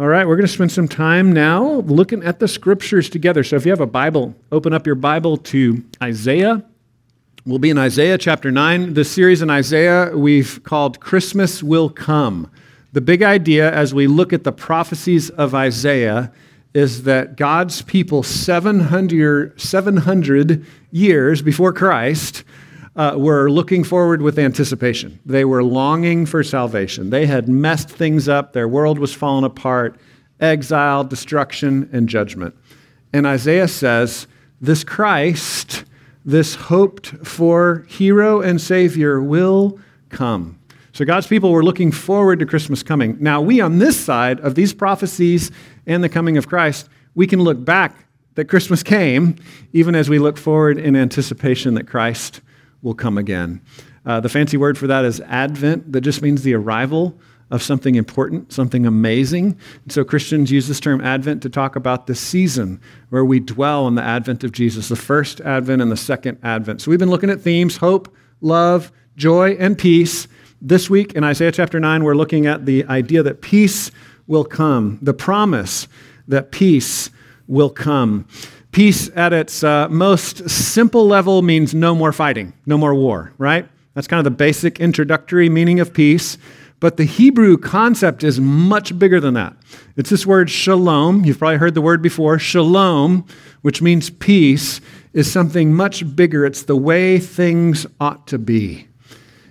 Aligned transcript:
All 0.00 0.08
right, 0.08 0.26
we're 0.26 0.36
going 0.36 0.46
to 0.46 0.52
spend 0.52 0.72
some 0.72 0.88
time 0.88 1.30
now 1.30 1.62
looking 1.80 2.24
at 2.24 2.38
the 2.38 2.48
scriptures 2.48 3.10
together. 3.10 3.44
So 3.44 3.56
if 3.56 3.66
you 3.66 3.70
have 3.70 3.82
a 3.82 3.86
Bible, 3.86 4.34
open 4.50 4.72
up 4.72 4.86
your 4.86 4.94
Bible 4.94 5.36
to 5.36 5.84
Isaiah. 6.02 6.64
We'll 7.44 7.58
be 7.58 7.68
in 7.68 7.76
Isaiah 7.76 8.16
chapter 8.16 8.50
9. 8.50 8.94
The 8.94 9.04
series 9.04 9.42
in 9.42 9.50
Isaiah 9.50 10.16
we've 10.16 10.64
called 10.64 11.00
Christmas 11.00 11.62
Will 11.62 11.90
Come. 11.90 12.50
The 12.94 13.02
big 13.02 13.22
idea 13.22 13.70
as 13.70 13.92
we 13.92 14.06
look 14.06 14.32
at 14.32 14.42
the 14.42 14.52
prophecies 14.52 15.28
of 15.28 15.54
Isaiah 15.54 16.32
is 16.72 17.02
that 17.02 17.36
God's 17.36 17.82
people 17.82 18.22
700, 18.22 19.60
700 19.60 20.64
years 20.90 21.42
before 21.42 21.74
Christ 21.74 22.42
uh, 23.00 23.16
were 23.16 23.50
looking 23.50 23.82
forward 23.82 24.20
with 24.20 24.38
anticipation. 24.38 25.18
They 25.24 25.46
were 25.46 25.64
longing 25.64 26.26
for 26.26 26.44
salvation. 26.44 27.08
They 27.08 27.24
had 27.24 27.48
messed 27.48 27.88
things 27.88 28.28
up, 28.28 28.52
their 28.52 28.68
world 28.68 28.98
was 28.98 29.14
falling 29.14 29.44
apart, 29.46 29.98
exile, 30.38 31.02
destruction, 31.02 31.88
and 31.94 32.10
judgment. 32.10 32.54
And 33.14 33.26
Isaiah 33.26 33.68
says, 33.68 34.26
This 34.60 34.84
Christ, 34.84 35.84
this 36.26 36.54
hoped 36.54 37.06
for 37.26 37.86
hero 37.88 38.42
and 38.42 38.60
savior, 38.60 39.22
will 39.22 39.80
come. 40.10 40.58
So 40.92 41.06
God's 41.06 41.26
people 41.26 41.52
were 41.52 41.64
looking 41.64 41.92
forward 41.92 42.38
to 42.40 42.46
Christmas 42.46 42.82
coming. 42.82 43.16
Now, 43.18 43.40
we 43.40 43.62
on 43.62 43.78
this 43.78 43.98
side 43.98 44.40
of 44.40 44.56
these 44.56 44.74
prophecies 44.74 45.50
and 45.86 46.04
the 46.04 46.10
coming 46.10 46.36
of 46.36 46.48
Christ, 46.48 46.90
we 47.14 47.26
can 47.26 47.40
look 47.40 47.64
back 47.64 48.04
that 48.34 48.44
Christmas 48.44 48.82
came, 48.82 49.36
even 49.72 49.94
as 49.94 50.10
we 50.10 50.18
look 50.18 50.36
forward 50.36 50.76
in 50.76 50.96
anticipation 50.96 51.72
that 51.74 51.86
Christ 51.86 52.42
will 52.82 52.94
come 52.94 53.18
again. 53.18 53.60
Uh, 54.06 54.20
the 54.20 54.28
fancy 54.28 54.56
word 54.56 54.78
for 54.78 54.86
that 54.86 55.04
is 55.04 55.20
Advent, 55.22 55.92
that 55.92 56.00
just 56.00 56.22
means 56.22 56.42
the 56.42 56.54
arrival 56.54 57.18
of 57.50 57.62
something 57.62 57.96
important, 57.96 58.52
something 58.52 58.86
amazing. 58.86 59.58
And 59.84 59.92
so 59.92 60.04
Christians 60.04 60.50
use 60.50 60.68
this 60.68 60.80
term 60.80 61.00
Advent 61.00 61.42
to 61.42 61.50
talk 61.50 61.74
about 61.76 62.06
the 62.06 62.14
season 62.14 62.80
where 63.08 63.24
we 63.24 63.40
dwell 63.40 63.86
on 63.86 63.96
the 63.96 64.02
advent 64.02 64.44
of 64.44 64.52
Jesus, 64.52 64.88
the 64.88 64.96
first 64.96 65.40
Advent 65.40 65.82
and 65.82 65.90
the 65.90 65.96
second 65.96 66.38
Advent. 66.42 66.80
So 66.80 66.90
we've 66.90 67.00
been 67.00 67.10
looking 67.10 67.30
at 67.30 67.40
themes 67.40 67.76
hope, 67.76 68.14
love, 68.40 68.92
joy, 69.16 69.56
and 69.58 69.76
peace. 69.76 70.28
This 70.62 70.88
week 70.88 71.14
in 71.14 71.24
Isaiah 71.24 71.52
chapter 71.52 71.80
9, 71.80 72.04
we're 72.04 72.14
looking 72.14 72.46
at 72.46 72.66
the 72.66 72.84
idea 72.84 73.22
that 73.22 73.40
peace 73.40 73.90
will 74.28 74.44
come, 74.44 74.98
the 75.02 75.14
promise 75.14 75.88
that 76.28 76.52
peace 76.52 77.10
will 77.48 77.70
come. 77.70 78.26
Peace 78.72 79.10
at 79.16 79.32
its 79.32 79.64
uh, 79.64 79.88
most 79.88 80.48
simple 80.48 81.06
level 81.06 81.42
means 81.42 81.74
no 81.74 81.94
more 81.94 82.12
fighting, 82.12 82.52
no 82.66 82.78
more 82.78 82.94
war, 82.94 83.32
right? 83.36 83.68
That's 83.94 84.06
kind 84.06 84.18
of 84.18 84.24
the 84.24 84.30
basic 84.30 84.78
introductory 84.78 85.48
meaning 85.48 85.80
of 85.80 85.92
peace. 85.92 86.38
But 86.78 86.96
the 86.96 87.04
Hebrew 87.04 87.58
concept 87.58 88.24
is 88.24 88.40
much 88.40 88.98
bigger 88.98 89.20
than 89.20 89.34
that. 89.34 89.54
It's 89.96 90.08
this 90.08 90.24
word 90.24 90.48
shalom. 90.48 91.24
You've 91.24 91.38
probably 91.38 91.58
heard 91.58 91.74
the 91.74 91.82
word 91.82 92.00
before. 92.00 92.38
Shalom, 92.38 93.26
which 93.60 93.82
means 93.82 94.08
peace, 94.08 94.80
is 95.12 95.30
something 95.30 95.74
much 95.74 96.16
bigger. 96.16 96.46
It's 96.46 96.62
the 96.62 96.76
way 96.76 97.18
things 97.18 97.86
ought 98.00 98.26
to 98.28 98.38
be. 98.38 98.88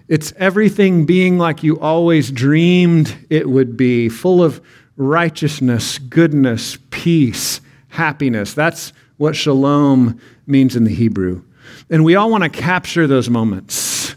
It's 0.08 0.33
everything 0.38 1.06
being 1.06 1.38
like 1.38 1.61
you 1.61 1.80
always 1.80 2.31
dreamed 2.31 3.16
it 3.30 3.48
would 3.48 3.78
be, 3.78 4.09
full 4.09 4.44
of 4.44 4.59
righteousness, 4.98 6.00
goodness, 6.00 6.80
peace, 6.89 7.61
happiness. 7.89 8.56
That's 8.56 8.92
what 9.20 9.36
shalom 9.36 10.20
means 10.48 10.78
in 10.78 10.86
the 10.86 10.95
Hebrew. 10.95 11.44
And 11.89 12.06
we 12.06 12.16
all 12.16 12.31
want 12.31 12.45
to 12.45 12.50
capture 12.50 13.06
those 13.06 13.30
moments. 13.30 14.16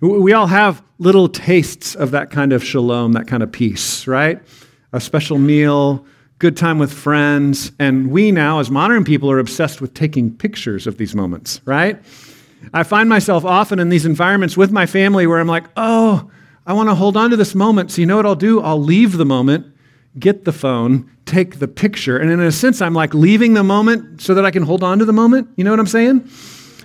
We 0.00 0.34
all 0.34 0.46
have 0.46 0.82
little 0.98 1.28
tastes 1.28 1.94
of 1.94 2.10
that 2.10 2.30
kind 2.30 2.52
of 2.52 2.62
shalom, 2.62 3.14
that 3.14 3.26
kind 3.26 3.42
of 3.42 3.50
peace, 3.50 4.06
right? 4.06 4.40
A 4.92 5.00
special 5.00 5.38
meal, 5.38 6.04
good 6.38 6.54
time 6.54 6.78
with 6.78 6.92
friends. 6.92 7.72
And 7.78 8.10
we 8.10 8.30
now, 8.30 8.60
as 8.60 8.70
modern 8.70 9.04
people, 9.04 9.30
are 9.30 9.38
obsessed 9.38 9.80
with 9.80 9.94
taking 9.94 10.30
pictures 10.36 10.86
of 10.86 10.98
these 10.98 11.14
moments, 11.14 11.62
right? 11.64 11.98
I 12.74 12.82
find 12.82 13.08
myself 13.08 13.46
often 13.46 13.78
in 13.78 13.88
these 13.88 14.04
environments 14.04 14.54
with 14.54 14.70
my 14.70 14.84
family 14.84 15.26
where 15.26 15.40
I'm 15.40 15.48
like, 15.48 15.64
oh, 15.78 16.30
I 16.66 16.74
want 16.74 16.90
to 16.90 16.94
hold 16.94 17.16
on 17.16 17.30
to 17.30 17.36
this 17.36 17.54
moment. 17.54 17.90
So, 17.90 18.02
you 18.02 18.06
know 18.06 18.16
what 18.16 18.26
I'll 18.26 18.34
do? 18.34 18.60
I'll 18.60 18.82
leave 18.82 19.16
the 19.16 19.24
moment 19.24 19.71
get 20.18 20.44
the 20.44 20.52
phone, 20.52 21.10
take 21.24 21.58
the 21.58 21.68
picture. 21.68 22.18
And 22.18 22.30
in 22.30 22.40
a 22.40 22.52
sense, 22.52 22.82
I'm 22.82 22.94
like 22.94 23.14
leaving 23.14 23.54
the 23.54 23.64
moment 23.64 24.20
so 24.20 24.34
that 24.34 24.44
I 24.44 24.50
can 24.50 24.62
hold 24.62 24.82
on 24.82 24.98
to 24.98 25.04
the 25.04 25.12
moment. 25.12 25.48
You 25.56 25.64
know 25.64 25.70
what 25.70 25.80
I'm 25.80 25.86
saying? 25.86 26.28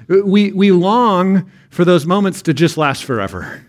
We, 0.07 0.51
we 0.51 0.71
long 0.71 1.51
for 1.69 1.83
those 1.83 2.05
moments 2.05 2.41
to 2.43 2.53
just 2.53 2.77
last 2.77 3.03
forever. 3.03 3.65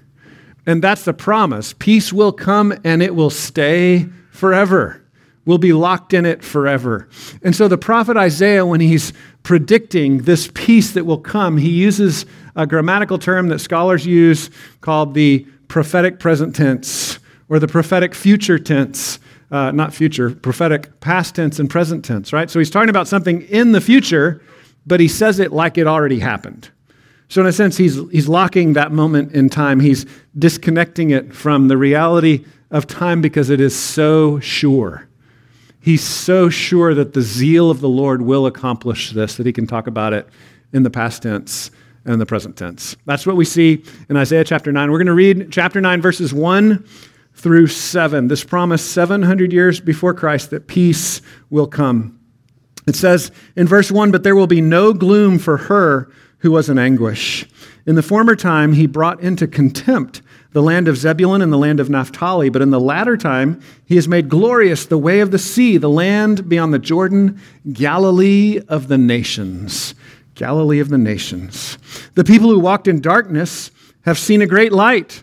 And 0.67 0.83
that's 0.83 1.05
the 1.05 1.15
promise. 1.15 1.75
Peace 1.79 2.13
will 2.13 2.33
come 2.33 2.79
and 2.85 3.03
it 3.03 3.15
will 3.15 3.31
stay 3.31 4.07
forever. 4.31 5.03
We'll 5.47 5.59
be 5.59 5.73
locked 5.73 6.13
in 6.13 6.27
it 6.27 6.45
forever. 6.45 7.09
And 7.43 7.57
so 7.57 7.69
the 7.69 7.79
prophet 7.79 8.19
Isaiah, 8.19 8.67
when 8.67 8.81
he's 8.81 9.15
predicting 9.43 10.19
this 10.19 10.51
peace 10.53 10.93
that 10.93 11.07
will 11.07 11.19
come, 11.19 11.57
he 11.57 11.71
uses 11.71 12.27
a 12.55 12.67
grammatical 12.67 13.19
term 13.19 13.49
that 13.49 13.61
scholars 13.61 14.05
use 14.05 14.51
called 14.83 15.15
the 15.15 15.47
prophetic 15.69 16.19
present 16.19 16.55
tense 16.55 17.19
or 17.49 17.59
the 17.59 17.67
prophetic 17.67 18.15
future 18.15 18.59
tense 18.59 19.19
uh, 19.51 19.71
not 19.71 19.95
future, 19.95 20.31
prophetic 20.31 21.01
past 21.01 21.35
tense 21.35 21.59
and 21.59 21.71
present 21.71 22.05
tense, 22.05 22.33
right? 22.33 22.51
So 22.51 22.59
he's 22.59 22.71
talking 22.71 22.91
about 22.91 23.09
something 23.09 23.43
in 23.43 23.73
the 23.73 23.81
future, 23.81 24.43
but 24.87 25.01
he 25.01 25.09
says 25.09 25.39
it 25.39 25.53
like 25.53 25.79
it 25.79 25.87
already 25.87 26.19
happened. 26.19 26.71
So, 27.31 27.43
in 27.43 27.47
a 27.47 27.53
sense, 27.53 27.77
he's, 27.77 27.97
he's 28.11 28.27
locking 28.27 28.73
that 28.73 28.91
moment 28.91 29.33
in 29.33 29.51
time. 29.51 29.81
He's 29.81 30.07
disconnecting 30.39 31.11
it 31.11 31.35
from 31.35 31.69
the 31.69 31.77
reality 31.77 32.47
of 32.71 32.87
time 32.87 33.21
because 33.21 33.51
it 33.51 33.61
is 33.61 33.77
so 33.77 34.41
sure. 34.41 35.07
He's 35.81 36.03
so 36.03 36.49
sure 36.49 36.95
that 36.95 37.13
the 37.13 37.21
zeal 37.21 37.71
of 37.71 37.81
the 37.81 37.89
Lord 37.89 38.23
will 38.23 38.47
accomplish 38.47 39.13
this 39.13 39.37
that 39.37 39.47
he 39.47 39.53
can 39.53 39.67
talk 39.67 39.87
about 39.87 40.15
it 40.15 40.27
in 40.73 40.83
the 40.83 40.91
past 40.91 41.23
tense 41.23 41.71
and 42.05 42.21
the 42.21 42.27
present 42.27 42.57
tense. 42.57 42.97
That's 43.05 43.27
what 43.27 43.37
we 43.37 43.45
see 43.45 43.85
in 44.09 44.17
Isaiah 44.17 44.45
chapter 44.45 44.73
9. 44.73 44.91
We're 44.91 44.99
going 44.99 45.07
to 45.07 45.15
read 45.15 45.49
chapter 45.51 45.81
9, 45.81 46.01
verses 46.01 46.33
1 46.33 46.85
through 47.39 47.69
7. 47.69 48.29
This 48.29 48.45
promise 48.45 48.85
700 48.85 49.53
years 49.53 49.81
before 49.81 50.13
Christ 50.13 50.51
that 50.51 50.67
peace 50.67 51.23
will 51.51 51.69
come. 51.69 52.19
It 52.87 52.97
says 52.97 53.31
in 53.55 53.69
verse 53.69 53.93
1 53.93 54.11
But 54.11 54.25
there 54.25 54.37
will 54.37 54.47
be 54.47 54.61
no 54.61 54.93
gloom 54.93 55.39
for 55.39 55.57
her 55.57 56.11
who 56.39 56.51
was 56.51 56.69
in 56.69 56.79
anguish. 56.79 57.47
In 57.87 57.95
the 57.95 58.03
former 58.03 58.37
time, 58.37 58.73
he 58.73 58.87
brought 58.87 59.21
into 59.21 59.47
contempt 59.47 60.23
the 60.53 60.63
land 60.63 60.89
of 60.89 60.97
Zebulun 60.97 61.43
and 61.43 61.53
the 61.53 61.59
land 61.59 61.79
of 61.79 61.91
Naphtali, 61.91 62.49
but 62.49 62.63
in 62.63 62.71
the 62.71 62.81
latter 62.81 63.17
time, 63.17 63.61
he 63.85 63.97
has 63.97 64.09
made 64.09 64.29
glorious 64.29 64.87
the 64.87 64.99
way 64.99 65.21
of 65.21 65.31
the 65.31 65.39
sea, 65.39 65.77
the 65.77 65.91
land 65.91 66.49
beyond 66.49 66.73
the 66.73 66.79
Jordan, 66.79 67.41
Galilee 67.73 68.61
of 68.69 68.89
the 68.89 68.99
nations. 68.99 69.95
Galilee 70.35 70.81
of 70.81 70.89
the 70.89 70.99
nations. 70.99 71.79
The 72.15 72.25
people 72.25 72.49
who 72.49 72.59
walked 72.59 72.89
in 72.89 73.01
darkness 73.01 73.71
have 74.03 74.19
seen 74.19 74.41
a 74.41 74.47
great 74.47 74.73
light. 74.73 75.23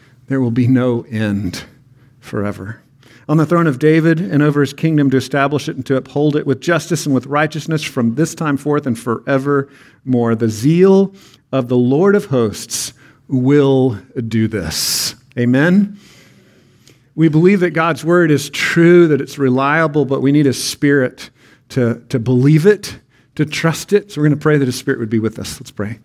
there 0.27 0.41
will 0.41 0.51
be 0.51 0.67
no 0.67 1.01
end 1.09 1.63
forever. 2.19 2.81
On 3.29 3.37
the 3.37 3.45
throne 3.45 3.67
of 3.67 3.79
David 3.79 4.19
and 4.19 4.41
over 4.43 4.61
his 4.61 4.73
kingdom 4.73 5.09
to 5.11 5.17
establish 5.17 5.69
it 5.69 5.75
and 5.75 5.85
to 5.85 5.95
uphold 5.95 6.35
it 6.35 6.45
with 6.45 6.59
justice 6.59 7.05
and 7.05 7.15
with 7.15 7.27
righteousness 7.27 7.83
from 7.83 8.15
this 8.15 8.35
time 8.35 8.57
forth 8.57 8.85
and 8.85 8.97
forevermore. 8.97 10.35
The 10.35 10.49
zeal 10.49 11.13
of 11.51 11.67
the 11.69 11.77
Lord 11.77 12.15
of 12.15 12.25
hosts 12.25 12.93
will 13.27 13.91
do 14.27 14.47
this. 14.47 15.15
Amen. 15.37 15.97
We 17.15 17.29
believe 17.29 17.59
that 17.61 17.71
God's 17.71 18.03
word 18.03 18.31
is 18.31 18.49
true, 18.49 19.07
that 19.07 19.21
it's 19.21 19.37
reliable, 19.37 20.05
but 20.05 20.21
we 20.21 20.31
need 20.31 20.47
a 20.47 20.53
spirit 20.53 21.29
to, 21.69 22.03
to 22.09 22.19
believe 22.19 22.65
it, 22.65 22.97
to 23.35 23.45
trust 23.45 23.93
it. 23.93 24.11
So 24.11 24.21
we're 24.21 24.27
going 24.27 24.39
to 24.39 24.41
pray 24.41 24.57
that 24.57 24.65
His 24.65 24.77
Spirit 24.77 24.99
would 24.99 25.09
be 25.09 25.19
with 25.19 25.39
us. 25.39 25.59
Let's 25.59 25.71
pray. 25.71 25.99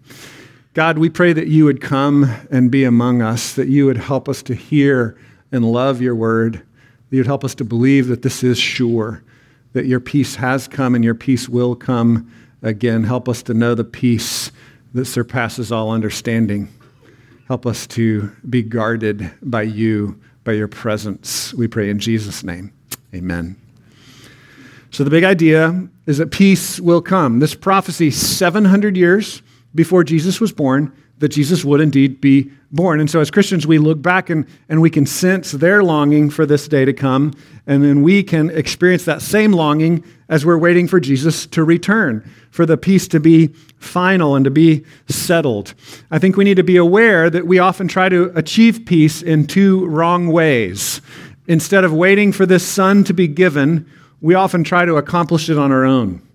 God, 0.76 0.98
we 0.98 1.08
pray 1.08 1.32
that 1.32 1.46
you 1.46 1.64
would 1.64 1.80
come 1.80 2.24
and 2.50 2.70
be 2.70 2.84
among 2.84 3.22
us, 3.22 3.54
that 3.54 3.68
you 3.68 3.86
would 3.86 3.96
help 3.96 4.28
us 4.28 4.42
to 4.42 4.54
hear 4.54 5.18
and 5.50 5.64
love 5.64 6.02
your 6.02 6.14
word, 6.14 6.56
that 6.56 7.16
you'd 7.16 7.24
help 7.24 7.44
us 7.44 7.54
to 7.54 7.64
believe 7.64 8.08
that 8.08 8.20
this 8.20 8.44
is 8.44 8.58
sure, 8.58 9.24
that 9.72 9.86
your 9.86 10.00
peace 10.00 10.34
has 10.34 10.68
come 10.68 10.94
and 10.94 11.02
your 11.02 11.14
peace 11.14 11.48
will 11.48 11.74
come 11.74 12.30
again. 12.60 13.04
Help 13.04 13.26
us 13.26 13.42
to 13.44 13.54
know 13.54 13.74
the 13.74 13.84
peace 13.84 14.52
that 14.92 15.06
surpasses 15.06 15.72
all 15.72 15.92
understanding. 15.92 16.68
Help 17.48 17.64
us 17.64 17.86
to 17.86 18.30
be 18.50 18.62
guarded 18.62 19.32
by 19.40 19.62
you, 19.62 20.20
by 20.44 20.52
your 20.52 20.68
presence. 20.68 21.54
We 21.54 21.68
pray 21.68 21.88
in 21.88 21.98
Jesus' 21.98 22.44
name. 22.44 22.70
Amen. 23.14 23.56
So, 24.90 25.04
the 25.04 25.10
big 25.10 25.24
idea 25.24 25.88
is 26.04 26.18
that 26.18 26.32
peace 26.32 26.78
will 26.78 27.00
come. 27.00 27.38
This 27.38 27.54
prophecy, 27.54 28.10
700 28.10 28.94
years 28.94 29.40
before 29.76 30.02
Jesus 30.02 30.40
was 30.40 30.52
born 30.52 30.92
that 31.18 31.28
Jesus 31.28 31.64
would 31.64 31.80
indeed 31.80 32.20
be 32.20 32.50
born. 32.70 33.00
And 33.00 33.10
so, 33.10 33.20
as 33.20 33.30
Christians, 33.30 33.66
we 33.66 33.78
look 33.78 34.02
back 34.02 34.28
and, 34.28 34.46
and 34.68 34.82
we 34.82 34.90
can 34.90 35.06
sense 35.06 35.52
their 35.52 35.82
longing 35.82 36.28
for 36.28 36.44
this 36.44 36.68
day 36.68 36.84
to 36.84 36.92
come. 36.92 37.32
And 37.66 37.82
then 37.82 38.02
we 38.02 38.22
can 38.22 38.50
experience 38.50 39.04
that 39.06 39.22
same 39.22 39.52
longing 39.52 40.04
as 40.28 40.44
we're 40.44 40.58
waiting 40.58 40.88
for 40.88 41.00
Jesus 41.00 41.46
to 41.46 41.64
return, 41.64 42.28
for 42.50 42.66
the 42.66 42.76
peace 42.76 43.08
to 43.08 43.20
be 43.20 43.48
final 43.78 44.34
and 44.34 44.44
to 44.44 44.50
be 44.50 44.84
settled. 45.08 45.74
I 46.10 46.18
think 46.18 46.36
we 46.36 46.44
need 46.44 46.56
to 46.56 46.64
be 46.64 46.76
aware 46.76 47.30
that 47.30 47.46
we 47.46 47.58
often 47.58 47.88
try 47.88 48.08
to 48.08 48.30
achieve 48.34 48.84
peace 48.84 49.22
in 49.22 49.46
two 49.46 49.86
wrong 49.86 50.28
ways. 50.28 51.00
Instead 51.46 51.84
of 51.84 51.92
waiting 51.92 52.32
for 52.32 52.44
this 52.44 52.66
son 52.66 53.04
to 53.04 53.14
be 53.14 53.28
given, 53.28 53.90
we 54.20 54.34
often 54.34 54.64
try 54.64 54.84
to 54.84 54.96
accomplish 54.96 55.48
it 55.48 55.56
on 55.56 55.72
our 55.72 55.84
own. 55.84 56.25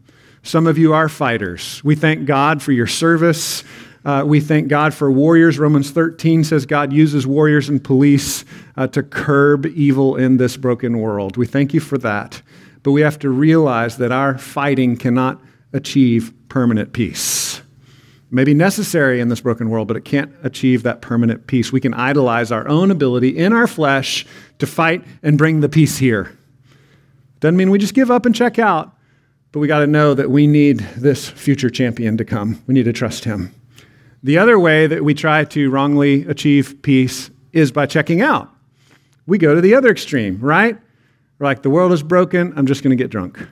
Some 0.44 0.68
of 0.68 0.78
you 0.78 0.94
are 0.94 1.08
fighters. 1.08 1.84
We 1.84 1.96
thank 1.96 2.26
God 2.26 2.62
for 2.62 2.72
your 2.72 2.88
service. 2.88 3.64
Uh, 4.04 4.24
we 4.26 4.40
thank 4.40 4.68
God 4.68 4.94
for 4.94 5.12
warriors. 5.12 5.60
Romans 5.60 5.92
13 5.92 6.44
says 6.44 6.66
God 6.66 6.92
uses 6.92 7.28
warriors 7.28 7.70
and 7.70 7.84
police 7.84 8.44
uh, 8.76 8.88
to 8.88 9.04
curb 9.04 9.68
evil 9.68 10.16
in 10.16 10.38
this 10.38 10.58
broken 10.58 11.00
world. 11.00 11.38
We 11.38 11.46
thank 11.46 11.74
you 11.74 11.80
for 11.80 12.00
that. 12.00 12.42
But 12.82 12.92
we 12.92 13.02
have 13.02 13.20
to 13.20 13.30
realize 13.30 13.98
that 13.98 14.12
our 14.12 14.38
fighting 14.40 14.98
cannot 14.98 15.40
achieve 15.72 16.34
permanent 16.50 16.94
peace. 16.94 17.60
It 17.60 18.34
may 18.34 18.44
be 18.44 18.56
necessary 18.56 19.20
in 19.20 19.30
this 19.30 19.42
broken 19.42 19.70
world, 19.70 19.88
but 19.88 19.98
it 19.98 20.06
can't 20.06 20.34
achieve 20.42 20.84
that 20.84 21.02
permanent 21.02 21.46
peace. 21.46 21.72
We 21.72 21.82
can 21.82 21.94
idolize 21.94 22.52
our 22.52 22.68
own 22.68 22.90
ability 22.90 23.38
in 23.38 23.54
our 23.54 23.68
flesh 23.68 24.26
to 24.58 24.66
fight 24.66 25.04
and 25.22 25.38
bring 25.38 25.60
the 25.60 25.70
peace 25.70 25.98
here. 25.98 26.36
Doesn't 27.40 27.58
mean 27.58 27.70
we 27.70 27.78
just 27.78 27.94
give 27.94 28.10
up 28.10 28.26
and 28.26 28.34
check 28.34 28.58
out. 28.58 28.96
But 29.52 29.60
we 29.60 29.68
got 29.68 29.80
to 29.80 29.88
know 29.88 30.14
that 30.14 30.32
we 30.32 30.48
need 30.48 30.80
this 30.96 31.28
future 31.28 31.70
champion 31.70 32.18
to 32.18 32.26
come. 32.26 32.64
We 32.68 32.74
need 32.74 32.86
to 32.86 32.94
trust 32.94 33.26
him. 33.26 33.54
The 34.24 34.38
other 34.38 34.60
way 34.60 34.88
that 34.88 35.04
we 35.04 35.14
try 35.14 35.44
to 35.46 35.70
wrongly 35.70 36.26
achieve 36.28 36.82
peace 36.84 37.30
is 37.52 37.72
by 37.72 37.86
checking 37.86 38.22
out. 38.22 38.50
We 39.26 39.38
go 39.38 39.56
to 39.56 39.62
the 39.62 39.76
other 39.76 39.90
extreme, 39.90 40.40
right? 40.40 40.78
We're 41.40 41.46
like, 41.46 41.64
the 41.64 41.70
world 41.70 41.92
is 41.92 42.04
broken, 42.04 42.54
I'm 42.56 42.68
just 42.68 42.84
going 42.84 42.96
to 42.96 43.02
get 43.02 43.10
drunk. 43.10 43.46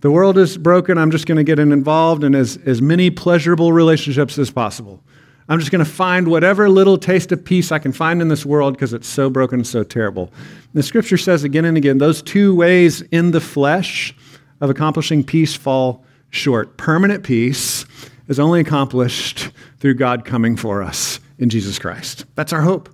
The 0.00 0.10
world 0.10 0.36
is 0.36 0.58
broken, 0.58 0.98
I'm 0.98 1.10
just 1.10 1.26
going 1.26 1.36
to 1.36 1.44
get 1.44 1.58
involved 1.58 2.24
in 2.24 2.34
as, 2.34 2.58
as 2.66 2.82
many 2.82 3.10
pleasurable 3.10 3.72
relationships 3.72 4.36
as 4.36 4.50
possible. 4.50 5.02
I'm 5.48 5.58
just 5.58 5.70
going 5.70 5.84
to 5.84 5.90
find 5.90 6.28
whatever 6.28 6.68
little 6.68 6.98
taste 6.98 7.30
of 7.30 7.44
peace 7.44 7.70
I 7.70 7.78
can 7.78 7.92
find 7.92 8.20
in 8.20 8.28
this 8.28 8.44
world 8.44 8.74
because 8.74 8.92
it's 8.92 9.08
so 9.08 9.30
broken 9.30 9.60
and 9.60 9.66
so 9.66 9.84
terrible. 9.84 10.32
The 10.72 10.82
scripture 10.82 11.18
says 11.18 11.44
again 11.44 11.64
and 11.64 11.76
again 11.76 11.98
those 11.98 12.22
two 12.22 12.54
ways 12.54 13.02
in 13.02 13.30
the 13.30 13.40
flesh 13.40 14.14
of 14.60 14.70
accomplishing 14.70 15.24
peace 15.24 15.54
fall 15.54 16.04
short. 16.30 16.76
Permanent 16.76 17.24
peace 17.24 17.84
is 18.28 18.40
only 18.40 18.60
accomplished 18.60 19.50
through 19.78 19.94
God 19.94 20.24
coming 20.24 20.56
for 20.56 20.82
us 20.82 21.20
in 21.38 21.50
Jesus 21.50 21.78
Christ. 21.78 22.24
That's 22.34 22.52
our 22.52 22.62
hope. 22.62 22.88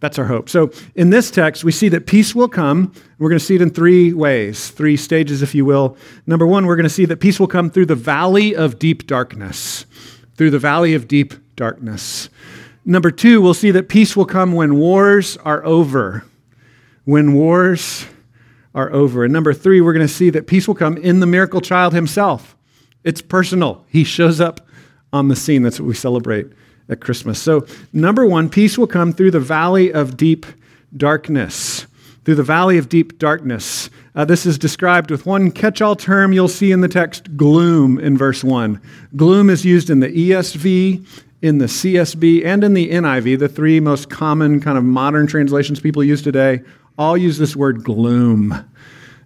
That's 0.00 0.18
our 0.18 0.26
hope. 0.26 0.48
So 0.48 0.70
in 0.94 1.10
this 1.10 1.30
text, 1.30 1.64
we 1.64 1.72
see 1.72 1.88
that 1.88 2.06
peace 2.06 2.34
will 2.34 2.48
come. 2.48 2.92
We're 3.18 3.30
going 3.30 3.40
to 3.40 3.44
see 3.44 3.56
it 3.56 3.62
in 3.62 3.70
three 3.70 4.12
ways, 4.12 4.70
three 4.70 4.96
stages, 4.96 5.42
if 5.42 5.54
you 5.54 5.64
will. 5.64 5.96
Number 6.26 6.46
one, 6.46 6.66
we're 6.66 6.76
going 6.76 6.84
to 6.84 6.90
see 6.90 7.04
that 7.06 7.16
peace 7.18 7.40
will 7.40 7.48
come 7.48 7.68
through 7.68 7.86
the 7.86 7.96
valley 7.96 8.54
of 8.54 8.78
deep 8.78 9.06
darkness. 9.06 9.86
Through 10.36 10.50
the 10.50 10.58
valley 10.60 10.94
of 10.94 11.08
deep 11.08 11.34
darkness. 11.56 12.28
Number 12.84 13.10
two, 13.10 13.42
we'll 13.42 13.54
see 13.54 13.72
that 13.72 13.88
peace 13.88 14.16
will 14.16 14.24
come 14.24 14.52
when 14.52 14.76
wars 14.76 15.36
are 15.38 15.64
over. 15.64 16.24
When 17.04 17.34
wars 17.34 18.06
are 18.74 18.92
over. 18.92 19.24
And 19.24 19.32
number 19.32 19.52
three, 19.52 19.80
we're 19.80 19.92
going 19.92 20.06
to 20.06 20.12
see 20.12 20.30
that 20.30 20.46
peace 20.46 20.68
will 20.68 20.74
come 20.74 20.96
in 20.96 21.20
the 21.20 21.26
miracle 21.26 21.60
child 21.60 21.92
himself. 21.94 22.56
It's 23.04 23.22
personal. 23.22 23.84
He 23.88 24.04
shows 24.04 24.40
up 24.40 24.66
on 25.12 25.28
the 25.28 25.36
scene. 25.36 25.62
That's 25.62 25.80
what 25.80 25.86
we 25.86 25.94
celebrate 25.94 26.46
at 26.88 27.00
Christmas. 27.00 27.40
So, 27.40 27.66
number 27.92 28.26
one, 28.26 28.48
peace 28.48 28.76
will 28.78 28.86
come 28.86 29.12
through 29.12 29.30
the 29.30 29.40
valley 29.40 29.92
of 29.92 30.16
deep 30.16 30.46
darkness. 30.96 31.86
Through 32.24 32.36
the 32.36 32.42
valley 32.42 32.76
of 32.76 32.88
deep 32.88 33.18
darkness. 33.18 33.88
Uh, 34.14 34.24
this 34.24 34.44
is 34.44 34.58
described 34.58 35.10
with 35.10 35.24
one 35.24 35.50
catch 35.50 35.80
all 35.80 35.96
term 35.96 36.32
you'll 36.32 36.48
see 36.48 36.72
in 36.72 36.80
the 36.80 36.88
text 36.88 37.36
gloom 37.36 37.98
in 37.98 38.18
verse 38.18 38.44
1. 38.44 38.80
Gloom 39.16 39.48
is 39.48 39.64
used 39.64 39.88
in 39.88 40.00
the 40.00 40.08
ESV, 40.08 41.06
in 41.40 41.58
the 41.58 41.66
CSB, 41.66 42.44
and 42.44 42.64
in 42.64 42.74
the 42.74 42.90
NIV, 42.90 43.38
the 43.38 43.48
three 43.48 43.80
most 43.80 44.10
common 44.10 44.60
kind 44.60 44.76
of 44.76 44.84
modern 44.84 45.26
translations 45.26 45.80
people 45.80 46.02
use 46.02 46.20
today 46.20 46.60
all 46.98 47.16
use 47.16 47.38
this 47.38 47.54
word 47.54 47.84
gloom. 47.84 48.52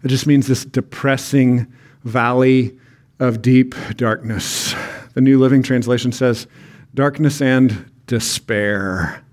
It 0.05 0.09
just 0.09 0.27
means 0.27 0.47
this 0.47 0.65
depressing 0.65 1.73
valley 2.05 2.79
of 3.19 3.41
deep 3.41 3.75
darkness. 3.97 4.75
The 5.15 5.21
New 5.21 5.39
Living 5.39 5.63
Translation 5.63 6.13
says 6.13 6.47
darkness 6.95 7.41
and 7.41 7.91
despair. 8.07 9.25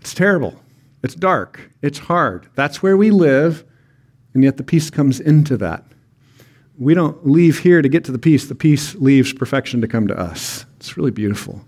It's 0.00 0.14
terrible. 0.14 0.60
It's 1.02 1.14
dark. 1.14 1.70
It's 1.82 1.98
hard. 1.98 2.48
That's 2.54 2.82
where 2.82 2.96
we 2.96 3.10
live, 3.10 3.64
and 4.32 4.42
yet 4.42 4.56
the 4.56 4.62
peace 4.64 4.90
comes 4.90 5.20
into 5.20 5.56
that. 5.58 5.84
We 6.76 6.94
don't 6.94 7.26
leave 7.26 7.60
here 7.60 7.82
to 7.82 7.88
get 7.88 8.04
to 8.04 8.12
the 8.12 8.18
peace, 8.18 8.46
the 8.46 8.54
peace 8.54 8.94
leaves 8.96 9.32
perfection 9.32 9.80
to 9.80 9.86
come 9.86 10.08
to 10.08 10.18
us. 10.18 10.66
It's 10.76 10.96
really 10.96 11.12
beautiful. 11.12 11.64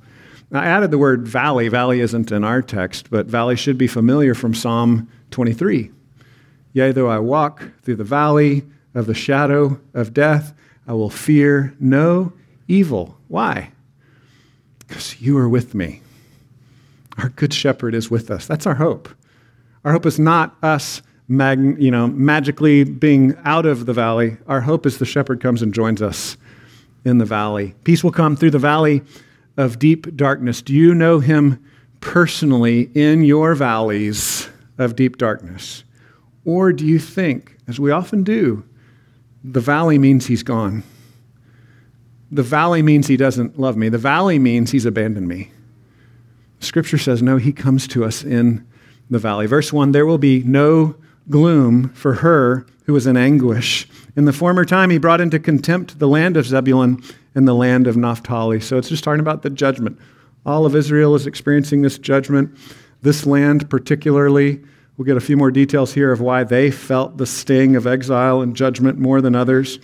I 0.53 0.67
added 0.67 0.91
the 0.91 0.99
word 0.99 1.29
valley. 1.29 1.69
Valley 1.69 2.01
isn't 2.01 2.33
in 2.33 2.45
our 2.45 2.63
text, 2.63 3.11
but 3.11 3.27
valley 3.27 3.57
should 3.57 3.79
be 3.79 3.87
familiar 3.87 4.35
from 4.35 4.55
Psalm 4.55 5.09
23. 5.31 5.91
Yea, 6.73 6.93
though 6.93 7.09
I 7.09 7.19
walk 7.19 7.63
through 7.83 7.97
the 7.97 8.05
valley 8.05 8.65
of 8.95 9.07
the 9.07 9.15
shadow 9.15 9.81
of 9.95 10.13
death, 10.13 10.53
I 10.87 10.93
will 10.93 11.11
fear 11.11 11.75
no 11.81 12.33
evil. 12.69 13.17
Why? 13.29 13.73
Because 14.79 15.21
you 15.21 15.37
are 15.39 15.49
with 15.49 15.75
me. 15.75 16.03
Our 17.19 17.31
good 17.31 17.53
shepherd 17.53 17.95
is 17.95 18.11
with 18.11 18.31
us. 18.31 18.47
That's 18.47 18.67
our 18.67 18.75
hope. 18.75 19.09
Our 19.85 19.93
hope 19.93 20.07
is 20.07 20.19
not 20.19 20.55
us 20.63 21.03
mag- 21.29 21.81
you 21.81 21.91
know, 21.91 22.09
magically 22.09 22.85
being 22.85 23.35
out 23.45 23.67
of 23.67 23.87
the 23.87 23.93
valley. 23.93 24.37
Our 24.47 24.61
hope 24.61 24.87
is 24.87 24.99
the 24.99 25.07
shepherd 25.07 25.41
comes 25.41 25.63
and 25.63 25.73
joins 25.73 26.03
us 26.03 26.37
in 27.05 27.19
the 27.19 27.25
valley. 27.25 27.75
Peace 27.85 28.05
will 28.05 28.13
come 28.13 28.37
through 28.37 28.51
the 28.51 28.59
valley 28.59 29.03
of 29.57 29.79
deep 29.79 30.15
darkness. 30.17 30.61
Do 30.61 30.75
you 30.75 30.95
know 30.95 31.21
him 31.21 31.65
personally 32.01 32.91
in 32.95 33.23
your 33.23 33.55
valleys 33.55 34.49
of 34.79 34.97
deep 34.97 35.19
darkness? 35.19 35.85
Or 36.45 36.73
do 36.73 36.87
you 36.87 36.99
think, 36.99 37.57
as 37.67 37.81
we 37.81 37.91
often 37.91 38.23
do, 38.23 38.65
the 39.43 39.61
valley 39.61 39.99
means 39.99 40.27
he's 40.27 40.43
gone? 40.43 40.83
The 42.31 42.43
valley 42.43 42.83
means 42.83 43.07
he 43.07 43.17
doesn't 43.17 43.59
love 43.59 43.77
me. 43.77 43.89
The 43.89 43.99
valley 43.99 44.39
means 44.39 44.71
he's 44.71 44.87
abandoned 44.87 45.29
me. 45.29 45.51
Scripture 46.61 46.99
says, 46.99 47.23
no, 47.23 47.37
he 47.37 47.53
comes 47.53 47.87
to 47.89 48.05
us 48.05 48.25
in 48.25 48.67
the 49.11 49.19
valley. 49.19 49.47
Verse 49.47 49.73
1 49.73 49.93
there 49.93 50.07
will 50.07 50.19
be 50.19 50.43
no 50.43 50.97
gloom 51.29 51.91
for 51.91 52.15
her 52.15 52.67
who 52.85 52.97
is 52.97 53.07
in 53.07 53.17
anguish. 53.17 53.89
In 54.17 54.25
the 54.25 54.33
former 54.33 54.65
time, 54.65 54.91
he 54.91 54.99
brought 54.99 55.21
into 55.21 55.39
contempt 55.39 55.99
the 55.99 56.09
land 56.09 56.37
of 56.37 56.47
Zebulun 56.47 57.03
and 57.35 57.47
the 57.47 57.55
land 57.55 57.87
of 57.87 57.97
Naphtali. 57.97 58.61
So 58.61 58.79
it's 58.79 58.89
just 58.89 59.05
talking 59.05 59.21
about 59.21 59.43
the 59.43 59.51
judgment. 59.51 59.99
All 60.45 60.65
of 60.65 60.77
Israel 60.77 61.15
is 61.15 61.27
experiencing 61.27 61.83
this 61.83 61.99
judgment. 61.99 62.57
This 63.03 63.27
land, 63.27 63.69
particularly, 63.71 64.61
we'll 64.97 65.07
get 65.07 65.17
a 65.17 65.21
few 65.21 65.37
more 65.37 65.51
details 65.51 65.93
here 65.93 66.13
of 66.13 66.21
why 66.21 66.45
they 66.45 66.71
felt 66.71 67.19
the 67.19 67.27
sting 67.27 67.77
of 67.77 67.87
exile 67.87 68.41
and 68.41 68.57
judgment 68.57 68.99
more 68.99 69.21
than 69.21 69.35
others. 69.35 69.79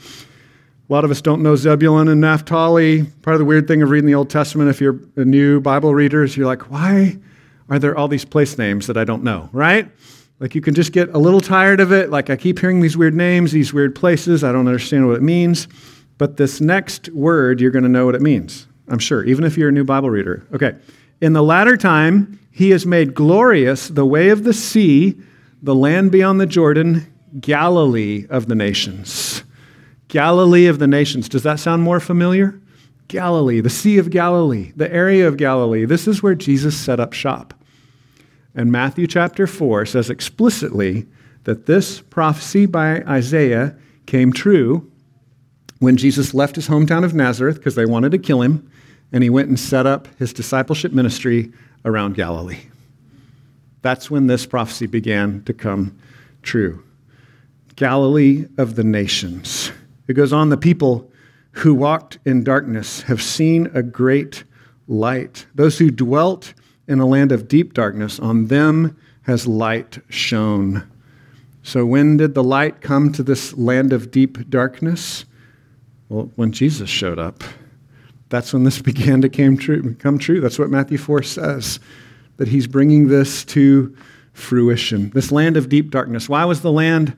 A 0.88 0.92
lot 0.92 1.04
of 1.04 1.10
us 1.10 1.22
don't 1.22 1.42
know 1.42 1.56
Zebulun 1.56 2.08
and 2.08 2.20
Naphtali. 2.20 3.04
Part 3.22 3.34
of 3.34 3.38
the 3.38 3.44
weird 3.44 3.68
thing 3.68 3.82
of 3.82 3.90
reading 3.90 4.06
the 4.06 4.14
Old 4.14 4.28
Testament, 4.30 4.68
if 4.68 4.80
you're 4.80 4.98
a 5.16 5.24
new 5.24 5.60
Bible 5.60 5.94
reader, 5.94 6.22
is 6.24 6.36
you're 6.36 6.46
like, 6.46 6.70
why 6.70 7.18
are 7.68 7.78
there 7.78 7.96
all 7.96 8.08
these 8.08 8.24
place 8.24 8.58
names 8.58 8.86
that 8.88 8.96
I 8.96 9.04
don't 9.04 9.22
know, 9.22 9.48
right? 9.52 9.90
Like 10.40 10.54
you 10.54 10.60
can 10.60 10.74
just 10.74 10.92
get 10.92 11.08
a 11.10 11.18
little 11.18 11.40
tired 11.40 11.80
of 11.80 11.92
it. 11.92 12.10
Like 12.10 12.28
I 12.28 12.36
keep 12.36 12.58
hearing 12.58 12.80
these 12.80 12.96
weird 12.96 13.14
names, 13.14 13.52
these 13.52 13.72
weird 13.72 13.94
places. 13.94 14.42
I 14.42 14.50
don't 14.50 14.66
understand 14.66 15.06
what 15.06 15.16
it 15.16 15.22
means. 15.22 15.68
But 16.18 16.36
this 16.36 16.60
next 16.60 17.08
word, 17.10 17.60
you're 17.60 17.70
going 17.70 17.84
to 17.84 17.88
know 17.88 18.04
what 18.04 18.14
it 18.14 18.20
means. 18.20 18.66
I'm 18.88 18.98
sure, 18.98 19.24
even 19.24 19.44
if 19.44 19.56
you're 19.56 19.68
a 19.68 19.72
new 19.72 19.84
Bible 19.84 20.10
reader. 20.10 20.44
Okay. 20.52 20.74
In 21.20 21.32
the 21.32 21.42
latter 21.42 21.76
time, 21.76 22.40
he 22.52 22.70
has 22.70 22.86
made 22.86 23.14
glorious 23.14 23.88
the 23.88 24.06
way 24.06 24.28
of 24.28 24.44
the 24.44 24.52
sea, 24.52 25.18
the 25.62 25.74
land 25.74 26.12
beyond 26.12 26.40
the 26.40 26.46
Jordan, 26.46 27.06
Galilee 27.40 28.26
of 28.28 28.46
the 28.46 28.54
nations. 28.54 29.42
Galilee 30.08 30.66
of 30.66 30.78
the 30.78 30.86
nations. 30.86 31.28
Does 31.28 31.42
that 31.44 31.58
sound 31.58 31.82
more 31.82 31.98
familiar? 31.98 32.60
Galilee, 33.08 33.60
the 33.60 33.70
Sea 33.70 33.98
of 33.98 34.10
Galilee, 34.10 34.72
the 34.76 34.92
area 34.92 35.26
of 35.26 35.38
Galilee. 35.38 35.86
This 35.86 36.06
is 36.06 36.22
where 36.22 36.34
Jesus 36.34 36.76
set 36.76 37.00
up 37.00 37.14
shop. 37.14 37.54
And 38.54 38.70
Matthew 38.70 39.06
chapter 39.06 39.46
4 39.46 39.86
says 39.86 40.10
explicitly 40.10 41.06
that 41.44 41.64
this 41.64 42.02
prophecy 42.02 42.66
by 42.66 43.02
Isaiah 43.02 43.74
came 44.04 44.32
true 44.32 44.90
when 45.78 45.96
Jesus 45.96 46.34
left 46.34 46.56
his 46.56 46.68
hometown 46.68 47.02
of 47.04 47.14
Nazareth 47.14 47.56
because 47.56 47.74
they 47.74 47.86
wanted 47.86 48.12
to 48.12 48.18
kill 48.18 48.42
him, 48.42 48.70
and 49.10 49.22
he 49.22 49.30
went 49.30 49.48
and 49.48 49.58
set 49.58 49.86
up 49.86 50.06
his 50.18 50.32
discipleship 50.32 50.92
ministry 50.92 51.52
around 51.84 52.14
Galilee. 52.14 52.60
That's 53.82 54.10
when 54.10 54.26
this 54.26 54.46
prophecy 54.46 54.86
began 54.86 55.42
to 55.44 55.52
come 55.52 55.98
true. 56.42 56.84
Galilee 57.76 58.46
of 58.58 58.76
the 58.76 58.84
nations. 58.84 59.72
It 60.06 60.14
goes 60.14 60.32
on, 60.32 60.50
the 60.50 60.56
people 60.56 61.10
who 61.52 61.74
walked 61.74 62.18
in 62.24 62.44
darkness 62.44 63.02
have 63.02 63.22
seen 63.22 63.70
a 63.74 63.82
great 63.82 64.44
light. 64.88 65.46
Those 65.54 65.78
who 65.78 65.90
dwelt 65.90 66.54
in 66.86 67.00
a 67.00 67.06
land 67.06 67.32
of 67.32 67.48
deep 67.48 67.74
darkness, 67.74 68.18
on 68.18 68.46
them 68.46 68.96
has 69.22 69.46
light 69.46 69.98
shone. 70.08 70.88
So, 71.62 71.86
when 71.86 72.16
did 72.16 72.34
the 72.34 72.42
light 72.42 72.80
come 72.80 73.12
to 73.12 73.22
this 73.22 73.54
land 73.54 73.92
of 73.92 74.10
deep 74.10 74.50
darkness? 74.50 75.24
Well, 76.08 76.30
when 76.34 76.52
Jesus 76.52 76.90
showed 76.90 77.18
up. 77.18 77.44
That's 78.32 78.52
when 78.52 78.64
this 78.64 78.80
began 78.82 79.20
to 79.20 79.28
come 79.28 79.56
true. 79.56 79.94
Come 79.94 80.18
true. 80.18 80.40
That's 80.40 80.58
what 80.58 80.70
Matthew 80.70 80.98
4 80.98 81.22
says, 81.22 81.78
that 82.38 82.48
he's 82.48 82.66
bringing 82.66 83.06
this 83.08 83.44
to 83.46 83.94
fruition. 84.32 85.10
This 85.10 85.30
land 85.30 85.56
of 85.56 85.68
deep 85.68 85.90
darkness. 85.90 86.28
Why 86.28 86.46
was 86.46 86.62
the 86.62 86.72
land 86.72 87.14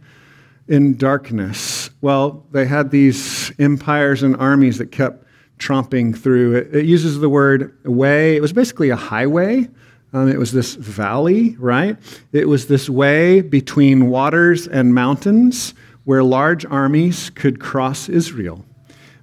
in 0.66 0.96
darkness? 0.96 1.88
Well, 2.00 2.44
they 2.50 2.66
had 2.66 2.90
these 2.90 3.52
empires 3.60 4.22
and 4.24 4.36
armies 4.36 4.78
that 4.78 4.90
kept 4.90 5.24
tromping 5.58 6.18
through. 6.18 6.56
It, 6.56 6.74
it 6.74 6.84
uses 6.84 7.20
the 7.20 7.28
word 7.28 7.78
way. 7.84 8.34
It 8.34 8.42
was 8.42 8.52
basically 8.52 8.90
a 8.90 8.96
highway. 8.96 9.68
Um, 10.12 10.28
it 10.28 10.38
was 10.38 10.50
this 10.50 10.74
valley, 10.74 11.56
right? 11.58 11.96
It 12.32 12.48
was 12.48 12.66
this 12.66 12.90
way 12.90 13.40
between 13.40 14.08
waters 14.10 14.66
and 14.66 14.94
mountains 14.94 15.74
where 16.04 16.24
large 16.24 16.66
armies 16.66 17.30
could 17.30 17.60
cross 17.60 18.08
Israel. 18.08 18.64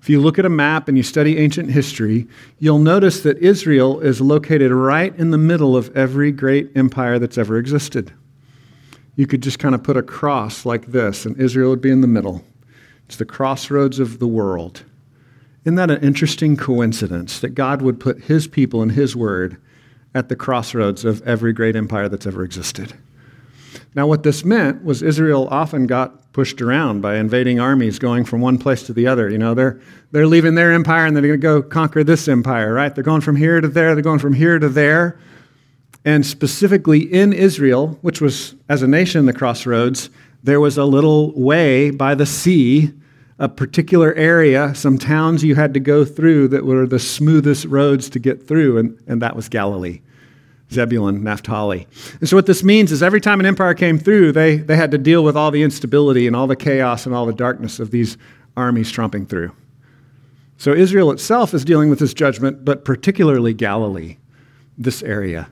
If 0.02 0.10
you 0.10 0.20
look 0.20 0.40
at 0.40 0.46
a 0.46 0.50
map 0.50 0.88
and 0.88 0.98
you 0.98 1.04
study 1.04 1.38
ancient 1.38 1.70
history, 1.70 2.28
you'll 2.58 2.80
notice 2.80 3.22
that 3.22 3.38
Israel 3.38 4.00
is 4.00 4.20
located 4.20 4.72
right 4.72 5.16
in 5.16 5.30
the 5.30 5.38
middle 5.38 5.78
of 5.78 5.96
every 5.96 6.32
great 6.32 6.72
empire 6.76 7.20
that's 7.20 7.38
ever 7.38 7.58
existed. 7.58 8.12
You 9.16 9.28
could 9.28 9.44
just 9.44 9.60
kind 9.60 9.76
of 9.76 9.84
put 9.84 9.98
a 9.98 10.02
cross 10.02 10.66
like 10.66 10.88
this, 10.88 11.26
and 11.26 11.40
Israel 11.40 11.70
would 11.70 11.82
be 11.82 11.92
in 11.92 12.02
the 12.02 12.08
middle. 12.08 12.44
It's 13.06 13.18
the 13.18 13.26
crossroads 13.26 14.00
of 14.00 14.18
the 14.18 14.28
world. 14.28 14.84
Isn't 15.66 15.76
that 15.76 15.92
an 15.92 16.02
interesting 16.02 16.58
coincidence 16.58 17.40
that 17.40 17.50
God 17.50 17.84
would 17.84 18.00
put 18.00 18.24
his 18.24 18.48
people 18.48 18.82
and 18.82 18.92
his 18.92 19.16
word 19.16 19.62
at 20.16 20.30
the 20.30 20.36
crossroads 20.36 21.06
of 21.06 21.22
every 21.28 21.54
great 21.54 21.76
empire 21.76 22.10
that's 22.10 22.26
ever 22.26 22.44
existed? 22.44 22.96
Now, 23.94 24.08
what 24.08 24.24
this 24.24 24.44
meant 24.44 24.84
was 24.84 25.04
Israel 25.04 25.48
often 25.52 25.86
got 25.86 26.21
pushed 26.34 26.62
around 26.62 27.02
by 27.02 27.18
invading 27.18 27.60
armies 27.60 28.00
going 28.00 28.24
from 28.24 28.42
one 28.42 28.58
place 28.58 28.84
to 28.84 28.94
the 28.94 29.08
other. 29.08 29.30
You 29.30 29.38
know, 29.38 29.54
they're, 29.54 29.82
they're 30.12 30.28
leaving 30.28 30.56
their 30.56 30.72
empire 30.72 31.06
and 31.06 31.16
they're 31.16 31.22
going 31.22 31.34
to 31.34 31.38
go 31.38 31.62
conquer 31.62 32.04
this 32.04 32.28
empire, 32.28 32.74
right? 32.74 32.94
They're 32.94 33.04
going 33.04 33.22
from 33.22 33.36
here 33.36 33.60
to 33.60 33.68
there, 33.68 33.94
they're 33.96 34.04
going 34.04 34.20
from 34.20 34.34
here 34.34 34.58
to 34.60 34.70
there. 34.70 35.20
And 36.04 36.26
specifically 36.26 37.02
in 37.02 37.32
Israel, 37.34 38.00
which 38.02 38.22
was 38.22 38.56
as 38.70 38.82
a 38.82 38.88
nation 38.88 39.26
the 39.26 39.34
crossroads, 39.34 40.10
there 40.44 40.60
was 40.60 40.78
a 40.78 40.86
little 40.86 41.32
way 41.40 41.92
by 41.92 42.16
the 42.16 42.26
sea, 42.26 42.92
a 43.38 43.48
particular 43.48 44.14
area, 44.16 44.74
some 44.74 44.98
towns 44.98 45.44
you 45.44 45.56
had 45.56 45.74
to 45.74 45.80
go 45.80 46.06
through 46.06 46.48
that 46.50 46.66
were 46.66 46.88
the 46.88 47.00
smoothest 47.00 47.66
roads 47.66 48.10
to 48.10 48.20
get 48.20 48.48
through, 48.48 48.78
and, 48.78 49.00
and 49.08 49.22
that 49.22 49.36
was 49.36 49.50
Galilee. 49.50 50.02
Zebulun, 50.72 51.24
Naphtali. 51.24 51.88
And 52.20 52.30
so, 52.30 52.36
what 52.36 52.46
this 52.46 52.64
means 52.64 52.92
is 52.92 53.04
every 53.04 53.22
time 53.22 53.40
an 53.40 53.46
empire 53.46 53.74
came 53.74 54.00
through, 54.00 54.32
they, 54.32 54.58
they 54.58 54.76
had 54.76 54.92
to 54.92 54.98
deal 54.98 55.24
with 55.24 55.36
all 55.36 55.52
the 55.52 55.64
instability 55.64 56.28
and 56.28 56.36
all 56.36 56.48
the 56.48 56.56
chaos 56.56 57.06
and 57.06 57.14
all 57.14 57.26
the 57.26 57.34
darkness 57.34 57.80
of 57.80 57.92
these 57.92 58.18
armies 58.56 58.92
tromping 58.92 59.28
through. 59.28 59.52
So, 60.58 60.74
Israel 60.74 61.12
itself 61.12 61.54
is 61.54 61.66
dealing 61.66 61.90
with 61.90 62.00
this 62.00 62.14
judgment, 62.14 62.64
but 62.64 62.86
particularly 62.86 63.54
Galilee, 63.54 64.18
this 64.78 65.04
area. 65.04 65.50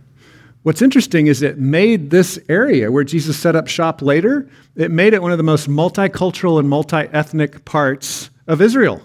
What's 0.63 0.81
interesting 0.81 1.27
is 1.27 1.41
it 1.41 1.57
made 1.57 2.09
this 2.09 2.37
area 2.49 2.91
where 2.91 3.03
Jesus 3.03 3.37
set 3.37 3.55
up 3.55 3.67
shop 3.67 4.01
later, 4.01 4.49
it 4.75 4.91
made 4.91 5.13
it 5.13 5.21
one 5.21 5.31
of 5.31 5.37
the 5.37 5.43
most 5.43 5.69
multicultural 5.69 6.59
and 6.59 6.69
multi 6.69 6.97
ethnic 6.97 7.65
parts 7.65 8.29
of 8.45 8.61
Israel. 8.61 9.01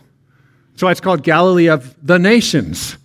That's 0.72 0.82
why 0.82 0.90
it's 0.90 1.00
called 1.00 1.22
Galilee 1.22 1.68
of 1.68 1.94
the 2.04 2.18
nations, 2.18 2.98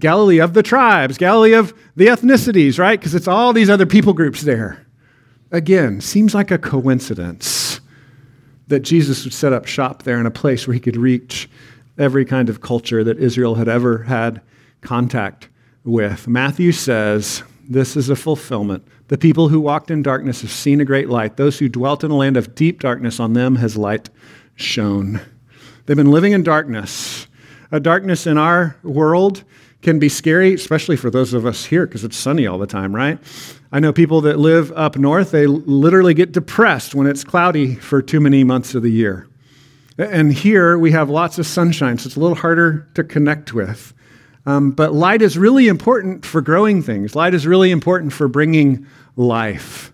Galilee 0.00 0.40
of 0.40 0.54
the 0.54 0.62
tribes, 0.62 1.18
Galilee 1.18 1.52
of 1.52 1.74
the 1.94 2.06
ethnicities, 2.06 2.78
right? 2.78 2.98
Because 2.98 3.14
it's 3.14 3.28
all 3.28 3.52
these 3.52 3.70
other 3.70 3.86
people 3.86 4.12
groups 4.12 4.42
there. 4.42 4.86
Again, 5.52 6.00
seems 6.00 6.34
like 6.34 6.50
a 6.50 6.58
coincidence 6.58 7.80
that 8.68 8.80
Jesus 8.80 9.24
would 9.24 9.34
set 9.34 9.52
up 9.52 9.66
shop 9.66 10.04
there 10.04 10.18
in 10.18 10.26
a 10.26 10.30
place 10.30 10.66
where 10.66 10.74
he 10.74 10.80
could 10.80 10.96
reach 10.96 11.48
every 11.98 12.24
kind 12.24 12.48
of 12.48 12.60
culture 12.60 13.04
that 13.04 13.18
Israel 13.18 13.56
had 13.56 13.68
ever 13.68 14.04
had 14.04 14.40
contact 14.80 15.48
with. 15.84 16.26
Matthew 16.28 16.72
says, 16.72 17.42
this 17.68 17.96
is 17.96 18.08
a 18.08 18.16
fulfillment. 18.16 18.86
The 19.08 19.18
people 19.18 19.48
who 19.48 19.60
walked 19.60 19.90
in 19.90 20.02
darkness 20.02 20.40
have 20.42 20.50
seen 20.50 20.80
a 20.80 20.84
great 20.84 21.08
light. 21.08 21.36
Those 21.36 21.58
who 21.58 21.68
dwelt 21.68 22.04
in 22.04 22.10
a 22.10 22.16
land 22.16 22.36
of 22.36 22.54
deep 22.54 22.80
darkness, 22.80 23.20
on 23.20 23.32
them 23.32 23.56
has 23.56 23.76
light 23.76 24.08
shone. 24.54 25.20
They've 25.86 25.96
been 25.96 26.10
living 26.10 26.32
in 26.32 26.42
darkness. 26.42 27.26
A 27.72 27.80
darkness 27.80 28.26
in 28.26 28.38
our 28.38 28.76
world 28.82 29.44
can 29.82 29.98
be 29.98 30.08
scary, 30.08 30.54
especially 30.54 30.96
for 30.96 31.10
those 31.10 31.32
of 31.32 31.46
us 31.46 31.64
here, 31.64 31.86
because 31.86 32.04
it's 32.04 32.16
sunny 32.16 32.46
all 32.46 32.58
the 32.58 32.66
time, 32.66 32.94
right? 32.94 33.18
I 33.72 33.80
know 33.80 33.92
people 33.92 34.20
that 34.22 34.38
live 34.38 34.72
up 34.72 34.96
north, 34.96 35.30
they 35.30 35.46
literally 35.46 36.12
get 36.12 36.32
depressed 36.32 36.94
when 36.94 37.06
it's 37.06 37.24
cloudy 37.24 37.76
for 37.76 38.02
too 38.02 38.20
many 38.20 38.44
months 38.44 38.74
of 38.74 38.82
the 38.82 38.90
year. 38.90 39.26
And 39.96 40.32
here 40.32 40.78
we 40.78 40.92
have 40.92 41.08
lots 41.10 41.38
of 41.38 41.46
sunshine, 41.46 41.98
so 41.98 42.06
it's 42.06 42.16
a 42.16 42.20
little 42.20 42.36
harder 42.36 42.88
to 42.94 43.04
connect 43.04 43.52
with. 43.52 43.94
Um, 44.46 44.70
but 44.70 44.94
light 44.94 45.22
is 45.22 45.36
really 45.36 45.68
important 45.68 46.24
for 46.24 46.40
growing 46.40 46.82
things. 46.82 47.14
Light 47.14 47.34
is 47.34 47.46
really 47.46 47.70
important 47.70 48.12
for 48.12 48.26
bringing 48.26 48.86
life. 49.16 49.92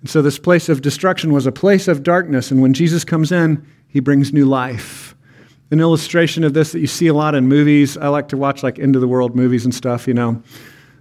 And 0.00 0.10
so 0.10 0.22
this 0.22 0.38
place 0.38 0.68
of 0.68 0.82
destruction 0.82 1.32
was 1.32 1.46
a 1.46 1.52
place 1.52 1.88
of 1.88 2.02
darkness. 2.02 2.50
And 2.50 2.60
when 2.62 2.72
Jesus 2.74 3.04
comes 3.04 3.30
in, 3.30 3.64
he 3.88 4.00
brings 4.00 4.32
new 4.32 4.46
life. 4.46 5.14
An 5.72 5.80
illustration 5.80 6.44
of 6.44 6.52
this 6.52 6.72
that 6.72 6.80
you 6.80 6.86
see 6.86 7.06
a 7.06 7.14
lot 7.14 7.34
in 7.34 7.48
movies. 7.48 7.96
I 7.96 8.08
like 8.08 8.28
to 8.28 8.36
watch 8.36 8.62
like 8.62 8.78
end 8.78 8.94
of 8.94 9.00
the 9.00 9.08
world 9.08 9.34
movies 9.34 9.64
and 9.64 9.74
stuff, 9.74 10.06
you 10.06 10.12
know. 10.12 10.42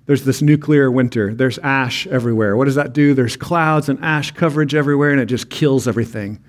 There's 0.05 0.23
this 0.23 0.41
nuclear 0.41 0.89
winter. 0.89 1.33
There's 1.33 1.57
ash 1.59 2.07
everywhere. 2.07 2.55
What 2.55 2.65
does 2.65 2.75
that 2.75 2.93
do? 2.93 3.13
There's 3.13 3.35
clouds 3.35 3.89
and 3.89 3.99
ash 4.01 4.31
coverage 4.31 4.73
everywhere, 4.73 5.11
and 5.11 5.19
it 5.19 5.25
just 5.25 5.49
kills 5.49 5.89
everything. 5.89 6.41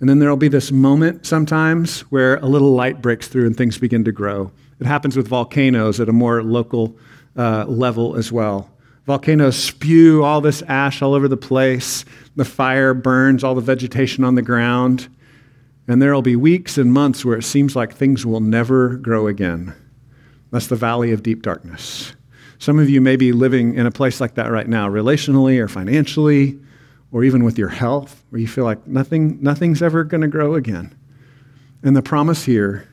And 0.00 0.08
then 0.08 0.18
there'll 0.18 0.38
be 0.38 0.48
this 0.48 0.72
moment 0.72 1.26
sometimes 1.26 2.00
where 2.10 2.36
a 2.36 2.46
little 2.46 2.72
light 2.72 3.02
breaks 3.02 3.28
through 3.28 3.44
and 3.44 3.54
things 3.54 3.76
begin 3.76 4.02
to 4.04 4.12
grow. 4.12 4.50
It 4.80 4.86
happens 4.86 5.14
with 5.14 5.28
volcanoes 5.28 6.00
at 6.00 6.08
a 6.08 6.12
more 6.12 6.42
local 6.42 6.96
uh, 7.36 7.66
level 7.66 8.16
as 8.16 8.32
well. 8.32 8.70
Volcanoes 9.04 9.56
spew 9.56 10.24
all 10.24 10.40
this 10.40 10.62
ash 10.62 11.02
all 11.02 11.12
over 11.12 11.28
the 11.28 11.36
place. 11.36 12.06
The 12.34 12.46
fire 12.46 12.94
burns 12.94 13.44
all 13.44 13.54
the 13.54 13.60
vegetation 13.60 14.24
on 14.24 14.36
the 14.36 14.42
ground. 14.42 15.08
And 15.88 16.02
there 16.02 16.14
will 16.14 16.22
be 16.22 16.36
weeks 16.36 16.76
and 16.76 16.92
months 16.92 17.24
where 17.24 17.38
it 17.38 17.44
seems 17.44 17.74
like 17.74 17.94
things 17.94 18.26
will 18.26 18.40
never 18.40 18.96
grow 18.98 19.26
again. 19.26 19.74
That's 20.50 20.66
the 20.66 20.76
valley 20.76 21.12
of 21.12 21.22
deep 21.22 21.42
darkness. 21.42 22.12
Some 22.58 22.78
of 22.78 22.90
you 22.90 23.00
may 23.00 23.16
be 23.16 23.32
living 23.32 23.74
in 23.74 23.86
a 23.86 23.90
place 23.90 24.20
like 24.20 24.34
that 24.34 24.50
right 24.50 24.68
now, 24.68 24.88
relationally 24.88 25.58
or 25.58 25.66
financially, 25.66 26.58
or 27.10 27.24
even 27.24 27.42
with 27.42 27.56
your 27.56 27.68
health, 27.68 28.22
where 28.28 28.40
you 28.40 28.46
feel 28.46 28.64
like 28.64 28.86
nothing, 28.86 29.42
nothing's 29.42 29.80
ever 29.80 30.04
going 30.04 30.20
to 30.20 30.28
grow 30.28 30.54
again. 30.54 30.94
And 31.82 31.96
the 31.96 32.02
promise 32.02 32.44
here 32.44 32.86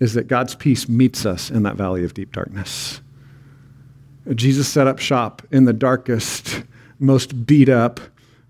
is 0.00 0.14
that 0.14 0.26
God's 0.26 0.56
peace 0.56 0.88
meets 0.88 1.24
us 1.24 1.50
in 1.50 1.62
that 1.62 1.76
valley 1.76 2.04
of 2.04 2.14
deep 2.14 2.32
darkness. 2.32 3.00
Jesus 4.34 4.68
set 4.68 4.86
up 4.86 4.98
shop 4.98 5.42
in 5.52 5.66
the 5.66 5.72
darkest, 5.72 6.64
most 6.98 7.46
beat 7.46 7.68
up, 7.68 8.00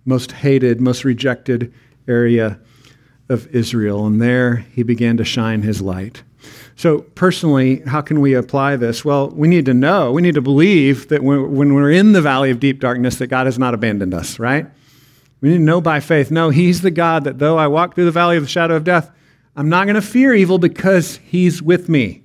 most 0.06 0.32
hated, 0.32 0.80
most 0.80 1.04
rejected 1.04 1.72
area 2.06 2.58
of 3.28 3.46
Israel, 3.54 4.06
and 4.06 4.20
there 4.20 4.66
he 4.74 4.82
began 4.82 5.16
to 5.18 5.24
shine 5.24 5.62
his 5.62 5.80
light. 5.80 6.22
So, 6.76 7.00
personally, 7.00 7.80
how 7.80 8.00
can 8.00 8.20
we 8.20 8.34
apply 8.34 8.76
this? 8.76 9.04
Well, 9.04 9.30
we 9.30 9.48
need 9.48 9.66
to 9.66 9.74
know, 9.74 10.12
we 10.12 10.22
need 10.22 10.36
to 10.36 10.40
believe 10.40 11.08
that 11.08 11.22
when 11.22 11.74
we're 11.74 11.90
in 11.90 12.12
the 12.12 12.22
valley 12.22 12.50
of 12.50 12.60
deep 12.60 12.80
darkness, 12.80 13.16
that 13.16 13.26
God 13.26 13.46
has 13.46 13.58
not 13.58 13.74
abandoned 13.74 14.14
us, 14.14 14.38
right? 14.38 14.66
We 15.40 15.50
need 15.50 15.56
to 15.56 15.62
know 15.62 15.80
by 15.80 16.00
faith. 16.00 16.30
No, 16.30 16.50
He's 16.50 16.82
the 16.82 16.90
God 16.90 17.24
that 17.24 17.38
though 17.38 17.58
I 17.58 17.66
walk 17.66 17.94
through 17.94 18.04
the 18.04 18.12
valley 18.12 18.36
of 18.36 18.44
the 18.44 18.48
shadow 18.48 18.76
of 18.76 18.84
death, 18.84 19.10
I'm 19.56 19.68
not 19.68 19.84
going 19.84 19.96
to 19.96 20.02
fear 20.02 20.34
evil 20.34 20.58
because 20.58 21.16
He's 21.16 21.60
with 21.60 21.88
me. 21.88 22.22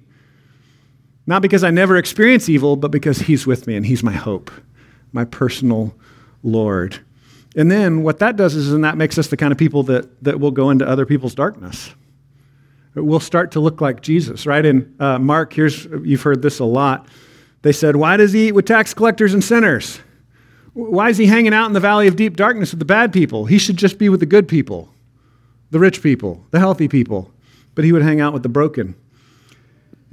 Not 1.26 1.42
because 1.42 1.64
I 1.64 1.72
never 1.72 1.98
experience 1.98 2.50
evil, 2.50 2.76
but 2.76 2.92
because 2.92 3.20
He's 3.20 3.48
with 3.48 3.66
me 3.66 3.76
and 3.76 3.86
He's 3.86 4.04
my 4.04 4.14
hope, 4.14 4.52
my 5.12 5.26
personal 5.26 5.96
Lord. 6.44 7.00
And 7.56 7.70
then 7.70 8.04
what 8.04 8.20
that 8.20 8.36
does 8.36 8.56
is, 8.56 8.72
and 8.72 8.84
that 8.84 8.98
makes 8.98 9.18
us 9.18 9.28
the 9.28 9.38
kind 9.38 9.52
of 9.52 9.58
people 9.58 9.84
that, 9.84 10.24
that 10.24 10.40
will 10.40 10.52
go 10.52 10.70
into 10.70 10.88
other 10.88 11.06
people's 11.06 11.36
darkness. 11.36 11.92
we'll 12.96 13.20
start 13.20 13.52
to 13.52 13.60
look 13.60 13.80
like 13.80 14.02
Jesus, 14.02 14.46
right? 14.46 14.66
And 14.66 15.00
uh, 15.00 15.20
Mark, 15.20 15.54
here's, 15.54 15.86
you've 15.86 16.24
heard 16.24 16.42
this 16.42 16.60
a 16.60 16.66
lot. 16.66 17.08
They 17.62 17.72
said, 17.72 17.96
Why 17.96 18.18
does 18.18 18.34
he 18.34 18.48
eat 18.48 18.52
with 18.54 18.66
tax 18.66 18.94
collectors 18.94 19.34
and 19.34 19.44
sinners? 19.44 20.00
Why 20.74 21.10
is 21.10 21.18
he 21.18 21.28
hanging 21.28 21.54
out 21.54 21.68
in 21.68 21.74
the 21.74 21.80
valley 21.80 22.08
of 22.08 22.16
deep 22.16 22.36
darkness 22.36 22.72
with 22.72 22.80
the 22.80 22.86
bad 22.86 23.14
people? 23.14 23.46
He 23.46 23.60
should 23.60 23.78
just 23.78 24.00
be 24.00 24.10
with 24.10 24.20
the 24.20 24.26
good 24.26 24.48
people, 24.48 24.92
the 25.70 25.80
rich 25.80 26.02
people, 26.02 26.46
the 26.50 26.60
healthy 26.60 26.88
people. 26.88 27.32
But 27.76 27.86
he 27.86 27.92
would 27.92 28.02
hang 28.02 28.22
out 28.22 28.34
with 28.34 28.44
the 28.44 28.50
broken. 28.50 28.96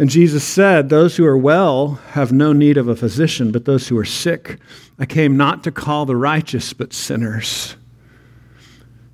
And 0.00 0.09
Jesus 0.09 0.42
said, 0.42 0.88
Those 0.88 1.14
who 1.14 1.26
are 1.26 1.37
well 1.37 1.97
have 2.12 2.33
no 2.33 2.54
need 2.54 2.78
of 2.78 2.88
a 2.88 2.97
physician, 2.97 3.52
but 3.52 3.66
those 3.66 3.87
who 3.87 3.99
are 3.99 4.04
sick. 4.07 4.59
I 4.99 5.04
came 5.04 5.37
not 5.37 5.62
to 5.64 5.71
call 5.71 6.07
the 6.07 6.16
righteous, 6.16 6.73
but 6.73 6.95
sinners. 6.95 7.76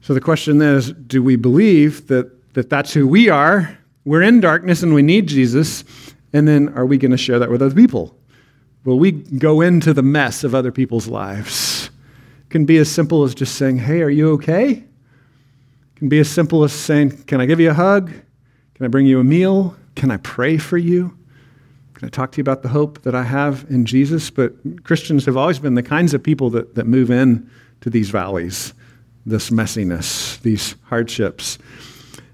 So 0.01 0.15
the 0.15 0.21
question 0.21 0.63
is 0.63 0.93
do 0.93 1.25
we 1.25 1.35
believe 1.35 2.07
that, 2.07 2.55
that 2.55 2.71
that's 2.71 2.95
who 2.95 3.09
we 3.09 3.29
are? 3.29 3.77
We're 4.05 4.23
in 4.23 4.39
darkness 4.39 4.85
and 4.85 4.95
we 4.95 5.03
need 5.03 5.27
Jesus. 5.27 5.83
And 6.33 6.47
then 6.47 6.69
are 6.77 6.87
we 6.87 6.99
going 6.99 7.11
to 7.11 7.17
share 7.17 7.41
that 7.41 7.51
with 7.51 7.63
other 7.63 7.75
people? 7.75 8.17
Will 8.85 9.01
we 9.01 9.11
go 9.11 9.63
into 9.63 9.93
the 9.93 10.05
mess 10.05 10.45
of 10.45 10.55
other 10.55 10.71
people's 10.71 11.09
lives? 11.09 11.91
It 12.43 12.51
can 12.51 12.65
be 12.65 12.77
as 12.77 12.89
simple 12.89 13.25
as 13.25 13.35
just 13.35 13.57
saying, 13.57 13.79
Hey, 13.79 14.03
are 14.03 14.09
you 14.09 14.31
okay? 14.35 14.71
It 14.71 14.85
can 15.97 16.09
be 16.09 16.21
as 16.21 16.31
simple 16.31 16.63
as 16.63 16.73
saying, 16.73 17.25
Can 17.25 17.41
I 17.41 17.47
give 17.47 17.59
you 17.59 17.71
a 17.71 17.75
hug? 17.75 18.13
Can 18.75 18.87
I 18.87 18.89
bring 18.89 19.07
you 19.07 19.19
a 19.19 19.25
meal? 19.25 19.75
Can 19.97 20.11
I 20.11 20.19
pray 20.19 20.59
for 20.59 20.79
you? 20.79 21.17
Can 21.95 22.07
I 22.07 22.11
talk 22.11 22.33
to 22.33 22.39
you 22.39 22.43
about 22.43 22.63
the 22.63 22.69
hope 22.69 23.03
that 23.03 23.15
I 23.15 23.23
have 23.23 23.65
in 23.71 23.87
Jesus? 23.87 24.29
But 24.29 24.53
Christians 24.85 25.25
have 25.25 25.37
always 25.37 25.59
been 25.59 25.75
the 25.75 25.83
kinds 25.83 26.13
of 26.13 26.23
people 26.23 26.51
that, 26.51 26.75
that 26.75 26.87
move 26.87 27.11
in 27.11 27.51
to 27.81 27.89
these 27.89 28.11
valleys, 28.11 28.75
this 29.25 29.49
messiness, 29.49 30.41
these 30.43 30.77
hardships, 30.85 31.59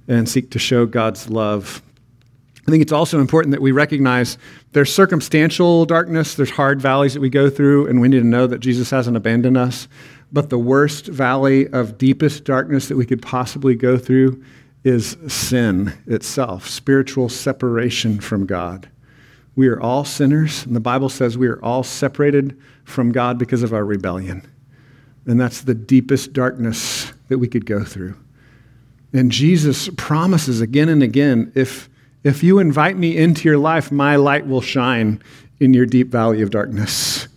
and 0.08 0.28
seek 0.28 0.50
to 0.50 0.58
show 0.58 0.84
God's 0.84 1.30
love. 1.30 1.80
I 2.66 2.70
think 2.70 2.82
it's 2.82 2.92
also 2.92 3.20
important 3.20 3.52
that 3.52 3.62
we 3.62 3.70
recognize 3.70 4.36
there's 4.72 4.92
circumstantial 4.92 5.84
darkness, 5.84 6.34
there's 6.34 6.50
hard 6.50 6.80
valleys 6.80 7.14
that 7.14 7.20
we 7.20 7.30
go 7.30 7.48
through, 7.48 7.86
and 7.86 8.00
we 8.00 8.08
need 8.08 8.20
to 8.20 8.26
know 8.26 8.48
that 8.48 8.58
Jesus 8.58 8.90
hasn't 8.90 9.16
abandoned 9.16 9.56
us. 9.56 9.86
But 10.32 10.50
the 10.50 10.58
worst 10.58 11.06
valley 11.06 11.68
of 11.68 11.98
deepest 11.98 12.44
darkness 12.44 12.88
that 12.88 12.96
we 12.96 13.06
could 13.06 13.22
possibly 13.22 13.76
go 13.76 13.96
through 13.96 14.42
is 14.84 15.16
sin 15.28 15.92
itself, 16.06 16.68
spiritual 16.68 17.28
separation 17.28 18.20
from 18.20 18.46
God. 18.46 18.88
We 19.54 19.68
are 19.68 19.80
all 19.80 20.04
sinners, 20.04 20.64
and 20.64 20.74
the 20.74 20.80
Bible 20.80 21.08
says 21.08 21.36
we 21.36 21.46
are 21.46 21.62
all 21.62 21.82
separated 21.82 22.58
from 22.84 23.12
God 23.12 23.38
because 23.38 23.62
of 23.62 23.72
our 23.72 23.84
rebellion. 23.84 24.46
And 25.26 25.40
that's 25.40 25.62
the 25.62 25.74
deepest 25.74 26.32
darkness 26.32 27.12
that 27.28 27.38
we 27.38 27.48
could 27.48 27.66
go 27.66 27.84
through. 27.84 28.16
And 29.12 29.30
Jesus 29.30 29.90
promises 29.96 30.60
again 30.60 30.88
and 30.88 31.02
again 31.02 31.52
if, 31.54 31.88
if 32.24 32.42
you 32.42 32.58
invite 32.58 32.96
me 32.96 33.16
into 33.16 33.48
your 33.48 33.58
life, 33.58 33.92
my 33.92 34.16
light 34.16 34.46
will 34.46 34.62
shine 34.62 35.22
in 35.60 35.74
your 35.74 35.86
deep 35.86 36.08
valley 36.08 36.42
of 36.42 36.50
darkness. 36.50 37.28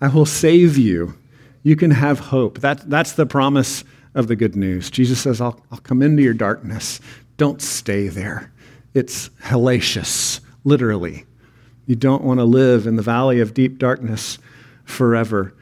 I 0.00 0.08
will 0.08 0.26
save 0.26 0.76
you. 0.76 1.16
You 1.62 1.76
can 1.76 1.92
have 1.92 2.18
hope. 2.18 2.58
That, 2.58 2.90
that's 2.90 3.12
the 3.12 3.24
promise 3.24 3.84
of 4.14 4.28
the 4.28 4.36
good 4.36 4.56
news. 4.56 4.90
Jesus 4.90 5.20
says, 5.20 5.40
I'll, 5.40 5.60
I'll 5.70 5.78
come 5.78 6.02
into 6.02 6.22
your 6.22 6.34
darkness. 6.34 7.00
Don't 7.36 7.62
stay 7.62 8.08
there. 8.08 8.52
It's 8.94 9.30
hellacious, 9.42 10.40
literally. 10.64 11.24
You 11.86 11.96
don't 11.96 12.24
want 12.24 12.38
to 12.38 12.44
live 12.44 12.86
in 12.86 12.96
the 12.96 13.02
valley 13.02 13.40
of 13.40 13.54
deep 13.54 13.78
darkness 13.78 14.38
forever. 14.84 15.54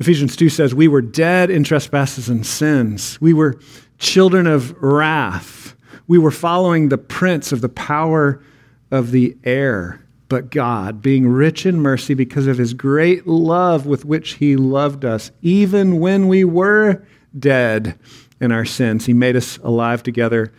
Ephesians 0.00 0.36
2 0.36 0.48
says, 0.48 0.74
We 0.74 0.88
were 0.88 1.00
dead 1.00 1.50
in 1.50 1.64
trespasses 1.64 2.28
and 2.28 2.44
sins. 2.44 3.20
We 3.20 3.32
were 3.32 3.60
children 3.98 4.46
of 4.46 4.80
wrath. 4.82 5.76
We 6.08 6.18
were 6.18 6.32
following 6.32 6.88
the 6.88 6.98
prince 6.98 7.52
of 7.52 7.60
the 7.60 7.68
power 7.68 8.42
of 8.90 9.12
the 9.12 9.36
air. 9.44 10.04
But 10.28 10.50
God, 10.50 11.02
being 11.02 11.28
rich 11.28 11.66
in 11.66 11.78
mercy 11.78 12.14
because 12.14 12.46
of 12.46 12.58
his 12.58 12.74
great 12.74 13.26
love 13.26 13.86
with 13.86 14.04
which 14.04 14.34
he 14.34 14.56
loved 14.56 15.04
us, 15.04 15.30
even 15.42 16.00
when 16.00 16.26
we 16.26 16.42
were 16.42 17.06
dead 17.38 17.98
in 18.40 18.52
our 18.52 18.64
sins. 18.64 19.06
He 19.06 19.12
made 19.12 19.36
us 19.36 19.58
alive 19.58 20.02
together 20.02 20.52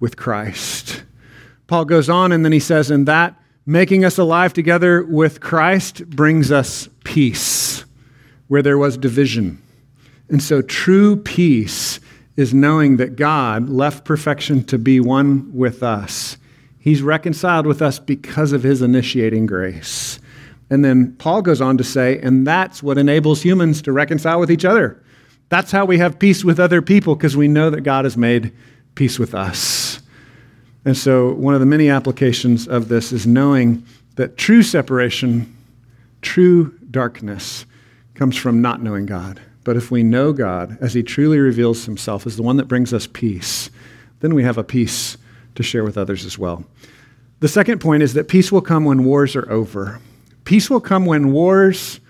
with 0.00 0.16
Christ. 0.16 1.04
Paul 1.66 1.84
goes 1.84 2.08
on 2.08 2.32
and 2.32 2.44
then 2.44 2.52
he 2.52 2.60
says, 2.60 2.90
and 2.90 3.06
that 3.08 3.40
making 3.66 4.04
us 4.04 4.18
alive 4.18 4.52
together 4.52 5.02
with 5.04 5.40
Christ 5.40 6.08
brings 6.10 6.52
us 6.52 6.88
peace 7.04 7.84
where 8.48 8.62
there 8.62 8.78
was 8.78 8.96
division. 8.96 9.60
And 10.28 10.42
so 10.42 10.62
true 10.62 11.16
peace 11.16 12.00
is 12.36 12.52
knowing 12.52 12.96
that 12.96 13.16
God 13.16 13.68
left 13.68 14.04
perfection 14.04 14.64
to 14.64 14.78
be 14.78 15.00
one 15.00 15.54
with 15.54 15.82
us. 15.82 16.36
He's 16.78 17.02
reconciled 17.02 17.66
with 17.66 17.80
us 17.80 17.98
because 17.98 18.52
of 18.52 18.62
his 18.62 18.82
initiating 18.82 19.46
grace. 19.46 20.20
And 20.70 20.84
then 20.84 21.14
Paul 21.16 21.42
goes 21.42 21.60
on 21.60 21.78
to 21.78 21.84
say, 21.84 22.18
and 22.18 22.46
that's 22.46 22.82
what 22.82 22.98
enables 22.98 23.42
humans 23.42 23.80
to 23.82 23.92
reconcile 23.92 24.40
with 24.40 24.50
each 24.50 24.64
other. 24.64 25.02
That's 25.54 25.70
how 25.70 25.84
we 25.84 25.98
have 25.98 26.18
peace 26.18 26.42
with 26.42 26.58
other 26.58 26.82
people 26.82 27.14
because 27.14 27.36
we 27.36 27.46
know 27.46 27.70
that 27.70 27.82
God 27.82 28.06
has 28.06 28.16
made 28.16 28.52
peace 28.96 29.20
with 29.20 29.36
us. 29.36 30.02
And 30.84 30.96
so, 30.96 31.32
one 31.34 31.54
of 31.54 31.60
the 31.60 31.66
many 31.66 31.88
applications 31.88 32.66
of 32.66 32.88
this 32.88 33.12
is 33.12 33.24
knowing 33.24 33.86
that 34.16 34.36
true 34.36 34.64
separation, 34.64 35.56
true 36.22 36.76
darkness, 36.90 37.66
comes 38.14 38.36
from 38.36 38.62
not 38.62 38.82
knowing 38.82 39.06
God. 39.06 39.40
But 39.62 39.76
if 39.76 39.92
we 39.92 40.02
know 40.02 40.32
God 40.32 40.76
as 40.80 40.92
He 40.92 41.04
truly 41.04 41.38
reveals 41.38 41.84
Himself 41.84 42.26
as 42.26 42.34
the 42.34 42.42
one 42.42 42.56
that 42.56 42.66
brings 42.66 42.92
us 42.92 43.06
peace, 43.06 43.70
then 44.18 44.34
we 44.34 44.42
have 44.42 44.58
a 44.58 44.64
peace 44.64 45.16
to 45.54 45.62
share 45.62 45.84
with 45.84 45.96
others 45.96 46.24
as 46.24 46.36
well. 46.36 46.64
The 47.38 47.46
second 47.46 47.80
point 47.80 48.02
is 48.02 48.14
that 48.14 48.26
peace 48.26 48.50
will 48.50 48.60
come 48.60 48.84
when 48.84 49.04
wars 49.04 49.36
are 49.36 49.48
over. 49.48 50.00
Peace 50.44 50.68
will 50.68 50.80
come 50.80 51.06
when 51.06 51.30
wars 51.30 52.00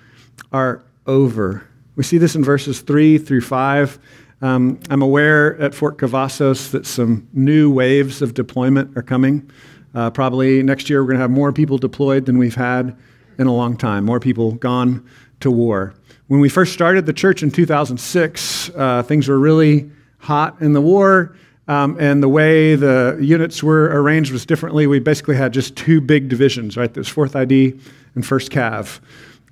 are 0.50 0.80
over. 1.06 1.68
We 1.96 2.02
see 2.02 2.18
this 2.18 2.34
in 2.34 2.42
verses 2.42 2.80
3 2.80 3.18
through 3.18 3.42
5. 3.42 3.98
Um, 4.42 4.80
I'm 4.90 5.00
aware 5.00 5.56
at 5.60 5.74
Fort 5.74 5.96
Cavazos 5.96 6.72
that 6.72 6.86
some 6.86 7.28
new 7.32 7.70
waves 7.70 8.20
of 8.20 8.34
deployment 8.34 8.96
are 8.98 9.02
coming. 9.02 9.48
Uh, 9.94 10.10
probably 10.10 10.60
next 10.64 10.90
year, 10.90 11.02
we're 11.02 11.06
going 11.06 11.18
to 11.18 11.22
have 11.22 11.30
more 11.30 11.52
people 11.52 11.78
deployed 11.78 12.26
than 12.26 12.36
we've 12.36 12.56
had 12.56 12.96
in 13.38 13.46
a 13.46 13.54
long 13.54 13.76
time, 13.76 14.04
more 14.04 14.18
people 14.18 14.52
gone 14.52 15.08
to 15.38 15.52
war. 15.52 15.94
When 16.26 16.40
we 16.40 16.48
first 16.48 16.72
started 16.72 17.06
the 17.06 17.12
church 17.12 17.44
in 17.44 17.52
2006, 17.52 18.70
uh, 18.70 19.02
things 19.04 19.28
were 19.28 19.38
really 19.38 19.88
hot 20.18 20.60
in 20.60 20.72
the 20.72 20.80
war. 20.80 21.36
Um, 21.68 21.96
and 22.00 22.22
the 22.22 22.28
way 22.28 22.74
the 22.74 23.18
units 23.20 23.62
were 23.62 23.84
arranged 23.84 24.32
was 24.32 24.44
differently. 24.44 24.86
We 24.86 24.98
basically 24.98 25.36
had 25.36 25.52
just 25.52 25.76
two 25.76 26.00
big 26.00 26.28
divisions, 26.28 26.76
right? 26.76 26.92
There's 26.92 27.08
4th 27.08 27.36
ID 27.36 27.78
and 28.14 28.24
1st 28.24 28.50
Cav. 28.50 29.00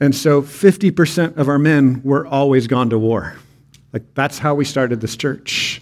And 0.03 0.13
so 0.13 0.43
50% 0.43 1.37
of 1.37 1.49
our 1.49 1.61
men 1.61 2.03
were 2.03 2.27
always 2.27 2.67
gone 2.67 2.91
to 2.91 2.99
war. 2.99 3.37
Like 3.93 4.03
that's 4.15 4.37
how 4.37 4.53
we 4.53 4.65
started 4.65 5.01
this 5.01 5.17
church. 5.17 5.81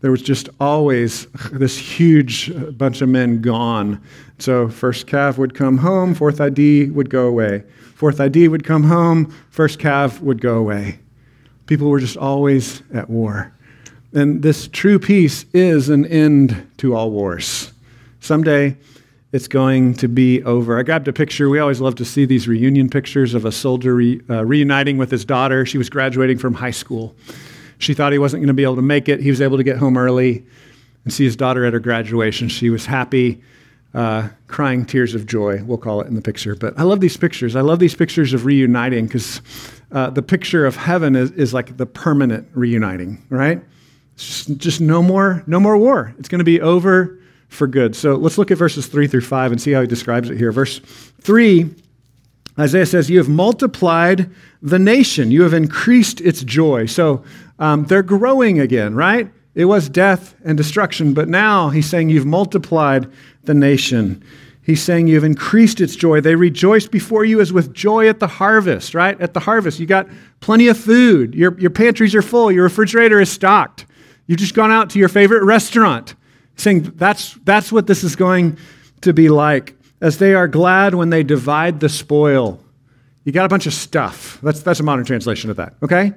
There 0.00 0.10
was 0.10 0.22
just 0.22 0.48
always 0.58 1.26
this 1.52 1.76
huge 1.76 2.50
bunch 2.78 3.02
of 3.02 3.10
men 3.10 3.42
gone. 3.42 4.00
So 4.38 4.70
first 4.70 5.06
Cav 5.06 5.36
would 5.36 5.52
come 5.52 5.76
home, 5.76 6.14
fourth 6.14 6.40
ID 6.40 6.92
would 6.92 7.10
go 7.10 7.26
away. 7.26 7.64
Fourth 7.94 8.22
ID 8.22 8.48
would 8.48 8.64
come 8.64 8.84
home, 8.84 9.26
first 9.50 9.78
Cav 9.78 10.20
would 10.20 10.40
go 10.40 10.56
away. 10.56 10.98
People 11.66 11.90
were 11.90 12.00
just 12.00 12.16
always 12.16 12.82
at 12.94 13.10
war. 13.10 13.52
And 14.14 14.42
this 14.42 14.66
true 14.66 14.98
peace 14.98 15.44
is 15.52 15.90
an 15.90 16.06
end 16.06 16.70
to 16.78 16.96
all 16.96 17.10
wars. 17.10 17.70
Someday, 18.20 18.78
it's 19.32 19.48
going 19.48 19.94
to 19.94 20.08
be 20.08 20.42
over. 20.42 20.78
I 20.78 20.82
grabbed 20.82 21.08
a 21.08 21.12
picture. 21.12 21.48
We 21.48 21.58
always 21.58 21.80
love 21.80 21.94
to 21.96 22.04
see 22.04 22.26
these 22.26 22.46
reunion 22.46 22.90
pictures 22.90 23.32
of 23.32 23.46
a 23.46 23.52
soldier 23.52 23.94
re, 23.94 24.20
uh, 24.28 24.44
reuniting 24.44 24.98
with 24.98 25.10
his 25.10 25.24
daughter. 25.24 25.64
She 25.64 25.78
was 25.78 25.88
graduating 25.88 26.38
from 26.38 26.52
high 26.54 26.70
school. 26.70 27.16
She 27.78 27.94
thought 27.94 28.12
he 28.12 28.18
wasn't 28.18 28.42
going 28.42 28.48
to 28.48 28.54
be 28.54 28.62
able 28.62 28.76
to 28.76 28.82
make 28.82 29.08
it. 29.08 29.20
He 29.20 29.30
was 29.30 29.40
able 29.40 29.56
to 29.56 29.64
get 29.64 29.78
home 29.78 29.96
early 29.96 30.44
and 31.04 31.12
see 31.12 31.24
his 31.24 31.34
daughter 31.34 31.64
at 31.64 31.72
her 31.72 31.80
graduation. 31.80 32.48
She 32.48 32.68
was 32.68 32.84
happy, 32.84 33.42
uh, 33.94 34.28
crying 34.48 34.84
tears 34.84 35.14
of 35.14 35.26
joy, 35.26 35.62
we'll 35.64 35.78
call 35.78 36.02
it 36.02 36.06
in 36.06 36.14
the 36.14 36.22
picture. 36.22 36.54
But 36.54 36.78
I 36.78 36.82
love 36.82 37.00
these 37.00 37.16
pictures. 37.16 37.56
I 37.56 37.62
love 37.62 37.78
these 37.78 37.94
pictures 37.94 38.34
of 38.34 38.44
reuniting 38.44 39.06
because 39.06 39.40
uh, 39.92 40.10
the 40.10 40.22
picture 40.22 40.66
of 40.66 40.76
heaven 40.76 41.16
is, 41.16 41.30
is 41.32 41.54
like 41.54 41.78
the 41.78 41.86
permanent 41.86 42.46
reuniting, 42.52 43.24
right? 43.30 43.62
Just, 44.16 44.56
just 44.58 44.80
no 44.80 45.02
more, 45.02 45.42
no 45.46 45.58
more 45.58 45.76
war. 45.76 46.14
It's 46.18 46.28
going 46.28 46.38
to 46.38 46.44
be 46.44 46.60
over 46.60 47.18
for 47.52 47.66
good. 47.66 47.94
So 47.94 48.14
let's 48.14 48.38
look 48.38 48.50
at 48.50 48.58
verses 48.58 48.86
3 48.86 49.06
through 49.06 49.20
5 49.22 49.52
and 49.52 49.60
see 49.60 49.72
how 49.72 49.80
he 49.82 49.86
describes 49.86 50.30
it 50.30 50.38
here. 50.38 50.52
Verse 50.52 50.78
3, 51.20 51.74
Isaiah 52.58 52.86
says, 52.86 53.10
You 53.10 53.18
have 53.18 53.28
multiplied 53.28 54.30
the 54.60 54.78
nation, 54.78 55.30
you 55.30 55.42
have 55.42 55.54
increased 55.54 56.20
its 56.20 56.42
joy. 56.42 56.86
So 56.86 57.24
um, 57.58 57.84
they're 57.84 58.02
growing 58.02 58.60
again, 58.60 58.94
right? 58.94 59.30
It 59.54 59.66
was 59.66 59.88
death 59.88 60.34
and 60.44 60.56
destruction, 60.56 61.12
but 61.14 61.28
now 61.28 61.68
he's 61.68 61.88
saying, 61.88 62.08
You've 62.08 62.26
multiplied 62.26 63.10
the 63.44 63.54
nation. 63.54 64.24
He's 64.64 64.80
saying 64.80 65.08
you've 65.08 65.24
increased 65.24 65.80
its 65.80 65.96
joy. 65.96 66.20
They 66.20 66.36
rejoice 66.36 66.86
before 66.86 67.24
you 67.24 67.40
as 67.40 67.52
with 67.52 67.74
joy 67.74 68.08
at 68.08 68.20
the 68.20 68.28
harvest, 68.28 68.94
right? 68.94 69.20
At 69.20 69.34
the 69.34 69.40
harvest, 69.40 69.80
you 69.80 69.86
got 69.86 70.06
plenty 70.38 70.68
of 70.68 70.78
food. 70.78 71.34
Your, 71.34 71.58
your 71.58 71.70
pantries 71.70 72.14
are 72.14 72.22
full. 72.22 72.52
Your 72.52 72.62
refrigerator 72.62 73.20
is 73.20 73.28
stocked. 73.30 73.86
You've 74.28 74.38
just 74.38 74.54
gone 74.54 74.70
out 74.70 74.88
to 74.90 75.00
your 75.00 75.08
favorite 75.08 75.42
restaurant 75.42 76.14
saying 76.62 76.92
that's, 76.96 77.34
that's 77.44 77.70
what 77.70 77.86
this 77.86 78.04
is 78.04 78.16
going 78.16 78.58
to 79.02 79.12
be 79.12 79.28
like, 79.28 79.74
as 80.00 80.18
they 80.18 80.34
are 80.34 80.48
glad 80.48 80.94
when 80.94 81.10
they 81.10 81.22
divide 81.22 81.80
the 81.80 81.88
spoil. 81.88 82.60
You 83.24 83.32
got 83.32 83.44
a 83.44 83.48
bunch 83.48 83.66
of 83.66 83.74
stuff. 83.74 84.38
That's, 84.42 84.62
that's 84.62 84.80
a 84.80 84.82
modern 84.82 85.04
translation 85.04 85.50
of 85.50 85.56
that, 85.56 85.74
okay? 85.82 86.12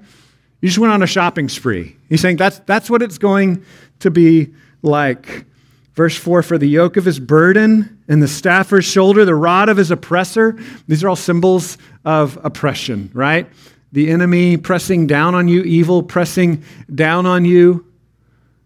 You 0.62 0.70
just 0.70 0.80
went 0.80 0.94
on 0.94 1.04
a 1.04 1.08
shopping 1.08 1.50
spree. 1.50 1.96
He's 2.10 2.22
saying 2.22 2.38
that's, 2.38 2.60
that's 2.60 2.90
what 2.90 3.02
it's 3.02 3.18
going 3.18 3.64
to 4.00 4.10
be 4.10 4.54
like. 4.82 5.46
Verse 5.94 6.18
4 6.18 6.44
For 6.44 6.58
the 6.58 6.68
yoke 6.68 6.98
of 6.98 7.06
his 7.06 7.20
burden 7.20 8.02
and 8.08 8.22
the 8.22 8.28
staff 8.28 8.68
for 8.68 8.78
his 8.78 8.86
shoulder, 8.86 9.26
the 9.26 9.36
rod 9.36 9.70
of 9.70 9.78
his 9.78 9.92
oppressor. 9.92 10.58
These 10.88 11.04
are 11.04 11.10
all 11.10 11.16
symbols 11.16 11.78
of 12.04 12.38
oppression, 12.44 13.10
right? 13.14 13.48
The 13.92 14.10
enemy 14.10 14.58
pressing 14.58 15.08
down 15.08 15.36
on 15.36 15.48
you, 15.48 15.62
evil 15.64 16.04
pressing 16.04 16.64
down 16.94 17.26
on 17.26 17.46
you. 17.46 17.86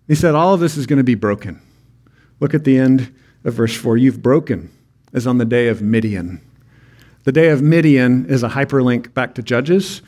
He 0.07 0.15
said, 0.15 0.35
All 0.35 0.53
of 0.53 0.59
this 0.59 0.75
is 0.75 0.87
going 0.87 0.97
to 0.97 1.03
be 1.03 1.15
broken. 1.15 1.61
Look 2.39 2.53
at 2.53 2.63
the 2.63 2.77
end 2.77 3.13
of 3.43 3.53
verse 3.53 3.75
4. 3.75 3.97
You've 3.97 4.21
broken 4.21 4.71
as 5.13 5.27
on 5.27 5.37
the 5.37 5.45
day 5.45 5.67
of 5.67 5.81
Midian. 5.81 6.41
The 7.23 7.31
day 7.31 7.49
of 7.49 7.61
Midian 7.61 8.25
is 8.27 8.43
a 8.43 8.49
hyperlink 8.49 9.13
back 9.13 9.35
to 9.35 9.41
Judges. 9.41 10.01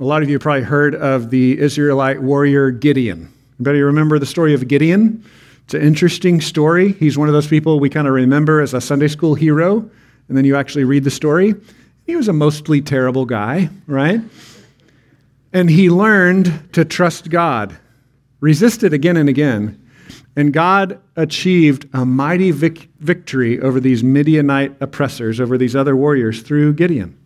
A 0.00 0.04
lot 0.04 0.22
of 0.22 0.30
you 0.30 0.38
probably 0.38 0.62
heard 0.62 0.94
of 0.94 1.30
the 1.30 1.58
Israelite 1.58 2.22
warrior 2.22 2.70
Gideon. 2.70 3.32
Anybody 3.58 3.80
remember 3.80 4.18
the 4.18 4.26
story 4.26 4.54
of 4.54 4.66
Gideon? 4.68 5.24
It's 5.64 5.74
an 5.74 5.82
interesting 5.82 6.40
story. 6.40 6.92
He's 6.92 7.18
one 7.18 7.28
of 7.28 7.34
those 7.34 7.48
people 7.48 7.80
we 7.80 7.90
kind 7.90 8.06
of 8.06 8.14
remember 8.14 8.60
as 8.60 8.72
a 8.72 8.80
Sunday 8.80 9.08
school 9.08 9.34
hero, 9.34 9.78
and 10.28 10.36
then 10.36 10.44
you 10.44 10.56
actually 10.56 10.84
read 10.84 11.04
the 11.04 11.10
story. 11.10 11.54
He 12.04 12.14
was 12.14 12.28
a 12.28 12.32
mostly 12.32 12.80
terrible 12.80 13.26
guy, 13.26 13.68
right? 13.86 14.20
And 15.52 15.68
he 15.68 15.90
learned 15.90 16.72
to 16.74 16.84
trust 16.84 17.30
God, 17.30 17.76
resisted 18.40 18.92
again 18.92 19.16
and 19.16 19.28
again, 19.28 19.82
and 20.36 20.52
God 20.52 21.00
achieved 21.16 21.88
a 21.94 22.04
mighty 22.04 22.50
vic- 22.50 22.90
victory 23.00 23.58
over 23.60 23.80
these 23.80 24.04
Midianite 24.04 24.76
oppressors, 24.80 25.40
over 25.40 25.56
these 25.56 25.74
other 25.74 25.96
warriors 25.96 26.42
through 26.42 26.74
Gideon. 26.74 27.18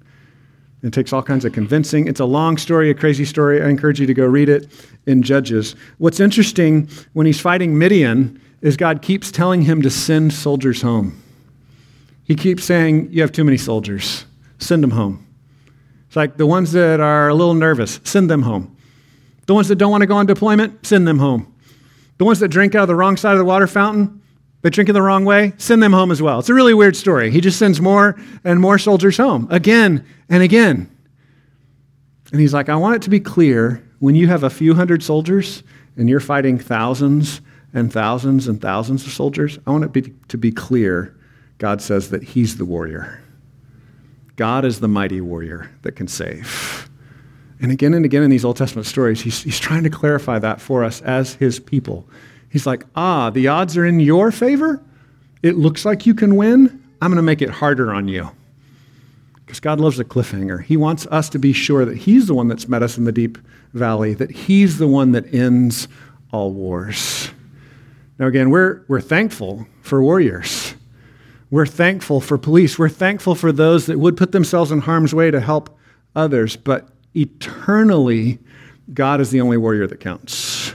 It 0.82 0.92
takes 0.92 1.12
all 1.12 1.22
kinds 1.22 1.44
of 1.44 1.52
convincing. 1.52 2.06
It's 2.06 2.20
a 2.20 2.24
long 2.24 2.56
story, 2.56 2.88
a 2.88 2.94
crazy 2.94 3.24
story. 3.24 3.60
I 3.60 3.68
encourage 3.68 4.00
you 4.00 4.06
to 4.06 4.14
go 4.14 4.24
read 4.24 4.48
it 4.48 4.70
in 5.06 5.22
Judges. 5.22 5.74
What's 5.98 6.20
interesting 6.20 6.88
when 7.12 7.26
he's 7.26 7.40
fighting 7.40 7.76
Midian 7.76 8.40
is 8.62 8.76
God 8.76 9.02
keeps 9.02 9.30
telling 9.30 9.62
him 9.62 9.82
to 9.82 9.90
send 9.90 10.32
soldiers 10.32 10.80
home. 10.80 11.20
He 12.24 12.34
keeps 12.34 12.64
saying, 12.64 13.08
You 13.12 13.22
have 13.22 13.32
too 13.32 13.44
many 13.44 13.58
soldiers. 13.58 14.24
Send 14.58 14.82
them 14.82 14.92
home. 14.92 15.26
It's 16.06 16.16
like 16.16 16.36
the 16.36 16.46
ones 16.46 16.72
that 16.72 17.00
are 17.00 17.28
a 17.28 17.34
little 17.34 17.54
nervous, 17.54 18.00
send 18.04 18.30
them 18.30 18.42
home. 18.42 18.76
The 19.46 19.54
ones 19.54 19.68
that 19.68 19.76
don't 19.76 19.90
want 19.90 20.02
to 20.02 20.06
go 20.06 20.14
on 20.16 20.26
deployment, 20.26 20.86
send 20.86 21.06
them 21.06 21.18
home. 21.18 21.52
The 22.20 22.26
ones 22.26 22.40
that 22.40 22.48
drink 22.48 22.74
out 22.74 22.82
of 22.82 22.88
the 22.88 22.94
wrong 22.94 23.16
side 23.16 23.32
of 23.32 23.38
the 23.38 23.46
water 23.46 23.66
fountain, 23.66 24.20
they 24.60 24.68
drink 24.68 24.90
in 24.90 24.94
the 24.94 25.00
wrong 25.00 25.24
way, 25.24 25.54
send 25.56 25.82
them 25.82 25.94
home 25.94 26.10
as 26.10 26.20
well. 26.20 26.38
It's 26.38 26.50
a 26.50 26.54
really 26.54 26.74
weird 26.74 26.94
story. 26.94 27.30
He 27.30 27.40
just 27.40 27.58
sends 27.58 27.80
more 27.80 28.20
and 28.44 28.60
more 28.60 28.78
soldiers 28.78 29.16
home 29.16 29.48
again 29.50 30.04
and 30.28 30.42
again. 30.42 30.94
And 32.30 32.38
he's 32.38 32.52
like, 32.52 32.68
I 32.68 32.76
want 32.76 32.96
it 32.96 33.02
to 33.04 33.08
be 33.08 33.20
clear 33.20 33.82
when 34.00 34.16
you 34.16 34.26
have 34.26 34.42
a 34.42 34.50
few 34.50 34.74
hundred 34.74 35.02
soldiers 35.02 35.62
and 35.96 36.10
you're 36.10 36.20
fighting 36.20 36.58
thousands 36.58 37.40
and 37.72 37.90
thousands 37.90 38.48
and 38.48 38.60
thousands 38.60 39.06
of 39.06 39.14
soldiers, 39.14 39.58
I 39.66 39.70
want 39.70 39.84
it 39.84 39.92
be, 39.92 40.12
to 40.28 40.36
be 40.36 40.52
clear 40.52 41.16
God 41.56 41.80
says 41.80 42.10
that 42.10 42.22
He's 42.22 42.58
the 42.58 42.66
warrior. 42.66 43.22
God 44.36 44.66
is 44.66 44.80
the 44.80 44.88
mighty 44.88 45.22
warrior 45.22 45.70
that 45.80 45.92
can 45.92 46.06
save. 46.06 46.89
And 47.60 47.70
again 47.70 47.94
and 47.94 48.04
again 48.04 48.22
in 48.22 48.30
these 48.30 48.44
Old 48.44 48.56
Testament 48.56 48.86
stories, 48.86 49.20
he's, 49.20 49.42
he's 49.42 49.58
trying 49.58 49.84
to 49.84 49.90
clarify 49.90 50.38
that 50.38 50.60
for 50.60 50.82
us 50.82 51.02
as 51.02 51.34
His 51.34 51.60
people. 51.60 52.08
He's 52.48 52.66
like, 52.66 52.84
ah, 52.96 53.30
the 53.30 53.48
odds 53.48 53.76
are 53.76 53.84
in 53.84 54.00
your 54.00 54.32
favor. 54.32 54.82
It 55.42 55.56
looks 55.56 55.84
like 55.84 56.06
you 56.06 56.14
can 56.14 56.36
win. 56.36 56.82
I'm 57.00 57.10
going 57.10 57.16
to 57.16 57.22
make 57.22 57.42
it 57.42 57.50
harder 57.50 57.92
on 57.92 58.08
you. 58.08 58.30
Because 59.34 59.60
God 59.60 59.80
loves 59.80 59.98
a 59.98 60.04
cliffhanger. 60.04 60.62
He 60.62 60.76
wants 60.76 61.06
us 61.06 61.28
to 61.30 61.38
be 61.38 61.52
sure 61.52 61.84
that 61.84 61.96
He's 61.96 62.26
the 62.26 62.34
one 62.34 62.48
that's 62.48 62.68
met 62.68 62.82
us 62.82 62.98
in 62.98 63.04
the 63.04 63.12
deep 63.12 63.38
valley, 63.72 64.14
that 64.14 64.30
He's 64.30 64.78
the 64.78 64.88
one 64.88 65.12
that 65.12 65.32
ends 65.32 65.86
all 66.32 66.52
wars. 66.52 67.30
Now, 68.18 68.26
again, 68.26 68.50
we're, 68.50 68.82
we're 68.88 69.00
thankful 69.00 69.66
for 69.82 70.02
warriors. 70.02 70.74
We're 71.50 71.66
thankful 71.66 72.20
for 72.20 72.38
police. 72.38 72.78
We're 72.78 72.88
thankful 72.88 73.34
for 73.34 73.50
those 73.50 73.86
that 73.86 73.98
would 73.98 74.16
put 74.16 74.32
themselves 74.32 74.70
in 74.70 74.80
harm's 74.80 75.14
way 75.14 75.30
to 75.30 75.40
help 75.40 75.76
others. 76.14 76.54
But 76.54 76.88
eternally, 77.14 78.38
God 78.92 79.20
is 79.20 79.30
the 79.30 79.40
only 79.40 79.56
warrior 79.56 79.86
that 79.86 80.00
counts. 80.00 80.74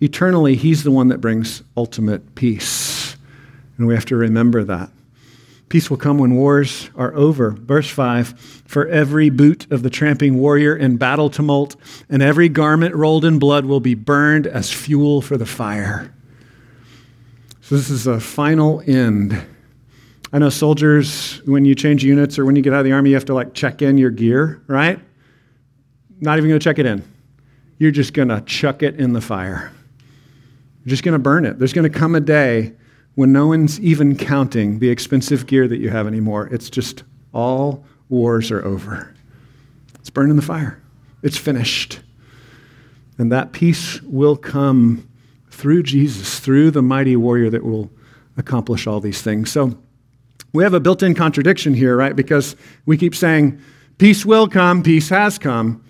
Eternally, 0.00 0.56
He's 0.56 0.82
the 0.82 0.90
one 0.90 1.08
that 1.08 1.20
brings 1.20 1.62
ultimate 1.76 2.34
peace. 2.34 3.16
And 3.78 3.86
we 3.86 3.94
have 3.94 4.06
to 4.06 4.16
remember 4.16 4.64
that. 4.64 4.90
Peace 5.68 5.88
will 5.88 5.96
come 5.96 6.18
when 6.18 6.34
wars 6.34 6.90
are 6.96 7.14
over. 7.14 7.52
Verse 7.52 7.88
5 7.88 8.38
For 8.66 8.86
every 8.88 9.30
boot 9.30 9.70
of 9.72 9.82
the 9.82 9.88
tramping 9.88 10.38
warrior 10.38 10.76
in 10.76 10.98
battle 10.98 11.30
tumult, 11.30 11.76
and 12.10 12.22
every 12.22 12.50
garment 12.50 12.94
rolled 12.94 13.24
in 13.24 13.38
blood 13.38 13.64
will 13.64 13.80
be 13.80 13.94
burned 13.94 14.46
as 14.46 14.70
fuel 14.70 15.22
for 15.22 15.38
the 15.38 15.46
fire. 15.46 16.12
So, 17.62 17.76
this 17.76 17.88
is 17.88 18.06
a 18.06 18.20
final 18.20 18.82
end. 18.86 19.40
I 20.30 20.38
know 20.38 20.50
soldiers, 20.50 21.40
when 21.46 21.64
you 21.64 21.74
change 21.74 22.04
units 22.04 22.38
or 22.38 22.44
when 22.44 22.54
you 22.54 22.60
get 22.60 22.74
out 22.74 22.80
of 22.80 22.84
the 22.84 22.92
army, 22.92 23.10
you 23.10 23.16
have 23.16 23.24
to 23.26 23.34
like 23.34 23.54
check 23.54 23.80
in 23.80 23.96
your 23.96 24.10
gear, 24.10 24.62
right? 24.66 25.00
Not 26.22 26.38
even 26.38 26.48
going 26.48 26.60
to 26.60 26.64
check 26.64 26.78
it 26.78 26.86
in. 26.86 27.02
You're 27.78 27.90
just 27.90 28.14
going 28.14 28.28
to 28.28 28.40
chuck 28.42 28.84
it 28.84 28.94
in 28.94 29.12
the 29.12 29.20
fire. 29.20 29.72
You're 30.84 30.90
just 30.90 31.02
going 31.02 31.14
to 31.14 31.18
burn 31.18 31.44
it. 31.44 31.58
There's 31.58 31.72
going 31.72 31.90
to 31.90 31.98
come 31.98 32.14
a 32.14 32.20
day 32.20 32.74
when 33.16 33.32
no 33.32 33.48
one's 33.48 33.80
even 33.80 34.16
counting 34.16 34.78
the 34.78 34.88
expensive 34.88 35.48
gear 35.48 35.66
that 35.66 35.78
you 35.78 35.90
have 35.90 36.06
anymore. 36.06 36.46
It's 36.52 36.70
just 36.70 37.02
all 37.34 37.84
wars 38.08 38.52
are 38.52 38.64
over. 38.64 39.12
It's 39.96 40.10
burned 40.10 40.30
in 40.30 40.36
the 40.36 40.42
fire. 40.42 40.80
It's 41.24 41.36
finished. 41.36 41.98
And 43.18 43.32
that 43.32 43.50
peace 43.50 44.00
will 44.02 44.36
come 44.36 45.08
through 45.50 45.82
Jesus, 45.82 46.38
through 46.38 46.70
the 46.70 46.82
mighty 46.82 47.16
warrior 47.16 47.50
that 47.50 47.64
will 47.64 47.90
accomplish 48.36 48.86
all 48.86 49.00
these 49.00 49.22
things. 49.22 49.50
So 49.50 49.76
we 50.52 50.62
have 50.62 50.74
a 50.74 50.80
built 50.80 51.02
in 51.02 51.16
contradiction 51.16 51.74
here, 51.74 51.96
right? 51.96 52.14
Because 52.14 52.54
we 52.86 52.96
keep 52.96 53.16
saying, 53.16 53.60
peace 53.98 54.24
will 54.24 54.46
come, 54.46 54.84
peace 54.84 55.08
has 55.08 55.36
come. 55.36 55.84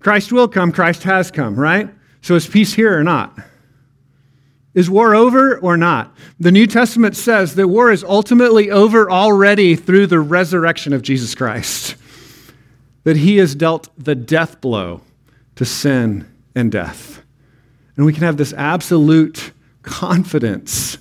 Christ 0.00 0.32
will 0.32 0.48
come, 0.48 0.72
Christ 0.72 1.02
has 1.04 1.30
come, 1.30 1.56
right? 1.56 1.90
So 2.22 2.34
is 2.34 2.46
peace 2.46 2.74
here 2.74 2.98
or 2.98 3.04
not? 3.04 3.36
Is 4.74 4.90
war 4.90 5.14
over 5.14 5.58
or 5.58 5.76
not? 5.76 6.14
The 6.38 6.52
New 6.52 6.66
Testament 6.66 7.16
says 7.16 7.54
that 7.54 7.68
war 7.68 7.90
is 7.90 8.04
ultimately 8.04 8.70
over 8.70 9.10
already 9.10 9.74
through 9.74 10.08
the 10.08 10.20
resurrection 10.20 10.92
of 10.92 11.02
Jesus 11.02 11.34
Christ. 11.34 11.96
That 13.04 13.16
he 13.16 13.38
has 13.38 13.54
dealt 13.54 13.88
the 13.96 14.14
death 14.14 14.60
blow 14.60 15.00
to 15.54 15.64
sin 15.64 16.30
and 16.54 16.70
death. 16.70 17.22
And 17.96 18.04
we 18.04 18.12
can 18.12 18.22
have 18.24 18.36
this 18.36 18.52
absolute 18.52 19.52
confidence 19.82 20.98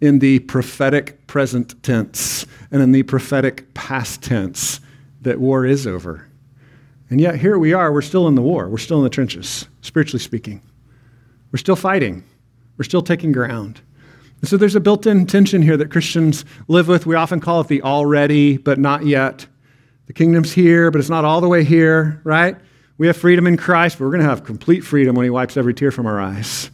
in 0.00 0.20
the 0.20 0.38
prophetic 0.40 1.26
present 1.26 1.82
tense 1.82 2.46
and 2.70 2.80
in 2.80 2.92
the 2.92 3.02
prophetic 3.02 3.74
past 3.74 4.22
tense 4.22 4.80
that 5.20 5.38
war 5.38 5.66
is 5.66 5.86
over. 5.86 6.28
And 7.12 7.20
yet, 7.20 7.38
here 7.38 7.58
we 7.58 7.74
are, 7.74 7.92
we're 7.92 8.00
still 8.00 8.26
in 8.26 8.36
the 8.36 8.40
war. 8.40 8.70
We're 8.70 8.78
still 8.78 8.96
in 8.96 9.04
the 9.04 9.10
trenches, 9.10 9.68
spiritually 9.82 10.18
speaking. 10.18 10.62
We're 11.52 11.58
still 11.58 11.76
fighting, 11.76 12.24
we're 12.78 12.84
still 12.84 13.02
taking 13.02 13.32
ground. 13.32 13.82
And 14.40 14.48
so, 14.48 14.56
there's 14.56 14.76
a 14.76 14.80
built 14.80 15.06
in 15.06 15.26
tension 15.26 15.60
here 15.60 15.76
that 15.76 15.90
Christians 15.90 16.46
live 16.68 16.88
with. 16.88 17.04
We 17.04 17.14
often 17.14 17.38
call 17.38 17.60
it 17.60 17.68
the 17.68 17.82
already, 17.82 18.56
but 18.56 18.78
not 18.78 19.04
yet. 19.04 19.46
The 20.06 20.14
kingdom's 20.14 20.54
here, 20.54 20.90
but 20.90 21.00
it's 21.00 21.10
not 21.10 21.26
all 21.26 21.42
the 21.42 21.48
way 21.48 21.64
here, 21.64 22.18
right? 22.24 22.56
We 22.96 23.08
have 23.08 23.16
freedom 23.18 23.46
in 23.46 23.58
Christ, 23.58 23.98
but 23.98 24.06
we're 24.06 24.12
going 24.12 24.22
to 24.22 24.30
have 24.30 24.44
complete 24.44 24.80
freedom 24.80 25.14
when 25.14 25.24
He 25.24 25.30
wipes 25.30 25.58
every 25.58 25.74
tear 25.74 25.90
from 25.90 26.06
our 26.06 26.18
eyes. 26.18 26.70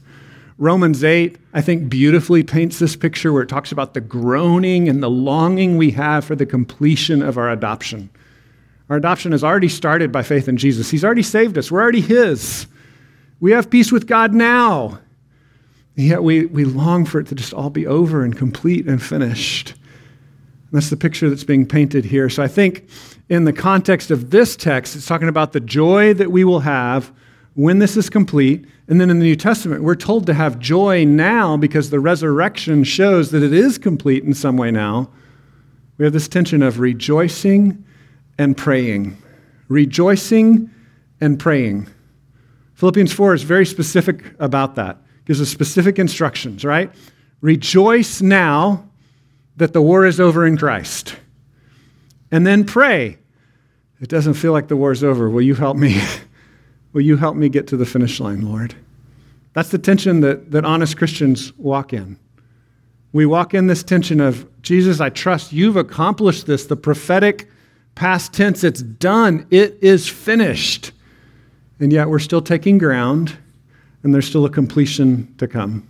Romans 0.57 1.03
8, 1.03 1.37
I 1.53 1.63
think, 1.63 1.89
beautifully 1.89 2.45
paints 2.45 2.79
this 2.79 2.95
picture 2.95 3.33
where 3.33 3.43
it 3.43 3.49
talks 3.49 3.73
about 3.73 3.93
the 3.93 4.01
groaning 4.01 4.89
and 4.89 5.03
the 5.03 5.11
longing 5.11 5.77
we 5.77 5.91
have 5.91 6.25
for 6.25 6.37
the 6.37 6.47
completion 6.47 7.23
of 7.23 7.39
our 7.39 7.51
adoption. 7.51 8.09
Our 8.89 8.97
adoption 8.97 9.33
has 9.33 9.45
already 9.45 9.69
started 9.69 10.11
by 10.11 10.23
faith 10.23 10.49
in 10.49 10.57
Jesus. 10.57 10.91
He's 10.91 11.05
already 11.05 11.23
saved 11.23 11.59
us, 11.59 11.71
we're 11.71 11.83
already 11.83 12.01
His. 12.01 12.67
We 13.41 13.53
have 13.53 13.71
peace 13.71 13.93
with 13.93 14.07
God 14.07 14.35
now. 14.35 14.99
Yet 15.95 16.23
we, 16.23 16.47
we 16.47 16.65
long 16.65 17.05
for 17.05 17.21
it 17.21 17.27
to 17.29 17.35
just 17.35 17.53
all 17.53 17.71
be 17.71 17.87
over 17.87 18.23
and 18.23 18.37
complete 18.37 18.87
and 18.87 19.03
finished. 19.03 19.71
And 19.71 20.73
that's 20.73 20.91
the 20.91 20.97
picture 20.97 21.29
that's 21.29 21.45
being 21.45 21.67
painted 21.67 22.05
here. 22.05 22.29
So 22.29 22.43
I 22.43 22.49
think 22.49 22.89
in 23.29 23.45
the 23.45 23.53
context 23.53 24.11
of 24.11 24.31
this 24.31 24.57
text, 24.57 24.95
it's 24.95 25.07
talking 25.07 25.29
about 25.29 25.53
the 25.53 25.61
joy 25.61 26.15
that 26.15 26.31
we 26.31 26.45
will 26.45 26.61
have 26.61 27.13
when 27.55 27.81
this 27.81 27.97
is 27.97 28.09
complete. 28.09 28.65
And 28.87 29.01
then 29.01 29.11
in 29.11 29.19
the 29.19 29.25
New 29.25 29.37
Testament, 29.37 29.83
we're 29.83 29.97
told 29.97 30.27
to 30.27 30.35
have 30.35 30.61
joy 30.61 31.05
now 31.05 31.57
because 31.57 31.91
the 31.91 32.01
resurrection 32.01 32.85
shows 32.85 33.33
that 33.33 33.43
it 33.43 33.53
is 33.53 33.77
complete 33.77 34.23
in 34.23 34.35
some 34.35 34.57
way 34.57 34.71
now. 34.71 35.11
We 35.97 36.05
have 36.05 36.13
this 36.13 36.29
tension 36.29 36.63
of 36.63 36.79
rejoicing 36.79 37.85
and 38.39 38.57
praying. 38.57 39.21
Rejoicing 39.69 40.71
and 41.21 41.39
praying. 41.39 41.89
Philippians 42.75 43.13
4 43.13 43.35
is 43.35 43.43
very 43.43 43.67
specific 43.67 44.23
about 44.39 44.77
that. 44.77 44.99
Gives 45.25 45.41
us 45.41 45.49
specific 45.49 45.99
instructions, 45.99 46.65
right? 46.65 46.91
Rejoice 47.41 48.23
now 48.23 48.89
that 49.57 49.73
the 49.73 49.83
war 49.83 50.07
is 50.07 50.21
over 50.21 50.47
in 50.47 50.57
Christ. 50.57 51.17
And 52.31 52.47
then 52.47 52.65
pray. 52.65 53.19
It 54.01 54.09
doesn't 54.09 54.35
feel 54.35 54.53
like 54.53 54.69
the 54.69 54.77
war's 54.77 55.03
over. 55.03 55.29
Will 55.29 55.43
you 55.43 55.55
help 55.55 55.77
me? 55.77 56.01
Will 56.93 57.03
you 57.03 57.17
help 57.17 57.37
me 57.37 57.49
get 57.49 57.67
to 57.69 57.77
the 57.77 57.85
finish 57.85 58.21
line, 58.21 58.43
Lord? 58.43 58.75
That's 59.53 59.71
the 59.71 59.79
tension 59.79 60.21
that, 60.21 60.53
that 60.53 60.65
honest 60.65 60.97
Christians 60.97 61.53
walk 61.59 61.93
in. 61.93 62.19
We 63.13 63.27
walk 63.27 63.55
in 63.55 63.67
this 63.67 63.83
tension 63.83 64.21
of, 64.21 64.47
Jesus, 64.63 65.01
I 65.01 65.09
trust 65.09 65.53
you've 65.53 65.77
accomplished 65.77 66.47
this. 66.47 66.67
The 66.67 66.77
prophetic 66.77 67.51
past 67.99 68.33
tense, 68.33 68.63
it's 68.63 68.81
done, 68.81 69.45
it 69.51 69.77
is 69.83 70.09
finished. 70.09 70.93
And 71.81 71.93
yet 71.93 72.09
we're 72.09 72.21
still 72.21 72.41
taking 72.41 72.79
ground, 72.79 73.37
and 74.05 74.15
there's 74.15 74.27
still 74.27 74.45
a 74.45 74.51
completion 74.51 75.35
to 75.39 75.49
come. 75.49 75.89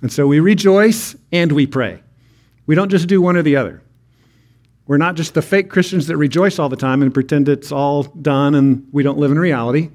And 0.00 0.10
so 0.10 0.26
we 0.26 0.40
rejoice 0.40 1.14
and 1.30 1.52
we 1.52 1.66
pray. 1.66 2.02
We 2.64 2.74
don't 2.74 2.88
just 2.88 3.08
do 3.08 3.20
one 3.20 3.36
or 3.36 3.42
the 3.42 3.56
other. 3.56 3.82
We're 4.86 4.96
not 4.96 5.16
just 5.16 5.34
the 5.34 5.42
fake 5.42 5.68
Christians 5.68 6.06
that 6.06 6.16
rejoice 6.16 6.58
all 6.58 6.70
the 6.70 6.76
time 6.76 7.02
and 7.02 7.12
pretend 7.12 7.46
it's 7.46 7.70
all 7.70 8.04
done 8.04 8.54
and 8.54 8.88
we 8.90 9.02
don't 9.02 9.18
live 9.18 9.30
in 9.30 9.38
reality. 9.38 9.90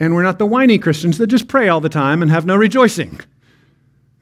And 0.00 0.16
we're 0.16 0.24
not 0.24 0.40
the 0.40 0.46
whiny 0.46 0.78
Christians 0.78 1.18
that 1.18 1.28
just 1.28 1.46
pray 1.46 1.68
all 1.68 1.80
the 1.80 1.88
time 1.88 2.22
and 2.22 2.30
have 2.30 2.44
no 2.44 2.56
rejoicing. 2.56 3.20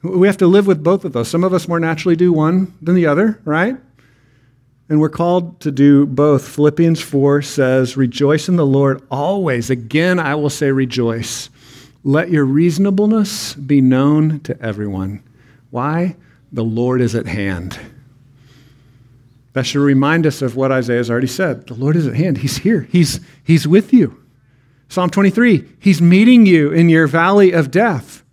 We 0.03 0.27
have 0.27 0.37
to 0.37 0.47
live 0.47 0.67
with 0.67 0.83
both 0.83 1.05
of 1.05 1.13
those. 1.13 1.27
Some 1.27 1.43
of 1.43 1.55
us 1.55 1.67
more 1.67 1.79
naturally 1.79 2.15
do 2.15 2.31
one 2.31 2.71
than 2.83 2.93
the 2.93 3.07
other, 3.07 3.41
right? 3.45 3.77
And 4.87 4.99
we're 4.99 5.09
called 5.09 5.59
to 5.61 5.71
do 5.71 6.05
both. 6.05 6.47
Philippians 6.47 7.01
4 7.01 7.41
says, 7.41 7.97
Rejoice 7.97 8.47
in 8.47 8.55
the 8.55 8.65
Lord 8.65 9.01
always. 9.09 9.69
Again, 9.69 10.19
I 10.19 10.35
will 10.35 10.49
say, 10.49 10.71
rejoice. 10.71 11.49
Let 12.03 12.29
your 12.29 12.45
reasonableness 12.45 13.55
be 13.55 13.81
known 13.81 14.41
to 14.41 14.59
everyone. 14.61 15.23
Why? 15.71 16.15
The 16.51 16.63
Lord 16.63 17.01
is 17.01 17.15
at 17.15 17.25
hand. 17.25 17.79
That 19.53 19.65
should 19.65 19.79
remind 19.79 20.27
us 20.27 20.41
of 20.41 20.55
what 20.55 20.71
Isaiah 20.71 20.97
has 20.97 21.09
already 21.09 21.27
said. 21.27 21.65
The 21.65 21.73
Lord 21.73 21.95
is 21.95 22.05
at 22.05 22.13
hand. 22.13 22.37
He's 22.37 22.57
here, 22.57 22.81
He's, 22.91 23.19
he's 23.43 23.67
with 23.67 23.91
you. 23.91 24.21
Psalm 24.89 25.09
23 25.09 25.67
He's 25.79 26.01
meeting 26.01 26.45
you 26.45 26.71
in 26.71 26.89
your 26.89 27.07
valley 27.07 27.51
of 27.51 27.71
death. 27.71 28.23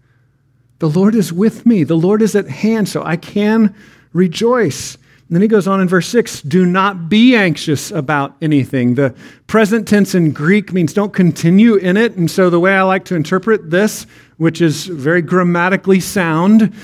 The 0.81 0.91
Lord 0.91 1.15
is 1.15 1.33
with 1.33 1.65
me. 1.65 1.85
The 1.85 1.97
Lord 1.97 2.23
is 2.23 2.35
at 2.35 2.49
hand, 2.49 2.89
so 2.89 3.03
I 3.05 3.17
can 3.17 3.75
rejoice. 4.13 4.99
And 5.29 5.37
then 5.37 5.43
he 5.43 5.49
goes 5.49 5.67
on 5.67 5.81
in 5.81 5.89
verse 5.89 6.09
6 6.09 6.43
do 6.43 6.67
not 6.67 7.09
be 7.09 7.35
anxious 7.35 7.91
about 7.91 8.37
anything. 8.43 8.97
The 8.97 9.15
present 9.47 9.89
tense 9.89 10.15
in 10.15 10.33
Greek 10.33 10.73
means 10.73 10.93
don't 10.93 11.13
continue 11.13 11.77
in 11.77 11.97
it. 11.97 12.17
And 12.17 12.31
so 12.31 12.51
the 12.51 12.61
way 12.61 12.75
I 12.77 12.83
like 12.83 13.05
to 13.07 13.15
interpret 13.15 13.71
this, 13.71 14.07
which 14.37 14.61
is 14.61 14.87
very 14.87 15.23
grammatically 15.23 16.01
sound, 16.01 16.75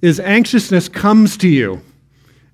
is 0.00 0.20
anxiousness 0.20 0.88
comes 0.88 1.36
to 1.38 1.48
you. 1.48 1.82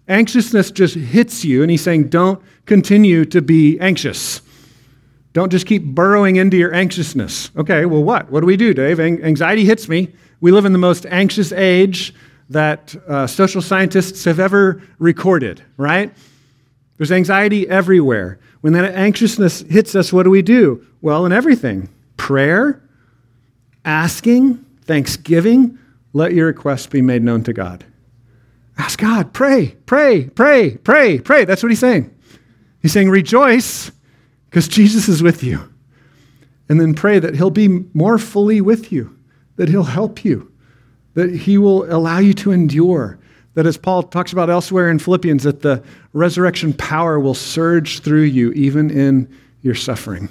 Anxiousness 0.09 0.71
just 0.71 0.97
hits 0.97 1.45
you. 1.45 1.63
And 1.63 1.71
he's 1.71 1.83
saying 1.83 2.09
don't 2.09 2.43
continue 2.67 3.25
to 3.27 3.41
be 3.41 3.79
anxious. 3.81 4.41
Don't 5.35 5.51
just 5.51 5.67
keep 5.67 5.85
burrowing 5.85 6.37
into 6.37 6.57
your 6.57 6.73
anxiousness. 6.73 7.51
Okay, 7.57 7.87
well, 7.87 8.05
what? 8.05 8.31
What 8.31 8.41
do 8.41 8.47
we 8.47 8.57
do, 8.57 8.73
Dave? 8.73 9.01
Anxiety 9.01 9.65
hits 9.65 9.89
me. 9.89 10.13
We 10.41 10.53
live 10.53 10.65
in 10.65 10.73
the 10.73 10.79
most 10.79 11.07
anxious 11.07 11.53
age 11.53 12.15
that 12.51 12.95
uh, 13.09 13.27
social 13.27 13.63
scientists 13.63 14.25
have 14.25 14.39
ever 14.39 14.83
recorded, 14.99 15.63
right? 15.77 16.13
There's 16.97 17.13
anxiety 17.13 17.69
everywhere. 17.69 18.39
When 18.61 18.73
that 18.75 18.95
anxiousness 18.95 19.61
hits 19.63 19.95
us, 19.95 20.13
what 20.13 20.23
do 20.25 20.31
we 20.31 20.43
do? 20.43 20.87
Well, 21.01 21.27
in 21.27 21.33
everything 21.33 21.89
prayer, 22.17 22.83
asking, 23.85 24.65
thanksgiving, 24.83 25.79
let 26.13 26.33
your 26.33 26.47
requests 26.47 26.87
be 26.87 27.03
made 27.03 27.23
known 27.23 27.43
to 27.45 27.53
God. 27.53 27.85
Ask 28.79 28.99
God, 28.99 29.33
pray, 29.33 29.77
pray, 29.87 30.25
pray, 30.29 30.77
pray, 30.79 31.19
pray. 31.19 31.45
That's 31.45 31.63
what 31.63 31.71
he's 31.71 31.81
saying. 31.81 32.15
He's 32.81 32.93
saying, 32.93 33.11
rejoice 33.11 33.91
because 34.49 34.69
Jesus 34.69 35.09
is 35.09 35.23
with 35.23 35.43
you. 35.43 35.73
And 36.69 36.81
then 36.81 36.95
pray 36.95 37.19
that 37.19 37.35
he'll 37.35 37.51
be 37.51 37.69
more 37.93 38.19
fully 38.19 38.61
with 38.61 38.91
you, 38.91 39.17
that 39.57 39.69
he'll 39.69 39.85
help 39.85 40.25
you 40.25 40.54
that 41.15 41.35
he 41.35 41.59
will 41.59 41.85
allow 41.93 42.19
you 42.19 42.35
to 42.35 42.53
endure. 42.53 43.19
That, 43.55 43.67
as 43.67 43.77
Paul 43.77 44.03
talks 44.03 44.33
about 44.33 44.51
elsewhere 44.51 44.91
in 44.91 44.99
Philippians, 44.99 45.45
that 45.45 45.63
the 45.63 45.83
resurrection 46.13 46.73
power 46.73 47.21
will 47.21 47.35
surge 47.35 48.01
through 48.01 48.23
you 48.23 48.53
even 48.53 48.91
in 48.91 49.33
your 49.63 49.77
suffering. 49.77 50.29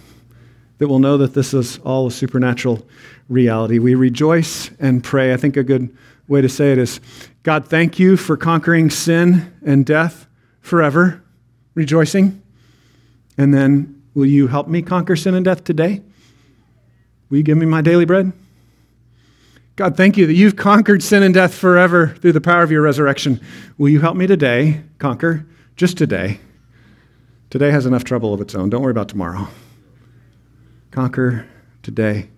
That 0.78 0.90
we'll 0.90 1.00
know 1.00 1.18
that 1.18 1.34
this 1.34 1.54
is 1.54 1.80
all 1.80 2.08
a 2.08 2.12
supernatural 2.12 2.86
reality. 3.30 3.80
We 3.80 3.96
rejoice 3.96 4.72
and 4.80 5.04
pray. 5.04 5.34
I 5.34 5.38
think 5.38 5.56
a 5.56 5.64
good 5.64 5.96
way 6.28 6.42
to 6.42 6.50
say 6.50 6.74
it 6.74 6.78
is 6.78 7.00
God, 7.44 7.66
thank 7.66 8.00
you 8.00 8.18
for 8.18 8.36
conquering 8.38 8.90
sin 8.90 9.54
and 9.66 9.86
death 9.86 10.28
forever, 10.62 11.22
rejoicing. 11.76 12.42
And 13.38 13.54
then, 13.54 14.02
will 14.14 14.26
you 14.26 14.48
help 14.48 14.68
me 14.68 14.82
conquer 14.82 15.16
sin 15.16 15.34
and 15.34 15.44
death 15.44 15.64
today? 15.64 16.02
Will 17.30 17.38
you 17.38 17.44
give 17.44 17.58
me 17.58 17.66
my 17.66 17.82
daily 17.82 18.06
bread? 18.06 18.32
God, 19.76 19.98
thank 19.98 20.18
you 20.18 20.28
that 20.28 20.34
you've 20.34 20.56
conquered 20.56 21.02
sin 21.02 21.24
and 21.24 21.34
death 21.34 21.56
forever 21.56 22.10
through 22.20 22.34
the 22.34 22.42
power 22.42 22.62
of 22.62 22.70
your 22.70 22.84
resurrection. 22.84 23.42
Will 23.80 23.90
you 23.90 24.02
help 24.02 24.16
me 24.16 24.28
today 24.28 24.84
conquer? 25.00 25.48
Just 25.76 25.98
today. 25.98 26.40
Today 27.50 27.72
has 27.72 27.88
enough 27.88 28.04
trouble 28.04 28.36
of 28.36 28.42
its 28.42 28.54
own. 28.54 28.70
Don't 28.70 28.84
worry 28.84 28.92
about 28.92 29.10
tomorrow. 29.10 29.48
Conquer 30.92 31.48
today. 31.82 32.30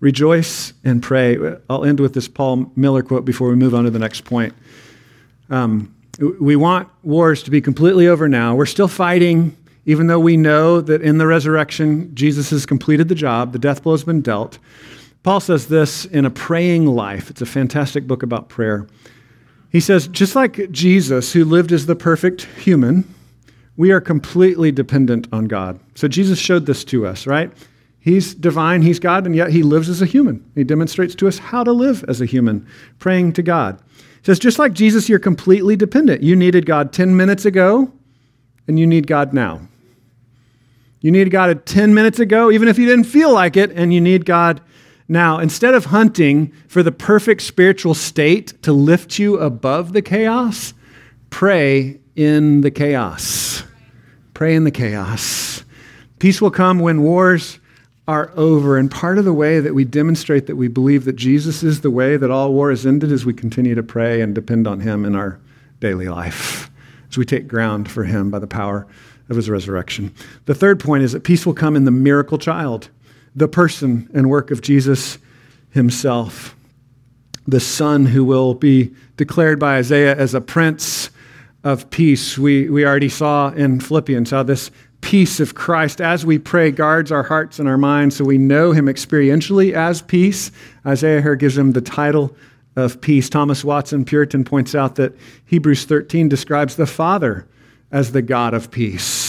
Rejoice 0.00 0.74
and 0.84 1.02
pray. 1.02 1.38
I'll 1.70 1.86
end 1.86 1.98
with 1.98 2.12
this 2.12 2.28
Paul 2.28 2.70
Miller 2.76 3.02
quote 3.02 3.24
before 3.24 3.48
we 3.48 3.54
move 3.54 3.74
on 3.74 3.84
to 3.84 3.90
the 3.90 3.98
next 3.98 4.26
point. 4.26 4.52
Um, 5.48 5.94
we 6.18 6.56
want 6.56 6.90
wars 7.02 7.42
to 7.44 7.50
be 7.50 7.62
completely 7.62 8.06
over 8.06 8.28
now. 8.28 8.54
We're 8.54 8.66
still 8.66 8.88
fighting, 8.88 9.56
even 9.86 10.08
though 10.08 10.20
we 10.20 10.36
know 10.36 10.82
that 10.82 11.00
in 11.00 11.16
the 11.16 11.26
resurrection, 11.26 12.14
Jesus 12.14 12.50
has 12.50 12.66
completed 12.66 13.08
the 13.08 13.14
job, 13.14 13.52
the 13.52 13.58
death 13.58 13.82
blow 13.82 13.94
has 13.94 14.04
been 14.04 14.20
dealt. 14.20 14.58
Paul 15.26 15.40
says 15.40 15.66
this 15.66 16.04
in 16.04 16.24
A 16.24 16.30
Praying 16.30 16.86
Life. 16.86 17.30
It's 17.30 17.42
a 17.42 17.46
fantastic 17.46 18.06
book 18.06 18.22
about 18.22 18.48
prayer. 18.48 18.86
He 19.72 19.80
says, 19.80 20.06
just 20.06 20.36
like 20.36 20.70
Jesus, 20.70 21.32
who 21.32 21.44
lived 21.44 21.72
as 21.72 21.86
the 21.86 21.96
perfect 21.96 22.42
human, 22.42 23.12
we 23.76 23.90
are 23.90 24.00
completely 24.00 24.70
dependent 24.70 25.26
on 25.32 25.46
God. 25.46 25.80
So 25.96 26.06
Jesus 26.06 26.38
showed 26.38 26.66
this 26.66 26.84
to 26.84 27.08
us, 27.08 27.26
right? 27.26 27.50
He's 27.98 28.36
divine, 28.36 28.82
he's 28.82 29.00
God, 29.00 29.26
and 29.26 29.34
yet 29.34 29.50
he 29.50 29.64
lives 29.64 29.88
as 29.88 30.00
a 30.00 30.06
human. 30.06 30.48
He 30.54 30.62
demonstrates 30.62 31.16
to 31.16 31.26
us 31.26 31.38
how 31.38 31.64
to 31.64 31.72
live 31.72 32.04
as 32.06 32.20
a 32.20 32.24
human, 32.24 32.64
praying 33.00 33.32
to 33.32 33.42
God. 33.42 33.82
He 33.98 34.26
says, 34.26 34.38
just 34.38 34.60
like 34.60 34.74
Jesus, 34.74 35.08
you're 35.08 35.18
completely 35.18 35.74
dependent. 35.74 36.22
You 36.22 36.36
needed 36.36 36.66
God 36.66 36.92
10 36.92 37.16
minutes 37.16 37.44
ago, 37.44 37.90
and 38.68 38.78
you 38.78 38.86
need 38.86 39.08
God 39.08 39.34
now. 39.34 39.66
You 41.00 41.10
needed 41.10 41.30
God 41.30 41.66
10 41.66 41.94
minutes 41.94 42.20
ago, 42.20 42.52
even 42.52 42.68
if 42.68 42.78
you 42.78 42.86
didn't 42.86 43.06
feel 43.06 43.32
like 43.32 43.56
it, 43.56 43.72
and 43.72 43.92
you 43.92 44.00
need 44.00 44.24
God 44.24 44.60
now, 45.08 45.38
instead 45.38 45.74
of 45.74 45.86
hunting 45.86 46.52
for 46.66 46.82
the 46.82 46.90
perfect 46.90 47.42
spiritual 47.42 47.94
state 47.94 48.60
to 48.62 48.72
lift 48.72 49.18
you 49.18 49.38
above 49.38 49.92
the 49.92 50.02
chaos, 50.02 50.74
pray 51.30 52.00
in 52.16 52.62
the 52.62 52.72
chaos. 52.72 53.62
Pray 54.34 54.54
in 54.54 54.64
the 54.64 54.70
chaos. 54.70 55.64
Peace 56.18 56.40
will 56.42 56.50
come 56.50 56.80
when 56.80 57.02
wars 57.02 57.60
are 58.08 58.32
over. 58.36 58.76
And 58.78 58.90
part 58.90 59.18
of 59.18 59.24
the 59.24 59.32
way 59.32 59.60
that 59.60 59.74
we 59.74 59.84
demonstrate 59.84 60.46
that 60.46 60.56
we 60.56 60.68
believe 60.68 61.04
that 61.04 61.16
Jesus 61.16 61.62
is 61.62 61.80
the 61.80 61.90
way 61.90 62.16
that 62.16 62.30
all 62.30 62.52
war 62.52 62.70
is 62.70 62.84
ended 62.84 63.12
is 63.12 63.24
we 63.24 63.34
continue 63.34 63.74
to 63.74 63.82
pray 63.82 64.20
and 64.20 64.34
depend 64.34 64.66
on 64.66 64.80
Him 64.80 65.04
in 65.04 65.14
our 65.14 65.40
daily 65.80 66.08
life 66.08 66.70
as 67.10 67.16
we 67.16 67.24
take 67.24 67.46
ground 67.46 67.90
for 67.90 68.04
Him 68.04 68.30
by 68.30 68.38
the 68.38 68.46
power 68.46 68.86
of 69.28 69.36
His 69.36 69.50
resurrection. 69.50 70.12
The 70.46 70.54
third 70.54 70.80
point 70.80 71.04
is 71.04 71.12
that 71.12 71.24
peace 71.24 71.46
will 71.46 71.54
come 71.54 71.76
in 71.76 71.84
the 71.84 71.90
miracle 71.90 72.38
child 72.38 72.88
the 73.36 73.46
person 73.46 74.10
and 74.14 74.30
work 74.30 74.50
of 74.50 74.62
Jesus 74.62 75.18
himself, 75.70 76.56
the 77.46 77.60
Son 77.60 78.06
who 78.06 78.24
will 78.24 78.54
be 78.54 78.94
declared 79.16 79.60
by 79.60 79.76
Isaiah 79.76 80.16
as 80.16 80.34
a 80.34 80.40
prince 80.40 81.10
of 81.62 81.90
peace. 81.90 82.38
We, 82.38 82.70
we 82.70 82.86
already 82.86 83.10
saw 83.10 83.50
in 83.50 83.80
Philippians 83.80 84.30
how 84.30 84.42
this 84.42 84.70
peace 85.02 85.38
of 85.38 85.54
Christ, 85.54 86.00
as 86.00 86.24
we 86.24 86.38
pray, 86.38 86.70
guards 86.70 87.12
our 87.12 87.22
hearts 87.22 87.58
and 87.58 87.68
our 87.68 87.76
minds 87.76 88.16
so 88.16 88.24
we 88.24 88.38
know 88.38 88.72
him 88.72 88.86
experientially 88.86 89.72
as 89.72 90.00
peace. 90.02 90.50
Isaiah 90.86 91.20
here 91.20 91.36
gives 91.36 91.58
him 91.58 91.72
the 91.72 91.80
title 91.80 92.34
of 92.74 93.00
peace. 93.00 93.28
Thomas 93.28 93.62
Watson, 93.62 94.04
Puritan, 94.04 94.44
points 94.44 94.74
out 94.74 94.96
that 94.96 95.16
Hebrews 95.44 95.84
13 95.84 96.28
describes 96.28 96.76
the 96.76 96.86
Father 96.86 97.46
as 97.92 98.12
the 98.12 98.22
God 98.22 98.54
of 98.54 98.70
peace. 98.70 99.25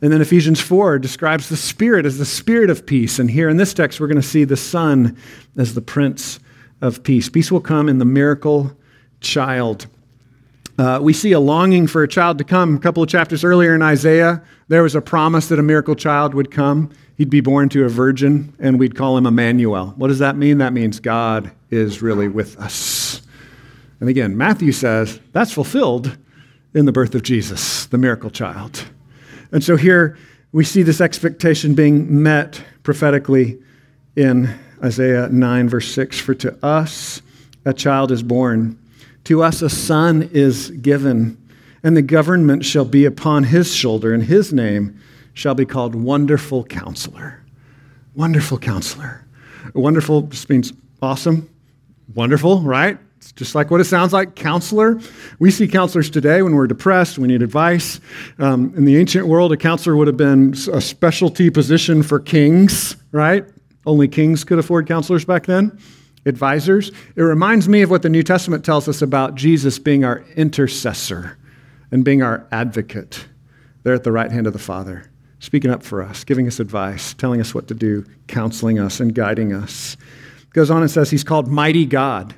And 0.00 0.12
then 0.12 0.20
Ephesians 0.20 0.60
4 0.60 0.98
describes 0.98 1.48
the 1.48 1.56
Spirit 1.56 2.06
as 2.06 2.18
the 2.18 2.24
Spirit 2.24 2.70
of 2.70 2.86
peace. 2.86 3.18
And 3.18 3.30
here 3.30 3.48
in 3.48 3.56
this 3.56 3.74
text, 3.74 3.98
we're 3.98 4.06
going 4.06 4.20
to 4.20 4.26
see 4.26 4.44
the 4.44 4.56
Son 4.56 5.16
as 5.56 5.74
the 5.74 5.80
Prince 5.80 6.38
of 6.80 7.02
Peace. 7.02 7.28
Peace 7.28 7.50
will 7.50 7.60
come 7.60 7.88
in 7.88 7.98
the 7.98 8.04
miracle 8.04 8.76
child. 9.20 9.86
Uh, 10.78 11.00
we 11.02 11.12
see 11.12 11.32
a 11.32 11.40
longing 11.40 11.88
for 11.88 12.04
a 12.04 12.08
child 12.08 12.38
to 12.38 12.44
come. 12.44 12.76
A 12.76 12.78
couple 12.78 13.02
of 13.02 13.08
chapters 13.08 13.42
earlier 13.42 13.74
in 13.74 13.82
Isaiah, 13.82 14.40
there 14.68 14.84
was 14.84 14.94
a 14.94 15.00
promise 15.00 15.48
that 15.48 15.58
a 15.58 15.62
miracle 15.62 15.96
child 15.96 16.34
would 16.34 16.52
come. 16.52 16.90
He'd 17.16 17.30
be 17.30 17.40
born 17.40 17.68
to 17.70 17.84
a 17.84 17.88
virgin, 17.88 18.54
and 18.60 18.78
we'd 18.78 18.94
call 18.94 19.16
him 19.16 19.26
Emmanuel. 19.26 19.94
What 19.96 20.06
does 20.06 20.20
that 20.20 20.36
mean? 20.36 20.58
That 20.58 20.72
means 20.72 21.00
God 21.00 21.50
is 21.70 22.00
really 22.00 22.28
with 22.28 22.56
us. 22.58 23.22
And 23.98 24.08
again, 24.08 24.36
Matthew 24.36 24.70
says 24.70 25.18
that's 25.32 25.50
fulfilled 25.50 26.16
in 26.74 26.84
the 26.84 26.92
birth 26.92 27.16
of 27.16 27.24
Jesus, 27.24 27.86
the 27.86 27.98
miracle 27.98 28.30
child. 28.30 28.84
And 29.52 29.64
so 29.64 29.76
here 29.76 30.16
we 30.52 30.64
see 30.64 30.82
this 30.82 31.00
expectation 31.00 31.74
being 31.74 32.22
met 32.22 32.62
prophetically 32.82 33.58
in 34.16 34.58
Isaiah 34.82 35.28
9, 35.28 35.68
verse 35.68 35.90
6 35.92 36.18
For 36.20 36.34
to 36.34 36.64
us 36.64 37.22
a 37.64 37.72
child 37.72 38.12
is 38.12 38.22
born, 38.22 38.78
to 39.24 39.42
us 39.42 39.62
a 39.62 39.70
son 39.70 40.30
is 40.32 40.70
given, 40.70 41.36
and 41.82 41.96
the 41.96 42.02
government 42.02 42.64
shall 42.64 42.84
be 42.84 43.04
upon 43.04 43.44
his 43.44 43.74
shoulder, 43.74 44.12
and 44.12 44.22
his 44.22 44.52
name 44.52 45.00
shall 45.34 45.54
be 45.54 45.64
called 45.64 45.94
Wonderful 45.94 46.64
Counselor. 46.64 47.42
Wonderful 48.14 48.58
Counselor. 48.58 49.24
Wonderful 49.74 50.22
just 50.22 50.48
means 50.48 50.72
awesome, 51.00 51.48
wonderful, 52.14 52.60
right? 52.62 52.98
It's 53.28 53.38
just 53.38 53.54
like 53.54 53.70
what 53.70 53.78
it 53.78 53.84
sounds 53.84 54.14
like, 54.14 54.36
counselor. 54.36 54.98
We 55.38 55.50
see 55.50 55.68
counselors 55.68 56.08
today 56.08 56.40
when 56.40 56.54
we're 56.54 56.66
depressed, 56.66 57.18
we 57.18 57.28
need 57.28 57.42
advice. 57.42 58.00
Um, 58.38 58.72
in 58.74 58.86
the 58.86 58.96
ancient 58.96 59.26
world, 59.26 59.52
a 59.52 59.56
counselor 59.58 59.96
would 59.96 60.06
have 60.06 60.16
been 60.16 60.54
a 60.72 60.80
specialty 60.80 61.50
position 61.50 62.02
for 62.02 62.20
kings, 62.20 62.96
right? 63.12 63.44
Only 63.84 64.08
kings 64.08 64.44
could 64.44 64.58
afford 64.58 64.86
counselors 64.86 65.26
back 65.26 65.44
then. 65.44 65.78
Advisors. 66.24 66.90
It 67.16 67.22
reminds 67.22 67.68
me 67.68 67.82
of 67.82 67.90
what 67.90 68.00
the 68.00 68.08
New 68.08 68.22
Testament 68.22 68.64
tells 68.64 68.88
us 68.88 69.02
about 69.02 69.34
Jesus 69.34 69.78
being 69.78 70.06
our 70.06 70.24
intercessor 70.34 71.36
and 71.90 72.06
being 72.06 72.22
our 72.22 72.46
advocate 72.50 73.26
there 73.82 73.92
at 73.92 74.04
the 74.04 74.12
right 74.12 74.32
hand 74.32 74.46
of 74.46 74.54
the 74.54 74.58
Father, 74.58 75.04
speaking 75.38 75.70
up 75.70 75.82
for 75.82 76.02
us, 76.02 76.24
giving 76.24 76.46
us 76.46 76.60
advice, 76.60 77.12
telling 77.12 77.42
us 77.42 77.54
what 77.54 77.68
to 77.68 77.74
do, 77.74 78.06
counseling 78.26 78.78
us, 78.78 79.00
and 79.00 79.14
guiding 79.14 79.52
us. 79.52 79.98
Goes 80.54 80.70
on 80.70 80.80
and 80.80 80.90
says 80.90 81.10
he's 81.10 81.24
called 81.24 81.46
Mighty 81.46 81.84
God. 81.84 82.34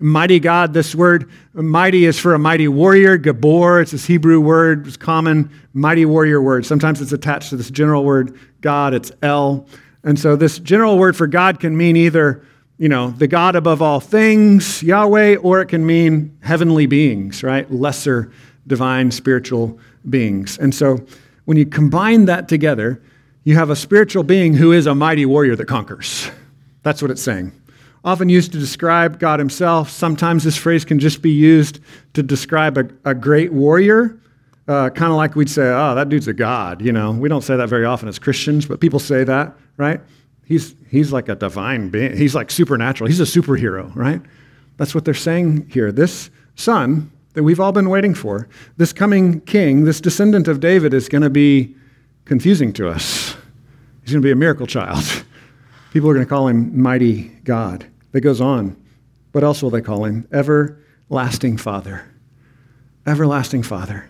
Mighty 0.00 0.38
God, 0.38 0.74
this 0.74 0.94
word 0.94 1.30
mighty 1.52 2.04
is 2.04 2.18
for 2.18 2.34
a 2.34 2.38
mighty 2.38 2.68
warrior. 2.68 3.18
Gibbor, 3.18 3.82
it's 3.82 3.90
this 3.90 4.06
Hebrew 4.06 4.40
word, 4.40 4.86
it's 4.86 4.96
common 4.96 5.50
mighty 5.72 6.04
warrior 6.04 6.40
word. 6.40 6.64
Sometimes 6.64 7.00
it's 7.00 7.12
attached 7.12 7.50
to 7.50 7.56
this 7.56 7.70
general 7.70 8.04
word 8.04 8.38
God, 8.60 8.94
it's 8.94 9.10
El. 9.22 9.66
And 10.04 10.18
so 10.18 10.36
this 10.36 10.60
general 10.60 10.98
word 10.98 11.16
for 11.16 11.26
God 11.26 11.58
can 11.58 11.76
mean 11.76 11.96
either, 11.96 12.44
you 12.78 12.88
know, 12.88 13.10
the 13.10 13.26
God 13.26 13.56
above 13.56 13.82
all 13.82 13.98
things, 13.98 14.82
Yahweh, 14.84 15.36
or 15.36 15.60
it 15.60 15.66
can 15.66 15.84
mean 15.84 16.38
heavenly 16.42 16.86
beings, 16.86 17.42
right? 17.42 17.68
Lesser 17.70 18.30
divine 18.68 19.10
spiritual 19.10 19.80
beings. 20.08 20.58
And 20.58 20.72
so 20.72 21.04
when 21.44 21.56
you 21.56 21.66
combine 21.66 22.26
that 22.26 22.48
together, 22.48 23.02
you 23.42 23.56
have 23.56 23.70
a 23.70 23.76
spiritual 23.76 24.22
being 24.22 24.54
who 24.54 24.70
is 24.70 24.86
a 24.86 24.94
mighty 24.94 25.26
warrior 25.26 25.56
that 25.56 25.66
conquers. 25.66 26.30
That's 26.84 27.02
what 27.02 27.10
it's 27.10 27.22
saying 27.22 27.52
often 28.04 28.28
used 28.28 28.52
to 28.52 28.58
describe 28.58 29.18
God 29.18 29.38
himself. 29.38 29.90
Sometimes 29.90 30.44
this 30.44 30.56
phrase 30.56 30.84
can 30.84 30.98
just 30.98 31.22
be 31.22 31.30
used 31.30 31.80
to 32.14 32.22
describe 32.22 32.78
a, 32.78 32.88
a 33.04 33.14
great 33.14 33.52
warrior, 33.52 34.18
uh, 34.66 34.90
kind 34.90 35.10
of 35.10 35.16
like 35.16 35.34
we'd 35.34 35.50
say, 35.50 35.68
oh, 35.68 35.94
that 35.94 36.08
dude's 36.08 36.28
a 36.28 36.32
god. 36.32 36.82
You 36.82 36.92
know, 36.92 37.10
we 37.12 37.28
don't 37.28 37.42
say 37.42 37.56
that 37.56 37.68
very 37.68 37.84
often 37.84 38.08
as 38.08 38.18
Christians, 38.18 38.66
but 38.66 38.80
people 38.80 38.98
say 38.98 39.24
that, 39.24 39.54
right? 39.76 40.00
He's, 40.44 40.74
he's 40.90 41.12
like 41.12 41.28
a 41.28 41.34
divine 41.34 41.90
being. 41.90 42.16
He's 42.16 42.34
like 42.34 42.50
supernatural. 42.50 43.08
He's 43.08 43.20
a 43.20 43.24
superhero, 43.24 43.94
right? 43.94 44.20
That's 44.76 44.94
what 44.94 45.04
they're 45.04 45.14
saying 45.14 45.68
here. 45.70 45.92
This 45.92 46.30
son 46.54 47.10
that 47.34 47.42
we've 47.42 47.60
all 47.60 47.72
been 47.72 47.90
waiting 47.90 48.14
for, 48.14 48.48
this 48.78 48.92
coming 48.92 49.40
king, 49.42 49.84
this 49.84 50.00
descendant 50.00 50.48
of 50.48 50.60
David, 50.60 50.94
is 50.94 51.08
going 51.08 51.22
to 51.22 51.30
be 51.30 51.74
confusing 52.24 52.72
to 52.74 52.88
us. 52.88 53.36
He's 54.02 54.12
going 54.12 54.22
to 54.22 54.26
be 54.26 54.32
a 54.32 54.36
miracle 54.36 54.66
child. 54.66 55.04
People 55.92 56.10
are 56.10 56.14
going 56.14 56.26
to 56.26 56.28
call 56.28 56.48
him 56.48 56.80
mighty 56.80 57.24
God. 57.44 57.86
That 58.12 58.20
goes 58.20 58.40
on. 58.40 58.76
What 59.32 59.44
else 59.44 59.62
will 59.62 59.70
they 59.70 59.80
call 59.80 60.04
him? 60.04 60.26
Everlasting 60.32 61.56
Father. 61.56 62.04
Everlasting 63.06 63.62
Father. 63.62 64.08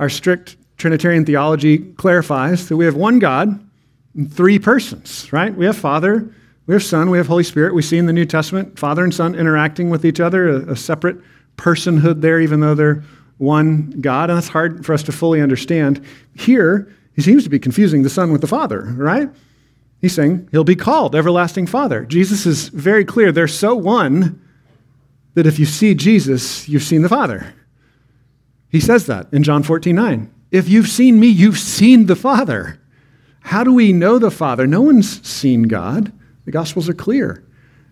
Our 0.00 0.08
strict 0.08 0.56
Trinitarian 0.76 1.24
theology 1.24 1.78
clarifies 1.78 2.68
that 2.68 2.76
we 2.76 2.84
have 2.84 2.94
one 2.94 3.18
God 3.18 3.68
in 4.14 4.28
three 4.28 4.58
persons, 4.58 5.32
right? 5.32 5.54
We 5.54 5.66
have 5.66 5.76
Father, 5.76 6.32
we 6.66 6.74
have 6.74 6.84
Son, 6.84 7.10
we 7.10 7.18
have 7.18 7.26
Holy 7.26 7.44
Spirit. 7.44 7.74
We 7.74 7.82
see 7.82 7.98
in 7.98 8.06
the 8.06 8.12
New 8.12 8.26
Testament 8.26 8.78
Father 8.78 9.02
and 9.02 9.12
Son 9.14 9.34
interacting 9.34 9.90
with 9.90 10.04
each 10.04 10.20
other, 10.20 10.48
a, 10.48 10.72
a 10.72 10.76
separate 10.76 11.16
personhood 11.56 12.20
there, 12.20 12.40
even 12.40 12.60
though 12.60 12.74
they're 12.74 13.02
one 13.38 13.90
God. 14.00 14.30
And 14.30 14.36
that's 14.36 14.48
hard 14.48 14.84
for 14.84 14.92
us 14.92 15.02
to 15.04 15.12
fully 15.12 15.40
understand. 15.40 16.04
Here, 16.34 16.92
he 17.14 17.22
seems 17.22 17.42
to 17.44 17.50
be 17.50 17.58
confusing 17.58 18.02
the 18.02 18.10
Son 18.10 18.30
with 18.30 18.40
the 18.40 18.46
Father, 18.46 18.82
right? 18.96 19.28
He's 20.00 20.14
saying 20.14 20.48
he'll 20.52 20.64
be 20.64 20.76
called 20.76 21.14
Everlasting 21.14 21.66
Father. 21.66 22.04
Jesus 22.04 22.46
is 22.46 22.68
very 22.68 23.04
clear. 23.04 23.32
They're 23.32 23.48
so 23.48 23.74
one 23.74 24.40
that 25.34 25.46
if 25.46 25.58
you 25.58 25.66
see 25.66 25.94
Jesus, 25.94 26.68
you've 26.68 26.82
seen 26.82 27.02
the 27.02 27.08
Father. 27.08 27.54
He 28.70 28.80
says 28.80 29.06
that 29.06 29.26
in 29.32 29.42
John 29.42 29.62
14 29.62 29.94
9. 29.94 30.34
If 30.50 30.68
you've 30.68 30.88
seen 30.88 31.20
me, 31.20 31.26
you've 31.26 31.58
seen 31.58 32.06
the 32.06 32.16
Father. 32.16 32.80
How 33.40 33.64
do 33.64 33.72
we 33.72 33.92
know 33.92 34.18
the 34.18 34.30
Father? 34.30 34.66
No 34.66 34.82
one's 34.82 35.26
seen 35.26 35.64
God. 35.64 36.12
The 36.44 36.52
Gospels 36.52 36.88
are 36.88 36.94
clear, 36.94 37.44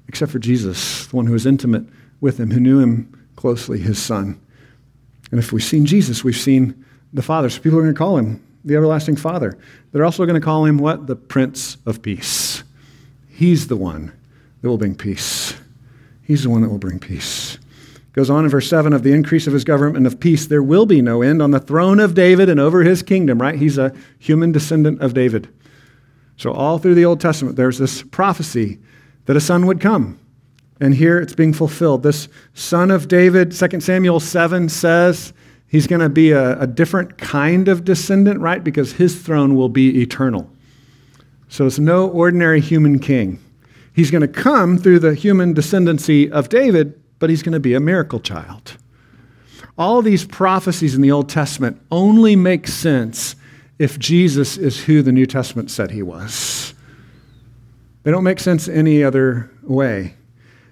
except 0.09 0.33
for 0.33 0.39
Jesus, 0.39 1.07
the 1.07 1.17
one 1.17 1.27
who 1.27 1.33
was 1.33 1.47
intimate 1.47 1.85
with 2.21 2.39
him, 2.39 2.51
who 2.51 2.61
knew 2.61 2.79
him 2.81 3.29
closely, 3.37 3.79
his 3.79 4.01
Son. 4.01 4.41
And 5.31 5.39
if 5.39 5.53
we've 5.53 5.63
seen 5.63 5.87
Jesus, 5.87 6.25
we've 6.25 6.37
seen 6.37 6.85
the 7.13 7.23
Father. 7.23 7.51
So 7.51 7.61
people 7.61 7.79
are 7.79 7.83
going 7.83 7.95
to 7.95 7.99
call 7.99 8.17
him 8.17 8.46
the 8.67 8.77
everlasting 8.77 9.17
Father. 9.17 9.57
They're 9.93 10.05
also 10.05 10.27
going 10.27 10.39
to 10.39 10.45
call 10.45 10.65
him 10.65 10.77
what? 10.77 11.07
The 11.07 11.17
Prince 11.17 11.79
of 11.87 12.03
Peace. 12.03 12.65
He's 13.29 13.69
the 13.69 13.77
one 13.77 14.13
that 14.61 14.69
will 14.69 14.79
bring 14.79 14.95
peace. 14.95 15.55
He's 16.23 16.43
the 16.43 16.51
one 16.51 16.63
that 16.63 16.69
will 16.69 16.79
bring 16.79 16.99
peace. 16.99 17.59
Goes 18.13 18.31
on 18.31 18.45
in 18.45 18.51
verse 18.51 18.69
7 18.69 18.93
of 18.93 19.03
the 19.03 19.13
increase 19.13 19.47
of 19.47 19.53
his 19.53 19.63
government 19.63 19.99
and 19.99 20.07
of 20.07 20.19
peace, 20.19 20.47
there 20.47 20.63
will 20.63 20.87
be 20.87 21.03
no 21.03 21.23
end 21.23 21.43
on 21.43 21.51
the 21.51 21.61
throne 21.61 22.01
of 22.01 22.15
David 22.15 22.49
and 22.49 22.59
over 22.59 22.83
his 22.83 23.03
kingdom, 23.03 23.41
right? 23.41 23.57
He's 23.57 23.77
a 23.79 23.95
human 24.19 24.53
descendant 24.53 25.03
of 25.03 25.13
David. 25.15 25.49
So, 26.39 26.51
all 26.53 26.79
through 26.79 26.95
the 26.95 27.05
Old 27.05 27.21
Testament, 27.21 27.57
there's 27.57 27.79
this 27.79 28.03
prophecy 28.03 28.79
that 29.27 29.37
a 29.37 29.41
son 29.41 29.67
would 29.67 29.81
come. 29.81 30.19
And 30.81 30.95
here 30.95 31.19
it's 31.19 31.35
being 31.35 31.53
fulfilled. 31.53 32.03
This 32.03 32.29
son 32.55 32.91
of 32.91 33.09
David, 33.09 33.53
2 33.53 33.81
Samuel 33.81 34.21
7 34.21 34.69
says, 34.69 35.33
He's 35.69 35.87
going 35.87 36.01
to 36.01 36.09
be 36.09 36.31
a, 36.31 36.61
a 36.61 36.67
different 36.67 37.19
kind 37.19 37.69
of 37.69 37.85
descendant, 37.85 38.41
right? 38.41 38.63
Because 38.63 38.93
his 38.93 39.21
throne 39.21 39.57
will 39.57 39.69
be 39.69 40.01
eternal. 40.01 40.51
So 41.49 41.67
it's 41.67 41.79
no 41.79 42.09
ordinary 42.09 42.61
human 42.61 42.99
king. 42.99 43.39
He's 43.95 44.11
going 44.11 44.23
to 44.23 44.29
come 44.29 44.79
through 44.79 44.99
the 44.99 45.15
human 45.15 45.55
descendancy 45.55 46.31
of 46.31 46.49
David, 46.49 47.01
but 47.19 47.31
he's 47.31 47.43
going 47.43 47.55
to 47.55 47.61
be 47.61 47.75
a 47.75 47.81
miracle 47.81 48.21
child. 48.21 48.77
All 49.79 50.03
these 50.03 50.25
prophecies 50.25 50.95
in 50.95 51.03
the 51.03 51.13
Old 51.13 51.29
Testament 51.29 51.81
only 51.91 52.37
make 52.37 52.67
sense 52.67 53.37
if 53.79 53.99
Jesus 53.99 54.57
is 54.57 54.85
who 54.85 55.03
the 55.03 55.13
New 55.13 55.27
Testament 55.27 55.71
said 55.71 55.91
he 55.91 56.03
was. 56.03 56.75
They 58.03 58.11
don't 58.11 58.25
make 58.25 58.41
sense 58.41 58.69
any 58.69 59.03
other 59.03 59.51
way. 59.63 60.16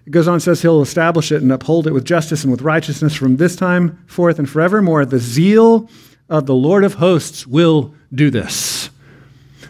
It 0.07 0.11
goes 0.11 0.29
on 0.29 0.35
and 0.35 0.43
says 0.43 0.61
he'll 0.61 0.83
establish 0.83 1.33
it 1.33 1.43
and 1.43 1.51
uphold 1.51 1.87
it 1.87 1.93
with 1.93 2.05
justice 2.05 2.43
and 2.43 2.51
with 2.51 2.63
righteousness 2.63 3.15
from 3.15 3.37
this 3.37 3.57
time 3.57 4.03
forth 4.07 4.39
and 4.39 4.49
forevermore. 4.49 5.05
The 5.05 5.19
zeal 5.19 5.89
of 6.29 6.47
the 6.47 6.55
Lord 6.55 6.85
of 6.85 6.95
hosts 6.95 7.47
will 7.47 7.95
do 8.13 8.31
this. 8.31 8.91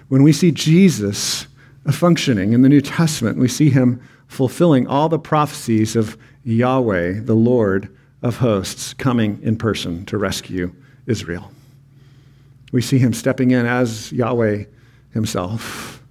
When 0.08 0.22
we 0.22 0.32
see 0.32 0.50
Jesus 0.50 1.46
functioning 1.90 2.52
in 2.52 2.62
the 2.62 2.68
New 2.68 2.80
Testament, 2.80 3.38
we 3.38 3.48
see 3.48 3.70
him 3.70 4.02
fulfilling 4.26 4.86
all 4.86 5.08
the 5.08 5.18
prophecies 5.18 5.96
of 5.96 6.16
Yahweh, 6.44 7.20
the 7.20 7.34
Lord 7.34 7.94
of 8.22 8.38
hosts, 8.38 8.94
coming 8.94 9.38
in 9.42 9.56
person 9.56 10.04
to 10.06 10.18
rescue 10.18 10.74
Israel. 11.06 11.50
We 12.72 12.82
see 12.82 12.98
him 12.98 13.12
stepping 13.12 13.52
in 13.52 13.66
as 13.66 14.10
Yahweh 14.12 14.64
himself. 15.12 16.02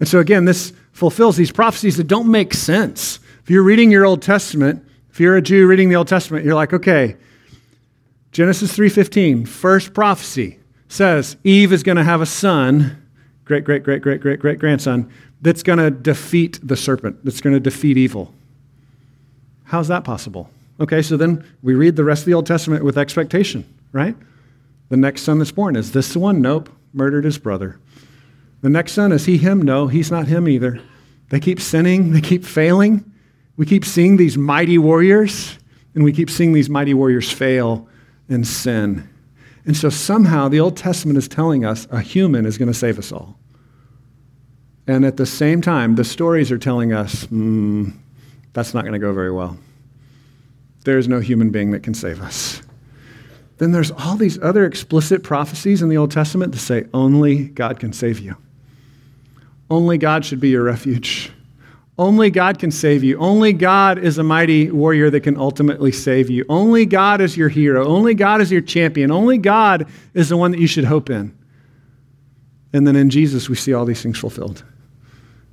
And 0.00 0.08
so, 0.08 0.18
again, 0.18 0.44
this 0.44 0.72
fulfills 0.92 1.36
these 1.36 1.52
prophecies 1.52 1.96
that 1.98 2.06
don't 2.06 2.30
make 2.30 2.54
sense. 2.54 3.18
If 3.44 3.50
you're 3.50 3.62
reading 3.62 3.90
your 3.90 4.06
Old 4.06 4.22
Testament, 4.22 4.82
if 5.10 5.20
you're 5.20 5.36
a 5.36 5.42
Jew 5.42 5.66
reading 5.66 5.90
the 5.90 5.96
Old 5.96 6.08
Testament, 6.08 6.46
you're 6.46 6.54
like, 6.54 6.72
okay, 6.72 7.14
Genesis 8.32 8.74
3:15, 8.74 9.46
first 9.46 9.92
prophecy 9.92 10.58
says 10.88 11.36
Eve 11.44 11.70
is 11.70 11.82
going 11.82 11.98
to 11.98 12.04
have 12.04 12.22
a 12.22 12.26
son, 12.26 13.06
great 13.44 13.62
great 13.64 13.84
great 13.84 14.00
great 14.00 14.22
great 14.22 14.40
great 14.40 14.58
grandson 14.58 15.10
that's 15.42 15.62
going 15.62 15.78
to 15.78 15.90
defeat 15.90 16.58
the 16.66 16.74
serpent, 16.74 17.22
that's 17.22 17.42
going 17.42 17.52
to 17.52 17.60
defeat 17.60 17.98
evil. 17.98 18.32
How's 19.64 19.88
that 19.88 20.04
possible? 20.04 20.48
Okay, 20.80 21.02
so 21.02 21.18
then 21.18 21.44
we 21.60 21.74
read 21.74 21.96
the 21.96 22.04
rest 22.04 22.22
of 22.22 22.26
the 22.26 22.34
Old 22.34 22.46
Testament 22.46 22.82
with 22.82 22.96
expectation, 22.96 23.66
right? 23.92 24.16
The 24.88 24.96
next 24.96 25.20
son 25.20 25.38
that's 25.38 25.52
born 25.52 25.76
is 25.76 25.92
this 25.92 26.14
the 26.14 26.18
one? 26.18 26.40
Nope, 26.40 26.70
murdered 26.94 27.26
his 27.26 27.36
brother. 27.36 27.78
The 28.62 28.70
next 28.70 28.92
son 28.92 29.12
is 29.12 29.26
he 29.26 29.36
him? 29.36 29.60
No, 29.60 29.86
he's 29.86 30.10
not 30.10 30.28
him 30.28 30.48
either. 30.48 30.80
They 31.28 31.40
keep 31.40 31.60
sinning, 31.60 32.12
they 32.12 32.22
keep 32.22 32.42
failing. 32.42 33.10
We 33.56 33.66
keep 33.66 33.84
seeing 33.84 34.16
these 34.16 34.36
mighty 34.36 34.78
warriors, 34.78 35.58
and 35.94 36.02
we 36.04 36.12
keep 36.12 36.30
seeing 36.30 36.52
these 36.52 36.68
mighty 36.68 36.94
warriors 36.94 37.30
fail 37.30 37.88
and 38.28 38.46
sin. 38.46 39.08
And 39.64 39.76
so 39.76 39.88
somehow 39.88 40.48
the 40.48 40.60
Old 40.60 40.76
Testament 40.76 41.16
is 41.18 41.28
telling 41.28 41.64
us 41.64 41.86
a 41.90 42.00
human 42.00 42.46
is 42.46 42.58
going 42.58 42.68
to 42.68 42.78
save 42.78 42.98
us 42.98 43.12
all. 43.12 43.38
And 44.86 45.06
at 45.06 45.16
the 45.16 45.24
same 45.24 45.62
time, 45.62 45.94
the 45.94 46.04
stories 46.04 46.52
are 46.52 46.58
telling 46.58 46.92
us 46.92 47.24
mm, 47.26 47.92
that's 48.52 48.74
not 48.74 48.82
going 48.82 48.92
to 48.92 48.98
go 48.98 49.12
very 49.12 49.32
well. 49.32 49.56
there 50.84 50.98
is 50.98 51.08
no 51.08 51.18
human 51.20 51.50
being 51.50 51.70
that 51.70 51.82
can 51.82 51.94
save 51.94 52.20
us. 52.20 52.60
Then 53.56 53.72
there's 53.72 53.90
all 53.90 54.16
these 54.16 54.38
other 54.42 54.66
explicit 54.66 55.22
prophecies 55.22 55.80
in 55.80 55.88
the 55.88 55.96
Old 55.96 56.10
Testament 56.10 56.52
to 56.52 56.58
say 56.58 56.84
only 56.92 57.44
God 57.48 57.80
can 57.80 57.92
save 57.92 58.18
you. 58.18 58.36
Only 59.70 59.96
God 59.96 60.24
should 60.26 60.40
be 60.40 60.50
your 60.50 60.64
refuge. 60.64 61.32
Only 61.96 62.30
God 62.30 62.58
can 62.58 62.72
save 62.72 63.04
you. 63.04 63.18
Only 63.18 63.52
God 63.52 63.98
is 63.98 64.18
a 64.18 64.24
mighty 64.24 64.70
warrior 64.70 65.10
that 65.10 65.20
can 65.20 65.36
ultimately 65.36 65.92
save 65.92 66.28
you. 66.28 66.44
Only 66.48 66.86
God 66.86 67.20
is 67.20 67.36
your 67.36 67.48
hero. 67.48 67.86
Only 67.86 68.14
God 68.14 68.40
is 68.40 68.50
your 68.50 68.62
champion. 68.62 69.12
Only 69.12 69.38
God 69.38 69.88
is 70.12 70.28
the 70.28 70.36
one 70.36 70.50
that 70.50 70.60
you 70.60 70.66
should 70.66 70.84
hope 70.84 71.08
in. 71.08 71.36
And 72.72 72.84
then 72.84 72.96
in 72.96 73.10
Jesus, 73.10 73.48
we 73.48 73.54
see 73.54 73.72
all 73.72 73.84
these 73.84 74.02
things 74.02 74.18
fulfilled. 74.18 74.64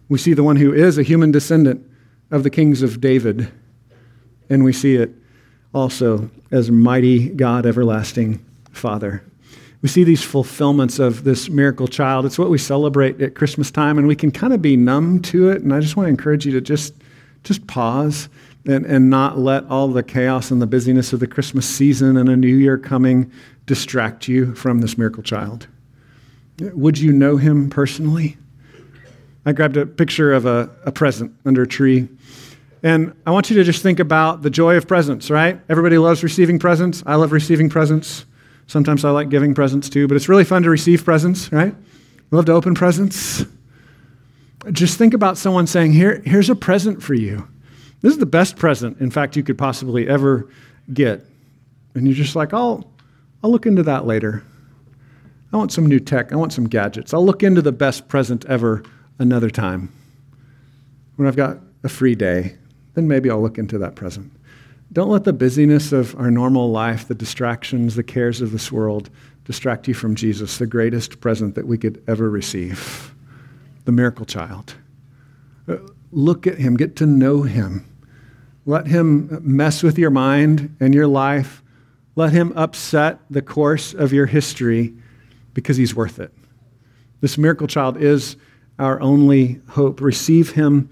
We 0.10 0.18
see 0.18 0.34
the 0.34 0.44
one 0.44 0.56
who 0.56 0.74
is 0.74 0.98
a 0.98 1.04
human 1.04 1.30
descendant 1.32 1.88
of 2.32 2.42
the 2.42 2.50
kings 2.50 2.82
of 2.82 3.00
David, 3.00 3.52
and 4.50 4.64
we 4.64 4.74
see 4.74 4.96
it 4.96 5.12
also 5.74 6.32
as 6.50 6.72
mighty 6.72 7.30
God, 7.30 7.66
everlasting 7.68 8.44
Father. 8.72 9.24
We 9.82 9.90
see 9.90 10.04
these 10.04 10.24
fulfillments 10.24 11.00
of 11.00 11.24
this 11.24 11.50
miracle 11.50 11.88
child. 11.88 12.26
It's 12.26 12.38
what 12.38 12.50
we 12.50 12.58
celebrate 12.58 13.20
at 13.20 13.34
Christmas 13.34 13.72
time, 13.72 13.98
and 13.98 14.08
we 14.08 14.16
can 14.16 14.32
kind 14.32 14.54
of 14.54 14.62
be 14.62 14.76
numb 14.76 15.22
to 15.24 15.50
it. 15.50 15.64
And 15.64 15.74
I 15.74 15.80
just 15.80 15.96
want 15.96 16.06
to 16.06 16.10
encourage 16.12 16.46
you 16.46 16.52
to 16.54 16.62
just, 16.62 16.94
just 17.44 17.66
pause 17.66 18.30
and, 18.68 18.86
and 18.86 19.10
not 19.10 19.40
let 19.40 19.66
all 19.66 19.88
the 19.88 20.04
chaos 20.04 20.52
and 20.52 20.62
the 20.62 20.68
busyness 20.68 21.14
of 21.14 21.20
the 21.20 21.28
Christmas 21.28 21.68
season 21.68 22.16
and 22.16 22.30
a 22.30 22.38
new 22.38 22.56
year 22.56 22.78
coming 22.78 23.32
distract 23.66 24.28
you 24.28 24.54
from 24.54 24.82
this 24.82 24.98
miracle 24.98 25.24
child. 25.24 25.68
Would 26.60 27.00
you 27.00 27.12
know 27.12 27.38
him 27.38 27.70
personally? 27.70 28.38
I 29.48 29.54
grabbed 29.54 29.78
a 29.78 29.88
picture 29.88 30.32
of 30.32 30.46
a, 30.46 30.70
a 30.86 30.92
present 30.92 31.34
under 31.44 31.64
a 31.64 31.68
tree. 31.68 32.08
And 32.84 33.16
I 33.26 33.32
want 33.32 33.50
you 33.50 33.56
to 33.58 33.64
just 33.64 33.82
think 33.82 34.00
about 34.00 34.44
the 34.44 34.52
joy 34.52 34.76
of 34.76 34.88
presents, 34.88 35.32
right? 35.32 35.60
Everybody 35.70 35.98
loves 35.98 36.24
receiving 36.24 36.60
presents. 36.60 37.02
I 37.08 37.16
love 37.16 37.32
receiving 37.32 37.70
presents. 37.70 38.26
Sometimes 38.72 39.04
I 39.04 39.10
like 39.10 39.28
giving 39.28 39.54
presents 39.54 39.90
too, 39.90 40.08
but 40.08 40.16
it's 40.16 40.30
really 40.30 40.46
fun 40.46 40.64
to 40.64 40.70
receive 40.70 41.04
presents, 41.04 41.52
right? 41.52 41.76
We 42.30 42.36
love 42.38 42.46
to 42.46 42.54
open 42.54 42.74
presents. 42.74 43.44
Just 44.72 44.98
think 44.98 45.14
about 45.14 45.38
someone 45.38 45.68
saying, 45.68 45.92
Here, 45.92 46.22
Here's 46.24 46.50
a 46.50 46.56
present 46.56 47.04
for 47.04 47.14
you. 47.14 47.46
This 48.00 48.14
is 48.14 48.20
the 48.20 48.26
best 48.26 48.56
present, 48.56 49.02
in 49.02 49.12
fact, 49.12 49.36
you 49.36 49.44
could 49.44 49.58
possibly 49.58 50.08
ever 50.08 50.50
get. 50.94 51.26
And 51.96 52.08
you're 52.08 52.16
just 52.16 52.38
like, 52.38 52.54
I'll, 52.54 52.90
I'll 53.44 53.52
look 53.52 53.66
into 53.66 53.84
that 53.84 54.06
later. 54.06 54.42
I 55.52 55.58
want 55.58 55.74
some 55.74 55.86
new 55.86 56.00
tech. 56.00 56.32
I 56.32 56.38
want 56.38 56.54
some 56.54 56.70
gadgets. 56.70 57.14
I'll 57.14 57.26
look 57.26 57.44
into 57.44 57.62
the 57.62 57.74
best 57.74 58.08
present 58.08 58.46
ever 58.46 58.84
another 59.20 59.50
time. 59.50 59.92
When 61.18 61.28
I've 61.28 61.36
got 61.36 61.58
a 61.84 61.90
free 61.90 62.16
day, 62.16 62.56
then 62.94 63.06
maybe 63.06 63.30
I'll 63.30 63.42
look 63.42 63.58
into 63.58 63.78
that 63.80 63.96
present. 63.96 64.32
Don't 64.94 65.10
let 65.10 65.24
the 65.24 65.34
busyness 65.34 65.94
of 65.94 66.16
our 66.16 66.30
normal 66.30 66.70
life, 66.70 67.08
the 67.08 67.16
distractions, 67.16 67.96
the 67.96 68.04
cares 68.04 68.42
of 68.42 68.52
this 68.52 68.72
world 68.72 69.10
distract 69.46 69.88
you 69.88 69.94
from 69.94 70.16
Jesus, 70.16 70.58
the 70.58 70.68
greatest 70.68 71.22
present 71.22 71.56
that 71.56 71.66
we 71.66 71.78
could 71.78 72.04
ever 72.08 72.30
receive 72.30 73.14
the 73.86 73.92
miracle 73.92 74.26
child. 74.26 74.76
Uh, 75.68 75.78
look 76.12 76.46
at 76.46 76.58
him, 76.58 76.76
get 76.76 76.98
to 76.98 77.06
know 77.06 77.44
him. 77.44 77.86
Let 78.66 78.88
him 78.88 79.40
mess 79.42 79.82
with 79.82 79.98
your 79.98 80.12
mind 80.12 80.76
and 80.80 80.94
your 80.94 81.08
life. 81.08 81.64
Let 82.16 82.34
him 82.34 82.52
upset 82.56 83.20
the 83.30 83.42
course 83.42 83.94
of 83.94 84.12
your 84.12 84.26
history 84.26 84.94
because 85.54 85.78
he's 85.78 85.96
worth 85.96 86.20
it. 86.20 86.34
This 87.22 87.38
miracle 87.38 87.68
child 87.68 87.98
is 87.98 88.36
our 88.78 89.02
only 89.02 89.62
hope. 89.70 90.02
Receive 90.02 90.52
him 90.52 90.90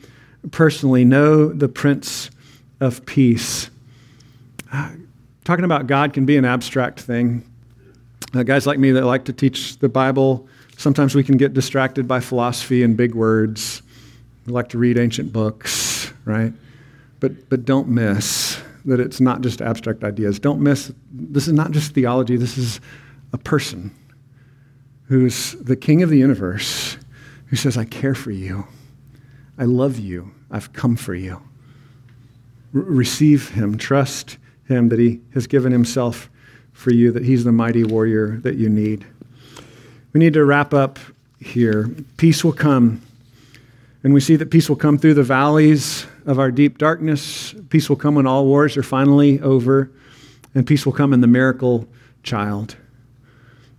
personally. 0.51 1.03
Know 1.03 1.49
the 1.49 1.67
Prince 1.67 2.31
of 2.79 3.05
Peace 3.05 3.69
talking 5.43 5.65
about 5.65 5.87
God 5.87 6.13
can 6.13 6.25
be 6.25 6.37
an 6.37 6.45
abstract 6.45 6.99
thing. 6.99 7.43
Uh, 8.33 8.43
guys 8.43 8.67
like 8.67 8.77
me 8.79 8.91
that 8.91 9.05
like 9.05 9.25
to 9.25 9.33
teach 9.33 9.77
the 9.79 9.89
Bible, 9.89 10.47
sometimes 10.77 11.15
we 11.15 11.23
can 11.23 11.37
get 11.37 11.53
distracted 11.53 12.07
by 12.07 12.19
philosophy 12.19 12.83
and 12.83 12.95
big 12.95 13.15
words. 13.15 13.81
We 14.45 14.53
like 14.53 14.69
to 14.69 14.77
read 14.77 14.97
ancient 14.97 15.33
books, 15.33 16.13
right? 16.25 16.53
But, 17.19 17.49
but 17.49 17.65
don't 17.65 17.87
miss 17.87 18.61
that 18.85 18.99
it's 18.99 19.19
not 19.19 19.41
just 19.41 19.61
abstract 19.61 20.03
ideas. 20.03 20.39
Don't 20.39 20.61
miss, 20.61 20.91
this 21.11 21.47
is 21.47 21.53
not 21.53 21.71
just 21.71 21.93
theology, 21.93 22.37
this 22.37 22.57
is 22.57 22.79
a 23.33 23.37
person 23.37 23.91
who's 25.07 25.53
the 25.53 25.75
king 25.75 26.03
of 26.03 26.09
the 26.09 26.17
universe 26.17 26.97
who 27.47 27.55
says, 27.55 27.77
I 27.77 27.85
care 27.85 28.15
for 28.15 28.31
you. 28.31 28.67
I 29.57 29.65
love 29.65 29.97
you. 29.97 30.31
I've 30.51 30.71
come 30.73 30.95
for 30.95 31.15
you. 31.15 31.41
Receive 32.71 33.49
him. 33.49 33.77
Trust 33.77 34.37
him, 34.69 34.89
that 34.89 34.99
he 34.99 35.19
has 35.33 35.47
given 35.47 35.71
himself 35.71 36.29
for 36.71 36.91
you, 36.91 37.11
that 37.11 37.25
he's 37.25 37.43
the 37.43 37.51
mighty 37.51 37.83
warrior 37.83 38.37
that 38.43 38.55
you 38.55 38.69
need. 38.69 39.05
We 40.13 40.19
need 40.19 40.33
to 40.33 40.45
wrap 40.45 40.73
up 40.73 40.97
here. 41.39 41.89
Peace 42.17 42.43
will 42.43 42.53
come. 42.53 43.01
And 44.03 44.13
we 44.13 44.21
see 44.21 44.37
that 44.37 44.49
peace 44.49 44.69
will 44.69 44.77
come 44.77 44.97
through 44.97 45.15
the 45.15 45.23
valleys 45.23 46.07
of 46.25 46.39
our 46.39 46.51
deep 46.51 46.77
darkness. 46.77 47.53
Peace 47.69 47.89
will 47.89 47.97
come 47.97 48.15
when 48.15 48.25
all 48.25 48.45
wars 48.45 48.77
are 48.77 48.83
finally 48.83 49.41
over. 49.41 49.91
And 50.55 50.65
peace 50.65 50.85
will 50.85 50.93
come 50.93 51.11
in 51.13 51.21
the 51.21 51.27
miracle 51.27 51.87
child. 52.23 52.77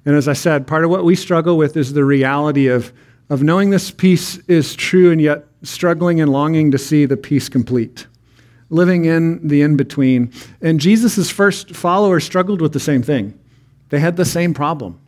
And 0.05 0.14
as 0.14 0.28
I 0.28 0.34
said, 0.34 0.66
part 0.66 0.84
of 0.84 0.91
what 0.91 1.05
we 1.05 1.14
struggle 1.14 1.57
with 1.57 1.76
is 1.76 1.93
the 1.93 2.05
reality 2.05 2.66
of, 2.68 2.93
of 3.28 3.43
knowing 3.43 3.70
this 3.70 3.91
peace 3.91 4.38
is 4.49 4.74
true 4.74 5.11
and 5.11 5.20
yet 5.20 5.47
struggling 5.62 6.20
and 6.20 6.30
longing 6.30 6.70
to 6.70 6.78
see 6.78 7.07
the 7.07 7.16
peace 7.16 7.49
complete 7.49 8.07
living 8.71 9.05
in 9.05 9.47
the 9.47 9.62
in 9.62 9.77
between. 9.77 10.33
And 10.62 10.81
Jesus' 10.81 11.31
first 11.31 11.75
followers 11.75 12.25
struggled 12.25 12.61
with 12.61 12.73
the 12.73 12.81
same 12.81 13.03
thing. 13.03 13.39
They 13.91 14.01
had 14.01 14.16
the 14.16 14.25
same 14.25 14.55
problem. 14.55 14.99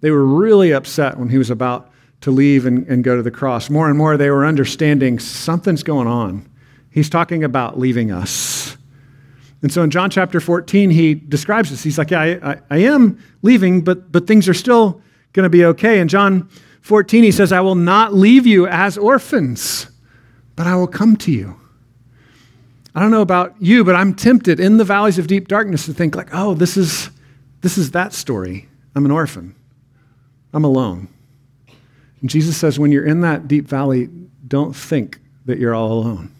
They 0.00 0.10
were 0.10 0.24
really 0.24 0.72
upset 0.72 1.18
when 1.18 1.28
he 1.28 1.38
was 1.38 1.50
about 1.50 1.90
to 2.22 2.30
leave 2.30 2.64
and, 2.64 2.86
and 2.86 3.04
go 3.04 3.16
to 3.16 3.22
the 3.22 3.30
cross. 3.30 3.68
More 3.68 3.88
and 3.88 3.98
more, 3.98 4.16
they 4.16 4.30
were 4.30 4.46
understanding 4.46 5.18
something's 5.18 5.82
going 5.82 6.06
on. 6.06 6.48
He's 6.90 7.10
talking 7.10 7.44
about 7.44 7.78
leaving 7.78 8.10
us. 8.10 8.76
And 9.62 9.72
so 9.72 9.82
in 9.82 9.90
John 9.90 10.10
chapter 10.10 10.40
14, 10.40 10.90
he 10.90 11.14
describes 11.14 11.70
this. 11.70 11.82
He's 11.82 11.98
like, 11.98 12.10
Yeah, 12.10 12.20
I, 12.20 12.50
I, 12.52 12.60
I 12.70 12.78
am 12.78 13.18
leaving, 13.42 13.82
but, 13.82 14.12
but 14.12 14.26
things 14.26 14.48
are 14.48 14.54
still 14.54 15.02
going 15.32 15.44
to 15.44 15.50
be 15.50 15.64
okay. 15.64 16.00
In 16.00 16.08
John 16.08 16.48
14, 16.82 17.24
he 17.24 17.32
says, 17.32 17.50
I 17.50 17.60
will 17.60 17.74
not 17.74 18.14
leave 18.14 18.46
you 18.46 18.66
as 18.66 18.96
orphans, 18.98 19.88
but 20.54 20.66
I 20.66 20.76
will 20.76 20.86
come 20.86 21.16
to 21.16 21.32
you. 21.32 21.58
I 22.94 23.00
don't 23.00 23.10
know 23.10 23.22
about 23.22 23.54
you, 23.60 23.82
but 23.82 23.96
I'm 23.96 24.14
tempted 24.14 24.60
in 24.60 24.76
the 24.76 24.84
valleys 24.84 25.18
of 25.18 25.26
deep 25.26 25.48
darkness 25.48 25.86
to 25.86 25.92
think 25.92 26.14
like, 26.14 26.28
oh, 26.32 26.54
this 26.54 26.76
is 26.76 27.10
this 27.60 27.78
is 27.78 27.92
that 27.92 28.12
story. 28.12 28.68
I'm 28.94 29.04
an 29.04 29.10
orphan. 29.10 29.54
I'm 30.52 30.64
alone. 30.64 31.08
And 32.20 32.30
Jesus 32.30 32.56
says, 32.56 32.78
when 32.78 32.92
you're 32.92 33.06
in 33.06 33.22
that 33.22 33.48
deep 33.48 33.66
valley, 33.66 34.08
don't 34.46 34.76
think 34.76 35.18
that 35.46 35.58
you're 35.58 35.74
all 35.74 35.92
alone. 35.92 36.32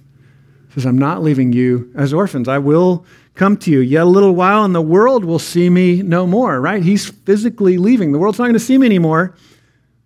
He 0.69 0.75
says, 0.75 0.87
I'm 0.87 0.99
not 0.99 1.23
leaving 1.23 1.53
you 1.53 1.91
as 1.97 2.13
orphans. 2.13 2.47
I 2.47 2.59
will 2.59 3.05
come 3.35 3.57
to 3.57 3.71
you 3.71 3.81
yet 3.81 4.03
a 4.03 4.07
little 4.07 4.35
while, 4.35 4.65
and 4.65 4.75
the 4.75 4.83
world 4.83 5.25
will 5.25 5.39
see 5.39 5.69
me 5.69 6.03
no 6.03 6.27
more, 6.27 6.61
right? 6.61 6.83
He's 6.83 7.09
physically 7.09 7.79
leaving. 7.79 8.13
The 8.13 8.19
world's 8.19 8.39
not 8.39 8.45
going 8.45 8.55
to 8.55 8.61
see 8.61 8.79
me 8.79 8.87
anymore, 8.87 9.35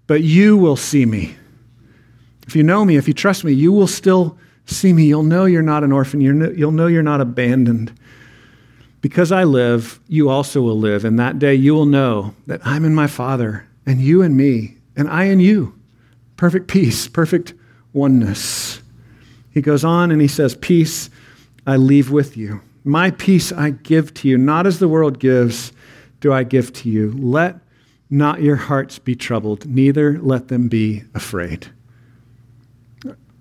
but 0.07 0.23
you 0.23 0.57
will 0.57 0.77
see 0.77 1.05
me. 1.05 1.37
If 2.47 2.57
you 2.57 2.63
know 2.63 2.85
me, 2.85 2.97
if 2.97 3.07
you 3.07 3.15
trust 3.15 3.45
me, 3.45 3.53
you 3.53 3.73
will 3.73 3.87
still 3.87 4.39
see 4.69 4.93
me, 4.93 5.07
you'll 5.07 5.23
know 5.23 5.45
you're 5.45 5.63
not 5.63 5.85
an 5.85 5.93
orphan. 5.93 6.21
You'll 6.21 6.73
know 6.73 6.87
you're 6.87 7.03
not 7.03 7.21
abandoned. 7.21 7.93
Because 9.01 9.33
I 9.33 9.45
live, 9.45 10.01
you 10.09 10.29
also 10.29 10.61
will 10.61 10.79
live. 10.79 11.05
And 11.05 11.19
that 11.19 11.39
day 11.39 11.55
you 11.55 11.75
will 11.75 11.87
know 11.87 12.35
that 12.47 12.61
I'm 12.65 12.85
in 12.85 12.95
my 12.95 13.07
Father, 13.07 13.67
and 13.87 14.01
you 14.01 14.23
in 14.23 14.37
me, 14.37 14.77
and 14.97 15.09
I 15.09 15.25
in 15.25 15.41
you. 15.41 15.79
Perfect 16.37 16.69
peace, 16.69 17.09
perfect 17.09 17.55
oneness. 17.93 18.81
He 19.51 19.61
goes 19.63 19.85
on 19.85 20.11
and 20.11 20.21
he 20.21 20.29
says, 20.29 20.55
Peace 20.57 21.11
I 21.67 21.77
leave 21.77 22.11
with 22.11 22.37
you. 22.37 22.61
My 22.85 23.11
peace 23.11 23.53
I 23.53 23.71
give 23.71 24.15
to 24.15 24.29
you. 24.29 24.39
Not 24.39 24.67
as 24.67 24.79
the 24.79 24.89
world 24.89 25.19
gives, 25.19 25.73
do 26.21 26.33
I 26.33 26.45
give 26.45 26.73
to 26.75 26.89
you. 26.89 27.13
Let 27.13 27.59
not 28.11 28.41
your 28.41 28.57
hearts 28.57 28.99
be 28.99 29.15
troubled, 29.15 29.67
neither 29.67 30.19
let 30.19 30.49
them 30.49 30.69
be 30.69 31.05
afraid. 31.15 31.69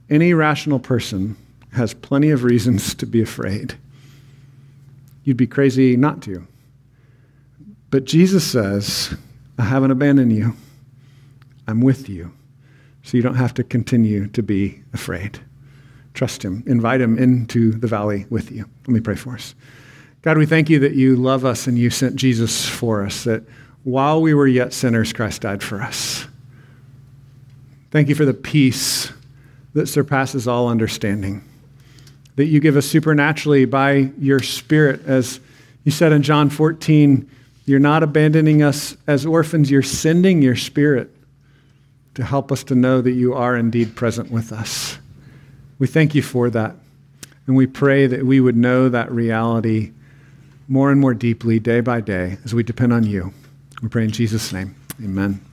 Any 0.09 0.33
rational 0.33 0.79
person 0.79 1.35
has 1.73 1.93
plenty 1.93 2.29
of 2.29 2.43
reasons 2.43 2.95
to 2.95 3.05
be 3.05 3.21
afraid. 3.21 3.75
You'd 5.23 5.37
be 5.37 5.47
crazy 5.47 5.97
not 5.97 6.21
to. 6.23 6.47
But 7.89 8.05
Jesus 8.05 8.49
says, 8.49 9.15
I 9.57 9.63
haven't 9.63 9.91
abandoned 9.91 10.33
you. 10.33 10.55
I'm 11.67 11.81
with 11.81 12.07
you. 12.07 12.31
So 13.03 13.17
you 13.17 13.23
don't 13.23 13.35
have 13.35 13.53
to 13.55 13.63
continue 13.63 14.27
to 14.27 14.41
be 14.41 14.81
afraid. 14.93 15.39
Trust 16.13 16.43
Him. 16.43 16.63
Invite 16.65 17.01
Him 17.01 17.17
into 17.17 17.71
the 17.71 17.87
valley 17.87 18.25
with 18.29 18.51
you. 18.51 18.65
Let 18.87 18.93
me 18.93 18.99
pray 18.99 19.15
for 19.15 19.33
us. 19.33 19.53
God, 20.21 20.37
we 20.37 20.45
thank 20.45 20.69
you 20.69 20.79
that 20.79 20.93
you 20.93 21.15
love 21.15 21.45
us 21.45 21.67
and 21.67 21.77
you 21.77 21.89
sent 21.89 22.15
Jesus 22.15 22.67
for 22.67 23.05
us, 23.05 23.23
that 23.23 23.43
while 23.83 24.21
we 24.21 24.33
were 24.33 24.47
yet 24.47 24.73
sinners, 24.73 25.13
Christ 25.13 25.41
died 25.41 25.63
for 25.63 25.81
us. 25.81 26.25
Thank 27.91 28.09
you 28.09 28.15
for 28.15 28.25
the 28.25 28.33
peace 28.33 29.11
that 29.77 29.87
surpasses 29.87 30.47
all 30.47 30.67
understanding. 30.67 31.43
that 32.37 32.45
you 32.45 32.59
give 32.59 32.77
us 32.77 32.85
supernaturally 32.85 33.65
by 33.65 34.11
your 34.19 34.39
Spirit. 34.39 35.03
As 35.05 35.39
you 35.83 35.91
said 35.91 36.11
in 36.11 36.21
John 36.21 36.49
14, 36.49 37.29
you're 37.65 37.79
not 37.79 38.03
abandoning 38.03 38.61
us 38.63 38.95
as 39.07 39.25
orphans, 39.25 39.69
you're 39.69 39.81
sending 39.81 40.41
your 40.41 40.55
Spirit 40.55 41.09
to 42.13 42.23
help 42.23 42.51
us 42.51 42.63
to 42.65 42.75
know 42.75 43.01
that 43.01 43.11
you 43.11 43.33
are 43.33 43.57
indeed 43.57 43.95
present 43.95 44.31
with 44.31 44.51
us. 44.51 44.99
We 45.79 45.87
thank 45.87 46.15
you 46.15 46.21
for 46.21 46.49
that. 46.51 46.75
And 47.47 47.55
we 47.55 47.65
pray 47.65 48.07
that 48.07 48.25
we 48.25 48.39
would 48.39 48.55
know 48.55 48.89
that 48.89 49.11
reality 49.11 49.91
more 50.67 50.91
and 50.91 51.01
more 51.01 51.13
deeply 51.13 51.59
day 51.59 51.79
by 51.81 52.01
day 52.01 52.37
as 52.45 52.53
we 52.53 52.61
depend 52.61 52.93
on 52.93 53.03
you. 53.03 53.33
We 53.81 53.89
pray 53.89 54.03
in 54.03 54.11
Jesus' 54.11 54.53
name. 54.53 54.75
Amen. 55.03 55.41